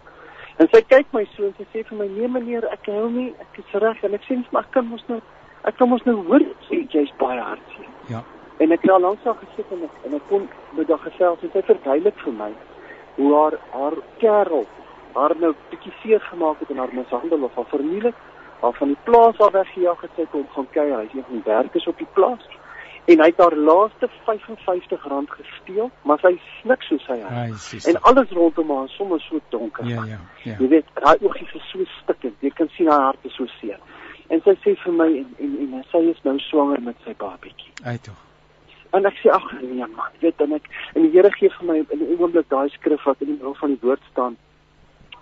En 0.57 0.69
sy 0.71 0.81
kyk 0.87 1.11
my 1.11 1.25
so 1.33 1.47
en 1.49 1.55
sy 1.57 1.65
sê 1.73 1.83
vir 1.87 1.97
my: 1.97 2.07
"Nee 2.07 2.27
meneer, 2.27 2.67
ek 2.71 2.87
hou 2.87 3.09
nie, 3.09 3.33
ek 3.39 3.59
is 3.59 3.73
reg." 3.81 4.03
En 4.03 4.13
ek 4.13 4.23
sê: 4.27 4.37
"Maar 4.51 4.63
ek 4.63 4.71
kan 4.71 4.85
mos 4.87 5.03
nou 5.07 5.19
ek 5.63 5.77
kan 5.77 5.89
mos 5.89 6.05
nou 6.05 6.15
hoor 6.27 6.45
sê 6.69 6.85
jy's 6.93 7.11
baie 7.17 7.39
hartseer." 7.39 7.89
Ja. 8.09 8.23
En 8.59 8.71
ek 8.71 8.81
het 8.81 8.91
al 8.91 8.99
lank 9.01 9.23
daar 9.23 9.35
gesit 9.35 9.71
en 9.71 9.83
ek 9.83 10.05
en 10.05 10.13
ek 10.13 10.27
kon 10.29 10.49
met 10.71 10.87
daag 10.87 11.03
gesels 11.03 11.43
en 11.43 11.51
sy 11.51 11.61
verduidelik 11.61 12.19
vir 12.23 12.33
my 12.33 12.51
hoe 13.17 13.33
haar 13.35 13.59
haar 13.71 13.97
kerel 14.19 14.65
haar 15.15 15.35
nou 15.39 15.53
bietjie 15.71 15.93
seer 16.01 16.23
gemaak 16.29 16.59
het 16.59 16.69
en 16.69 16.77
haar 16.77 16.93
mishandel 16.93 17.43
of 17.47 17.55
haar 17.55 17.69
vernielik, 17.71 18.15
haar 18.61 18.73
van 18.79 18.87
die 18.87 19.01
plaas 19.03 19.39
af 19.39 19.51
weggejaag 19.55 20.01
het 20.01 20.11
sy 20.15 20.25
kom 20.31 20.47
gaan 20.55 20.67
kuier. 20.71 20.97
Hy's 20.99 21.13
een 21.13 21.27
van 21.27 21.37
die 21.39 21.45
werkers 21.45 21.87
op 21.87 21.97
die 21.97 22.11
plaas. 22.17 22.47
En 23.05 23.19
hy 23.21 23.27
het 23.29 23.37
haar 23.37 23.55
laaste 23.55 24.09
R55 24.09 25.33
gesteel, 25.37 25.91
maar 26.01 26.19
sy 26.19 26.31
snik 26.61 26.81
soos 26.87 27.05
hy. 27.07 27.19
Ai. 27.29 27.51
En 27.91 27.99
alles 28.01 28.31
rondom 28.33 28.71
haar 28.73 28.85
is 28.89 28.95
sommer 28.95 29.21
so 29.21 29.39
donker. 29.49 29.85
Ja, 29.85 30.05
ja, 30.09 30.17
ja. 30.43 30.55
Jy 30.59 30.67
weet, 30.67 30.89
haar 30.93 31.21
oogies 31.21 31.53
is 31.53 31.69
so 31.69 31.85
stikkend. 32.01 32.39
Jy 32.41 32.49
kan 32.57 32.69
sien 32.73 32.89
haar 32.89 33.11
hart 33.11 33.29
is 33.29 33.35
so 33.37 33.45
seer. 33.59 33.77
En 34.33 34.41
sy 34.41 34.55
sê 34.63 34.73
vir 34.81 34.95
my 34.97 35.09
en 35.21 35.35
en, 35.37 35.57
en 35.67 35.83
sy 35.91 36.01
is 36.09 36.21
nou 36.25 36.37
swanger 36.47 36.81
met 36.81 36.97
sy 37.05 37.13
babatjie. 37.17 37.73
Ai 37.85 37.99
tog. 38.01 38.17
En 38.97 39.05
ek 39.05 39.17
sê 39.21 39.29
ag 39.33 39.45
nee 39.59 39.85
man, 39.85 40.09
jy 40.15 40.29
weet 40.29 40.41
dan 40.41 40.55
ek 40.57 40.69
en 40.95 41.05
die 41.05 41.11
Here 41.13 41.29
gee 41.35 41.51
vir 41.59 41.67
my 41.69 41.77
in 41.83 42.01
'n 42.01 42.17
oomblik 42.17 42.49
daai 42.49 42.69
skrif 42.73 43.03
wat 43.05 43.21
in 43.21 43.33
die 43.33 43.37
middel 43.37 43.57
van 43.61 43.75
die 43.75 43.81
woord 43.85 44.01
staan. 44.11 44.37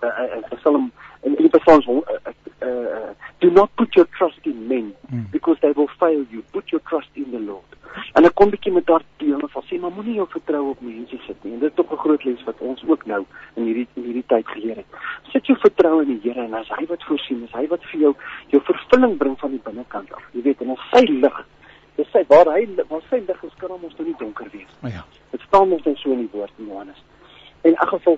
Uh, 0.03 0.37
uh, 0.37 0.57
Psalm 0.59 0.91
in 1.23 1.35
die 1.39 1.49
Psalms 1.49 1.87
uh, 1.87 1.93
uh, 1.95 2.33
uh, 2.67 3.11
do 3.39 3.49
not 3.51 3.69
put 3.75 3.95
your 3.95 4.07
trust 4.17 4.39
in 4.45 4.67
men 4.67 4.93
Mm. 5.13 5.29
because 5.31 5.57
they 5.61 5.71
will 5.77 5.89
fail 5.99 6.25
you. 6.31 6.41
Put 6.51 6.71
your 6.71 6.81
trust 6.89 7.09
in 7.15 7.29
the 7.31 7.39
Lord. 7.39 7.69
En 8.17 8.25
ek 8.25 8.33
kom 8.33 8.49
bietjie 8.49 8.71
met 8.73 8.85
daardie 8.89 9.27
deel 9.27 9.43
van 9.53 9.63
sê 9.69 9.77
maar 9.79 9.91
moenie 9.93 10.15
jou 10.17 10.25
vertroue 10.31 10.71
op 10.73 10.81
mense 10.81 11.19
sit 11.27 11.43
nie. 11.43 11.53
En 11.53 11.59
dit 11.59 11.69
is 11.69 11.75
tog 11.75 11.91
'n 11.93 12.01
groot 12.03 12.23
les 12.23 12.43
wat 12.43 12.59
ons 12.59 12.83
ook 12.87 13.05
nou 13.05 13.21
in 13.55 13.63
hierdie 13.63 13.87
in 13.93 14.03
hierdie 14.03 14.25
tyd 14.27 14.47
geleer 14.47 14.75
het. 14.81 14.89
Sit 15.31 15.45
jou 15.45 15.57
vertroue 15.59 16.01
in 16.01 16.17
die 16.17 16.21
Here 16.23 16.43
en 16.43 16.53
as 16.53 16.67
hy 16.67 16.85
wat 16.85 17.03
voorsien, 17.03 17.43
is 17.43 17.51
hy 17.51 17.67
wat 17.67 17.83
vir 17.91 17.99
jou 17.99 18.13
jou 18.47 18.61
vervulling 18.63 19.17
bring 19.17 19.39
van 19.39 19.51
die 19.51 19.61
binnekant 19.63 20.13
af. 20.13 20.23
Jy 20.33 20.41
weet 20.41 20.61
en 20.61 20.69
as 20.71 20.89
sy 20.91 21.05
lig 21.05 21.45
Dis 21.95 22.09
sy 22.11 22.23
waar 22.27 22.47
hy 22.49 22.65
waar 22.89 23.01
sy 23.09 23.21
lig 23.27 23.43
is 23.43 23.53
kan 23.61 23.69
ons 23.69 23.97
nou 23.97 24.07
nie 24.07 24.15
donker 24.17 24.47
wees. 24.51 24.71
O 24.83 24.87
ja. 24.87 25.03
Dit 25.31 25.41
staan 25.41 25.71
ons 25.71 25.83
dan 25.83 25.95
so 25.95 26.11
in 26.11 26.25
die 26.25 26.29
woord 26.31 26.51
in 26.57 26.65
Johannes. 26.71 27.03
En 27.61 27.69
in 27.71 27.75
elk 27.77 27.89
geval 27.89 28.17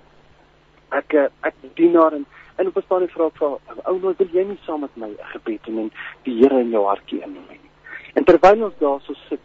ek 0.89 1.13
eh, 1.13 1.29
ek 1.41 1.53
dien 1.73 1.93
daar 1.93 2.13
en 2.13 2.25
en 2.55 2.67
op 2.67 2.77
'n 2.77 2.81
stadium 2.81 3.09
vra 3.09 3.25
ek 3.25 3.38
vir 3.38 3.47
ou 3.83 3.99
nou 3.99 4.13
wil 4.17 4.27
jy 4.31 4.43
nie 4.43 4.59
saam 4.65 4.81
met 4.81 4.97
my 4.97 5.09
'n 5.09 5.31
gebed 5.33 5.63
doen 5.63 5.77
en 5.77 5.91
die 6.23 6.36
Here 6.41 6.59
in 6.59 6.69
jou 6.69 6.86
hartjie 6.86 7.21
inneem 7.21 7.47
nie. 7.49 7.59
En 8.13 8.23
terwyl 8.23 8.63
ons 8.63 8.77
daar 8.79 9.01
so 9.01 9.13
sit, 9.29 9.39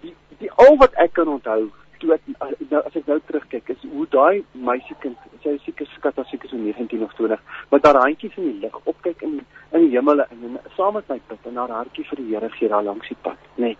die 0.00 0.14
die 0.38 0.50
al 0.52 0.76
wat 0.76 0.94
ek 0.94 1.12
kan 1.12 1.28
onthou 1.28 1.70
toe 2.02 2.14
ek 2.16 2.24
nou 2.70 2.80
as 2.82 2.96
ek 2.98 3.08
nou 3.10 3.18
terugkyk 3.28 3.70
is 3.74 3.82
hoe 3.92 4.04
daai 4.10 4.42
meisiekind, 4.68 5.18
sy 5.44 5.54
is 5.56 5.64
seker 5.66 5.88
skat 5.94 6.18
as 6.18 6.30
seker 6.32 6.50
so 6.50 6.58
19 6.58 7.04
of 7.06 7.12
20, 7.18 7.42
met 7.74 7.86
haar 7.86 7.98
handjies 8.02 8.38
in 8.40 8.48
die 8.48 8.64
lug 8.64 8.78
opkyk 8.92 9.22
in 9.26 9.36
in 9.72 9.86
die 9.86 9.92
hemel 9.94 10.24
en, 10.24 10.40
en 10.48 10.56
saam 10.76 10.98
met 10.98 11.12
my 11.12 11.18
bid 11.30 11.46
en 11.50 11.60
haar 11.62 11.74
hartjie 11.78 12.04
vir 12.08 12.20
die 12.20 12.26
Here 12.32 12.48
gee 12.56 12.70
daar 12.72 12.84
langs 12.84 13.08
die 13.08 13.18
pad, 13.26 13.46
nê. 13.56 13.70
Nee. 13.72 13.76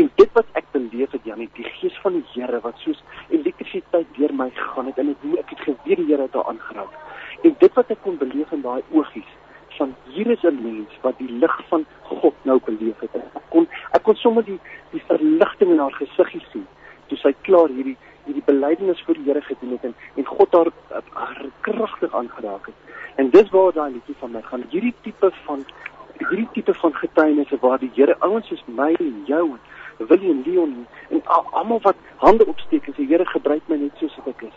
En 0.00 0.08
dit 0.20 0.32
wat 0.38 0.56
ek 0.58 0.70
beleef 0.74 1.12
het 1.14 1.28
Janie, 1.28 1.48
die 1.58 1.66
gees 1.76 1.98
van 2.04 2.16
die 2.16 2.24
Here 2.32 2.62
wat 2.64 2.80
soos 2.84 3.02
elektrisiteit 3.28 4.08
deur 4.16 4.34
my 4.40 4.48
gegaan 4.56 4.88
het 4.90 4.98
en 5.02 5.12
ek 5.12 5.28
ek 5.44 5.52
het 5.54 5.66
geweet 5.66 6.00
die 6.00 6.08
Here 6.08 6.26
het 6.26 6.40
haar 6.40 6.50
aangeraak. 6.54 6.96
En 7.44 7.54
dit 7.60 7.78
wat 7.78 7.92
ek 7.94 8.02
kon 8.06 8.18
beleef 8.22 8.56
in 8.56 8.64
daai 8.64 8.80
oogies 8.96 9.36
van 9.76 9.92
hier 10.10 10.26
is 10.34 10.42
'n 10.42 10.58
mens 10.62 10.96
wat 11.04 11.18
die 11.18 11.30
lig 11.30 11.54
van 11.68 11.84
God 12.08 12.34
nou 12.42 12.58
beleef 12.64 12.98
het. 13.04 13.14
Ek 13.14 13.46
kon 13.50 13.68
ek 13.92 14.02
kon 14.02 14.16
sommer 14.16 14.44
die 14.44 14.58
die 14.90 15.04
verligting 15.06 15.70
in 15.76 15.78
haar 15.78 15.94
gesiggie 16.00 16.42
sien 16.50 16.66
toe 17.08 17.18
sy 17.18 17.34
klaar 17.48 17.68
hierdie 17.72 17.96
hierdie 18.28 18.44
belydenis 18.44 19.00
voor 19.06 19.16
die 19.16 19.24
Here 19.24 19.40
gedoen 19.40 19.70
het 19.76 19.84
en 19.88 19.94
en 20.20 20.24
God 20.28 20.52
haar, 20.52 20.70
haar 21.12 21.44
kragtig 21.60 22.14
aangeraak 22.14 22.66
het. 22.66 22.74
En 23.16 23.30
dis 23.30 23.48
waar 23.50 23.72
daai 23.72 23.92
liedjie 23.92 24.14
van 24.20 24.30
my 24.32 24.42
gaan. 24.42 24.64
Hierdie 24.70 24.94
tipe 25.02 25.30
van 25.46 25.64
hierdie 26.18 26.48
tipe 26.52 26.74
van 26.74 26.94
getuienisse 26.94 27.56
waar 27.60 27.78
die 27.78 27.90
Here 27.94 28.16
ouens 28.20 28.46
soos 28.48 28.62
my 28.66 28.92
en 28.98 29.22
jou 29.26 29.44
en 29.98 30.06
William 30.10 30.42
Leon 30.46 30.86
en 31.10 31.22
al- 31.24 31.48
almal 31.52 31.80
wat 31.82 31.96
hande 32.16 32.46
opsteek 32.46 32.86
en 32.86 32.94
sê 32.98 33.06
Here 33.08 33.24
gebruik 33.26 33.62
my 33.68 33.76
net 33.76 33.96
soos 33.98 34.18
ek 34.26 34.42
is. 34.50 34.56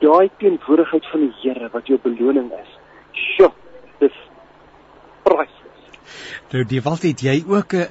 Daai 0.00 0.30
teenwoordigheid 0.38 1.06
van 1.12 1.20
die 1.20 1.34
Here 1.42 1.68
wat 1.72 1.86
jou 1.86 1.98
beloning 2.02 2.50
is. 2.62 2.72
Sjoe, 3.12 3.52
dis 3.98 4.16
priceless. 5.22 5.65
Nou 6.52 6.64
die 6.64 6.80
wat 6.82 7.02
het 7.02 7.20
jy 7.20 7.44
ook 7.48 7.72
'n 7.74 7.86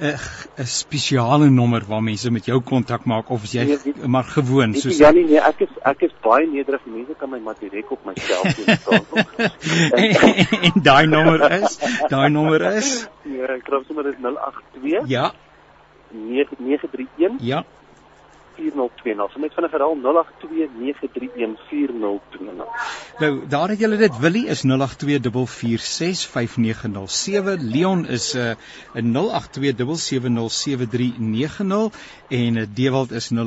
'n 0.58 0.66
spesiale 0.66 1.50
nommer 1.50 1.82
waar 1.88 2.02
mense 2.02 2.30
met 2.30 2.44
jou 2.46 2.60
kontak 2.60 3.04
maak? 3.04 3.30
Of 3.30 3.42
is 3.42 3.52
jy 3.52 3.64
Nee, 3.64 3.78
weet- 3.84 4.06
maar 4.06 4.24
gewoon 4.24 4.72
jy 4.72 4.80
soos 4.80 4.98
Janie, 4.98 5.24
nee, 5.24 5.40
ek 5.40 5.60
is 5.60 5.68
ek 5.84 6.00
is 6.00 6.12
baie 6.22 6.46
nederig. 6.46 6.80
Mense 6.86 7.14
kan 7.18 7.30
my 7.30 7.38
maar 7.38 7.54
direk 7.60 7.90
op 7.90 8.04
my 8.04 8.12
selfoon 8.14 8.76
staan. 8.80 9.04
en, 10.02 10.10
en 10.62 10.82
daai 10.82 11.06
nommer 11.06 11.50
is? 11.62 11.78
Daai 12.08 12.28
nommer 12.30 12.60
is? 12.76 13.06
Nee, 13.24 13.42
ek 13.42 13.64
glo 13.64 13.82
sommer 13.86 14.04
dis 14.04 14.14
082 14.20 15.08
ja. 15.08 15.32
931 16.10 17.36
ja 17.40 17.64
4020. 18.56 19.32
So 19.32 19.40
net 19.40 19.54
vinnig 19.56 19.72
herhaal 19.76 19.96
082 20.02 20.68
931 20.80 21.56
4020. 21.70 22.64
Nou, 23.20 23.32
daar 23.48 23.68
het 23.72 23.80
julle 23.80 23.96
dit. 23.96 24.18
Willie 24.20 24.46
is 24.52 24.62
0824465907. 24.64 24.68
Leon 27.60 28.06
is 28.06 28.34
uh, 28.34 28.50
0827707390 28.96 29.04
en 32.28 32.56
uh, 32.56 32.66
Dewald 32.74 33.10
is 33.12 33.30
0829314020 33.32 33.38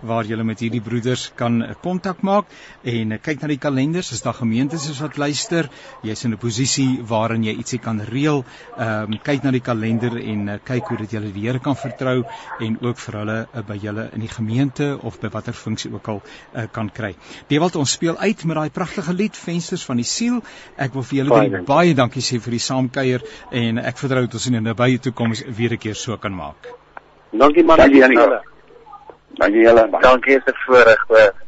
waar 0.00 0.24
julle 0.24 0.44
met 0.44 0.58
hierdie 0.60 0.82
broeders 0.82 1.32
kan 1.34 1.62
uh, 1.62 1.68
kontak 1.82 2.20
maak 2.20 2.46
en 2.82 3.10
uh, 3.12 3.18
kyk 3.22 3.40
na 3.42 3.48
die 3.54 3.58
kalenders 3.62 4.12
as 4.12 4.22
daar 4.26 4.38
gemeentes 4.38 4.88
is 4.90 5.00
wat 5.02 5.16
luister. 5.16 5.68
Jy's 6.02 6.24
in 6.24 6.32
'n 6.34 6.38
posisie 6.38 7.02
waarin 7.02 7.44
jy 7.44 7.54
ietsie 7.56 7.78
kan 7.78 8.00
reël. 8.00 8.44
Ehm 8.76 9.12
um, 9.12 9.18
kyk 9.24 9.42
na 9.42 9.50
die 9.50 9.60
kalender 9.64 10.16
en 10.20 10.48
uh, 10.48 10.58
kyk 10.64 10.84
hoe 10.88 10.98
dit 10.98 11.10
julle 11.10 11.32
die 11.32 11.44
Here 11.44 11.58
kan 11.58 11.76
vertrou 11.76 12.23
en 12.58 12.78
ook 12.80 12.98
vir 12.98 13.18
hulle 13.20 13.38
uh, 13.46 13.62
by 13.66 13.76
julle 13.82 14.08
in 14.12 14.20
die 14.20 14.30
gemeente 14.32 14.98
of 15.02 15.20
by 15.20 15.30
watter 15.34 15.52
funksie 15.52 15.92
ook 15.92 16.08
al 16.08 16.22
uh, 16.22 16.66
kan 16.72 16.90
kry. 16.90 17.14
Dewald 17.48 17.76
ons 17.76 17.92
speel 17.98 18.16
uit 18.18 18.44
met 18.44 18.56
daai 18.56 18.70
pragtige 18.70 19.14
lied 19.14 19.36
Vensters 19.36 19.84
van 19.84 19.96
die 19.96 20.08
siel. 20.08 20.40
Ek 20.76 20.94
wil 20.94 21.02
vir 21.02 21.18
julle 21.22 21.34
Baie 21.34 21.62
baie 21.66 21.94
dankie 21.94 22.22
sê 22.22 22.40
vir 22.40 22.58
die 22.58 22.62
saamkuier 22.62 23.24
en 23.50 23.78
ek 23.78 23.98
vertrou 23.98 24.26
dat 24.26 24.34
ons 24.34 24.46
in 24.50 24.56
'n 24.56 24.68
nabye 24.70 24.98
toekoms 24.98 25.44
weer 25.46 25.72
'n 25.72 25.78
keer 25.78 25.94
so 25.94 26.16
kan 26.16 26.34
maak. 26.34 26.68
Dankie 27.32 27.64
man. 27.64 27.78
Dankie, 27.78 27.98
Janie. 27.98 28.18
Dankie 29.38 29.62
julle. 29.62 29.88
Dankie 30.00 30.36
'n 30.38 30.58
voorreg 30.66 31.04
hoor. 31.08 31.43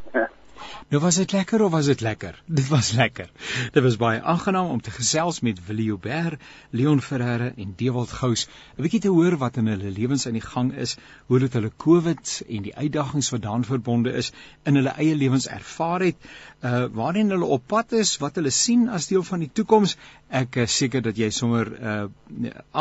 Nou 0.88 1.00
was 1.02 1.16
dit 1.18 1.32
lekker 1.32 1.62
of 1.62 1.70
was 1.70 1.86
dit 1.86 2.00
lekker? 2.00 2.42
Dit 2.58 2.68
was 2.68 2.92
lekker. 2.92 3.30
Dit 3.72 3.82
was 3.82 3.96
baie 3.98 4.20
aangenaam 4.22 4.68
om 4.70 4.80
te 4.80 4.90
gesels 4.94 5.40
met 5.40 5.58
Willie 5.66 5.84
Joubert, 5.84 6.42
Leon 6.70 7.00
Ferreira 7.02 7.48
en 7.56 7.72
Dewald 7.76 8.12
Gous, 8.18 8.46
'n 8.76 8.82
bietjie 8.86 9.00
te 9.00 9.10
hoor 9.16 9.36
wat 9.40 9.56
in 9.56 9.66
hulle 9.66 9.90
lewens 9.90 10.26
aan 10.26 10.38
die 10.38 10.44
gang 10.44 10.70
is, 10.84 10.94
hoe 11.26 11.40
dit 11.42 11.58
hulle 11.58 11.72
COVID 11.76 12.36
en 12.48 12.62
die 12.68 12.76
uitdagings 12.76 13.30
wat 13.34 13.42
daaraan 13.42 13.66
verbonde 13.66 14.12
is 14.12 14.30
in 14.62 14.78
hulle 14.78 14.94
eie 14.94 15.16
lewens 15.16 15.48
ervaar 15.58 16.06
het, 16.06 16.30
uh 16.66 16.84
waarheen 16.98 17.30
hulle 17.34 17.48
op 17.56 17.66
pad 17.72 17.92
is, 18.00 18.16
wat 18.22 18.38
hulle 18.40 18.50
sien 18.50 18.88
as 18.98 19.08
deel 19.10 19.24
van 19.28 19.42
die 19.44 19.50
toekoms. 19.52 19.96
Ek 20.40 20.56
is 20.64 20.76
seker 20.82 21.04
dat 21.04 21.18
jy 21.20 21.30
sommer 21.34 21.70
uh 21.74 21.96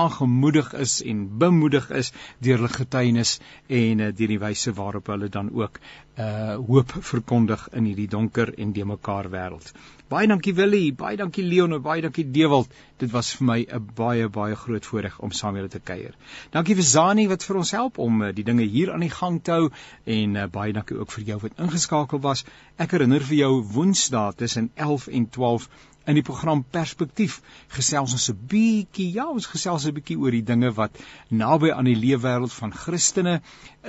aangemoedig 0.03 0.73
is 0.86 1.01
en 1.03 1.25
bemoedig 1.43 1.89
is 2.01 2.11
deur 2.39 2.61
hulle 2.61 2.73
getuienis 2.77 3.38
en 3.67 3.99
uh, 3.99 4.11
deur 4.15 4.33
die 4.33 4.41
wyse 4.41 4.73
waarop 4.79 5.11
hulle 5.13 5.29
dan 5.29 5.51
ook 5.53 5.79
uh 6.17 6.55
hoop 6.69 6.95
verkondig 7.11 7.67
in 7.73 7.91
hierdie 7.91 8.09
donker 8.17 8.53
en 8.57 8.73
de 8.73 8.86
mekaar 8.86 9.29
wêreld. 9.29 9.73
Baie 10.08 10.28
dankie 10.30 10.53
Willie, 10.53 10.91
baie 10.93 11.18
dankie 11.18 11.43
Leon 11.43 11.74
baie 11.82 12.01
dankie 12.01 12.26
Dewald. 12.30 12.70
Dit 13.01 13.10
was 13.12 13.32
vir 13.38 13.45
my 13.47 13.66
'n 13.78 13.88
baie 13.99 14.28
baie 14.30 14.56
groot 14.56 14.86
voorreg 14.86 15.16
om 15.20 15.32
saam 15.32 15.56
julle 15.58 15.72
te 15.76 15.80
kuier. 15.80 16.14
Dankie 16.51 16.76
vir 16.76 16.86
Zani 16.89 17.26
wat 17.32 17.43
vir 17.43 17.58
ons 17.58 17.72
help 17.72 17.97
om 17.97 18.22
uh, 18.22 18.30
die 18.32 18.43
dinge 18.43 18.68
hier 18.76 18.93
aan 18.93 19.06
die 19.06 19.10
gang 19.10 19.41
te 19.41 19.51
hou 19.51 19.72
en 20.18 20.36
uh, 20.36 20.45
baie 20.45 20.74
dankie 20.74 20.99
ook 20.99 21.12
vir 21.12 21.24
jou 21.32 21.39
wat 21.47 21.58
ingeskakel 21.58 22.22
was. 22.22 22.45
Ek 22.78 22.91
herinner 22.91 23.26
vir 23.32 23.38
jou 23.38 23.51
Woensdae 23.74 24.36
tussen 24.43 24.70
11 24.76 25.08
en 25.08 25.30
12 25.30 25.68
in 26.06 26.18
die 26.20 26.24
program 26.26 26.64
Perspektief 26.78 27.39
gesels 27.76 28.14
ons 28.18 28.30
'n 28.30 28.38
bietjie 28.51 29.08
ja 29.18 29.26
ons 29.28 29.47
gesels 29.53 29.86
'n 29.86 29.93
bietjie 29.97 30.18
oor 30.18 30.32
die 30.32 30.43
dinge 30.51 30.72
wat 30.80 30.97
naby 31.30 31.72
aan 31.72 31.89
die 31.89 31.95
leefwêreld 31.95 32.53
van 32.53 32.74
Christene 32.74 33.41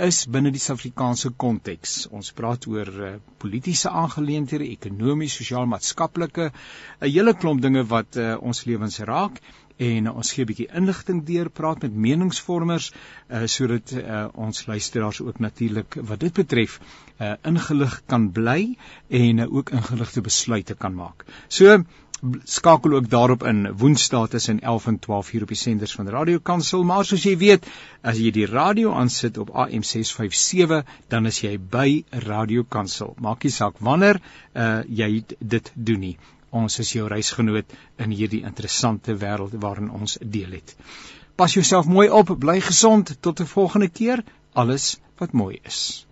is 0.08 0.24
binne 0.26 0.50
die 0.50 0.60
Suid-Afrikaanse 0.60 1.30
konteks. 1.36 2.06
Ons 2.10 2.32
praat 2.32 2.66
oor 2.66 2.88
uh, 2.88 3.12
politieke 3.38 3.90
aangeleenthede, 3.90 4.64
ekonomies, 4.64 5.36
sosiaal-maatskaplike, 5.40 6.50
'n 7.00 7.10
hele 7.10 7.34
klomp 7.34 7.62
dinge 7.62 7.84
wat 7.84 8.16
uh, 8.16 8.36
ons 8.40 8.64
lewens 8.64 8.98
raak 8.98 9.40
en 9.76 10.10
ons 10.10 10.32
gee 10.32 10.44
'n 10.44 10.48
bietjie 10.48 10.68
inligting 10.72 11.24
deur, 11.24 11.50
praat 11.50 11.82
met 11.82 11.94
meningsvormers 11.94 12.92
uh, 12.92 13.44
sodat 13.46 13.92
uh, 13.92 14.26
ons 14.34 14.66
luisteraars 14.66 15.20
ook 15.20 15.38
natuurlik 15.38 15.98
wat 16.00 16.20
dit 16.20 16.32
betref 16.32 16.80
uh, 17.20 17.34
ingelig 17.44 18.02
kan 18.06 18.30
bly 18.32 18.76
en 19.08 19.38
uh, 19.38 19.52
ook 19.52 19.70
ingeligte 19.70 20.20
besluite 20.20 20.74
kan 20.74 20.94
maak. 20.94 21.24
So 21.48 21.84
skakel 22.44 22.94
ook 22.96 23.10
daarop 23.10 23.42
in 23.44 23.76
Woensdae 23.76 24.28
tussen 24.28 24.60
11 24.60 24.86
en 24.86 24.98
12 24.98 25.32
uur 25.32 25.42
op 25.42 25.48
die 25.48 25.56
senders 25.56 25.94
van 25.94 26.08
Radio 26.08 26.38
Kansel. 26.38 26.84
Maar 26.84 27.04
soos 27.04 27.22
jy 27.22 27.36
weet 27.36 27.66
as 28.02 28.16
jy 28.16 28.30
die 28.32 28.46
radio 28.46 28.94
aansit 28.96 29.38
op 29.38 29.50
AM 29.52 29.82
657 29.82 30.84
dan 31.08 31.26
is 31.26 31.40
jy 31.40 31.58
by 31.58 32.04
Radio 32.10 32.64
Kansel. 32.64 33.14
Maak 33.20 33.44
nie 33.44 33.52
saak 33.52 33.76
wanneer 33.78 34.20
uh, 34.54 34.80
jy 34.88 35.24
dit 35.38 35.72
doen 35.74 36.00
nie 36.00 36.16
ons 36.60 36.78
is 36.84 36.94
jou 36.96 37.06
reisgenoot 37.12 37.76
in 38.04 38.16
hierdie 38.16 38.42
interessante 38.48 39.16
wêreld 39.22 39.56
waarin 39.60 39.92
ons 40.00 40.18
deel 40.22 40.58
het. 40.58 40.76
Pas 41.36 41.52
jouself 41.52 41.86
mooi 41.86 42.08
op 42.08 42.32
bly 42.40 42.60
gesond. 42.60 43.16
Tot 43.20 43.40
'n 43.40 43.52
volgende 43.52 43.88
keer. 43.88 44.24
Alles 44.52 44.96
wat 45.18 45.32
mooi 45.32 45.58
is 45.62 46.05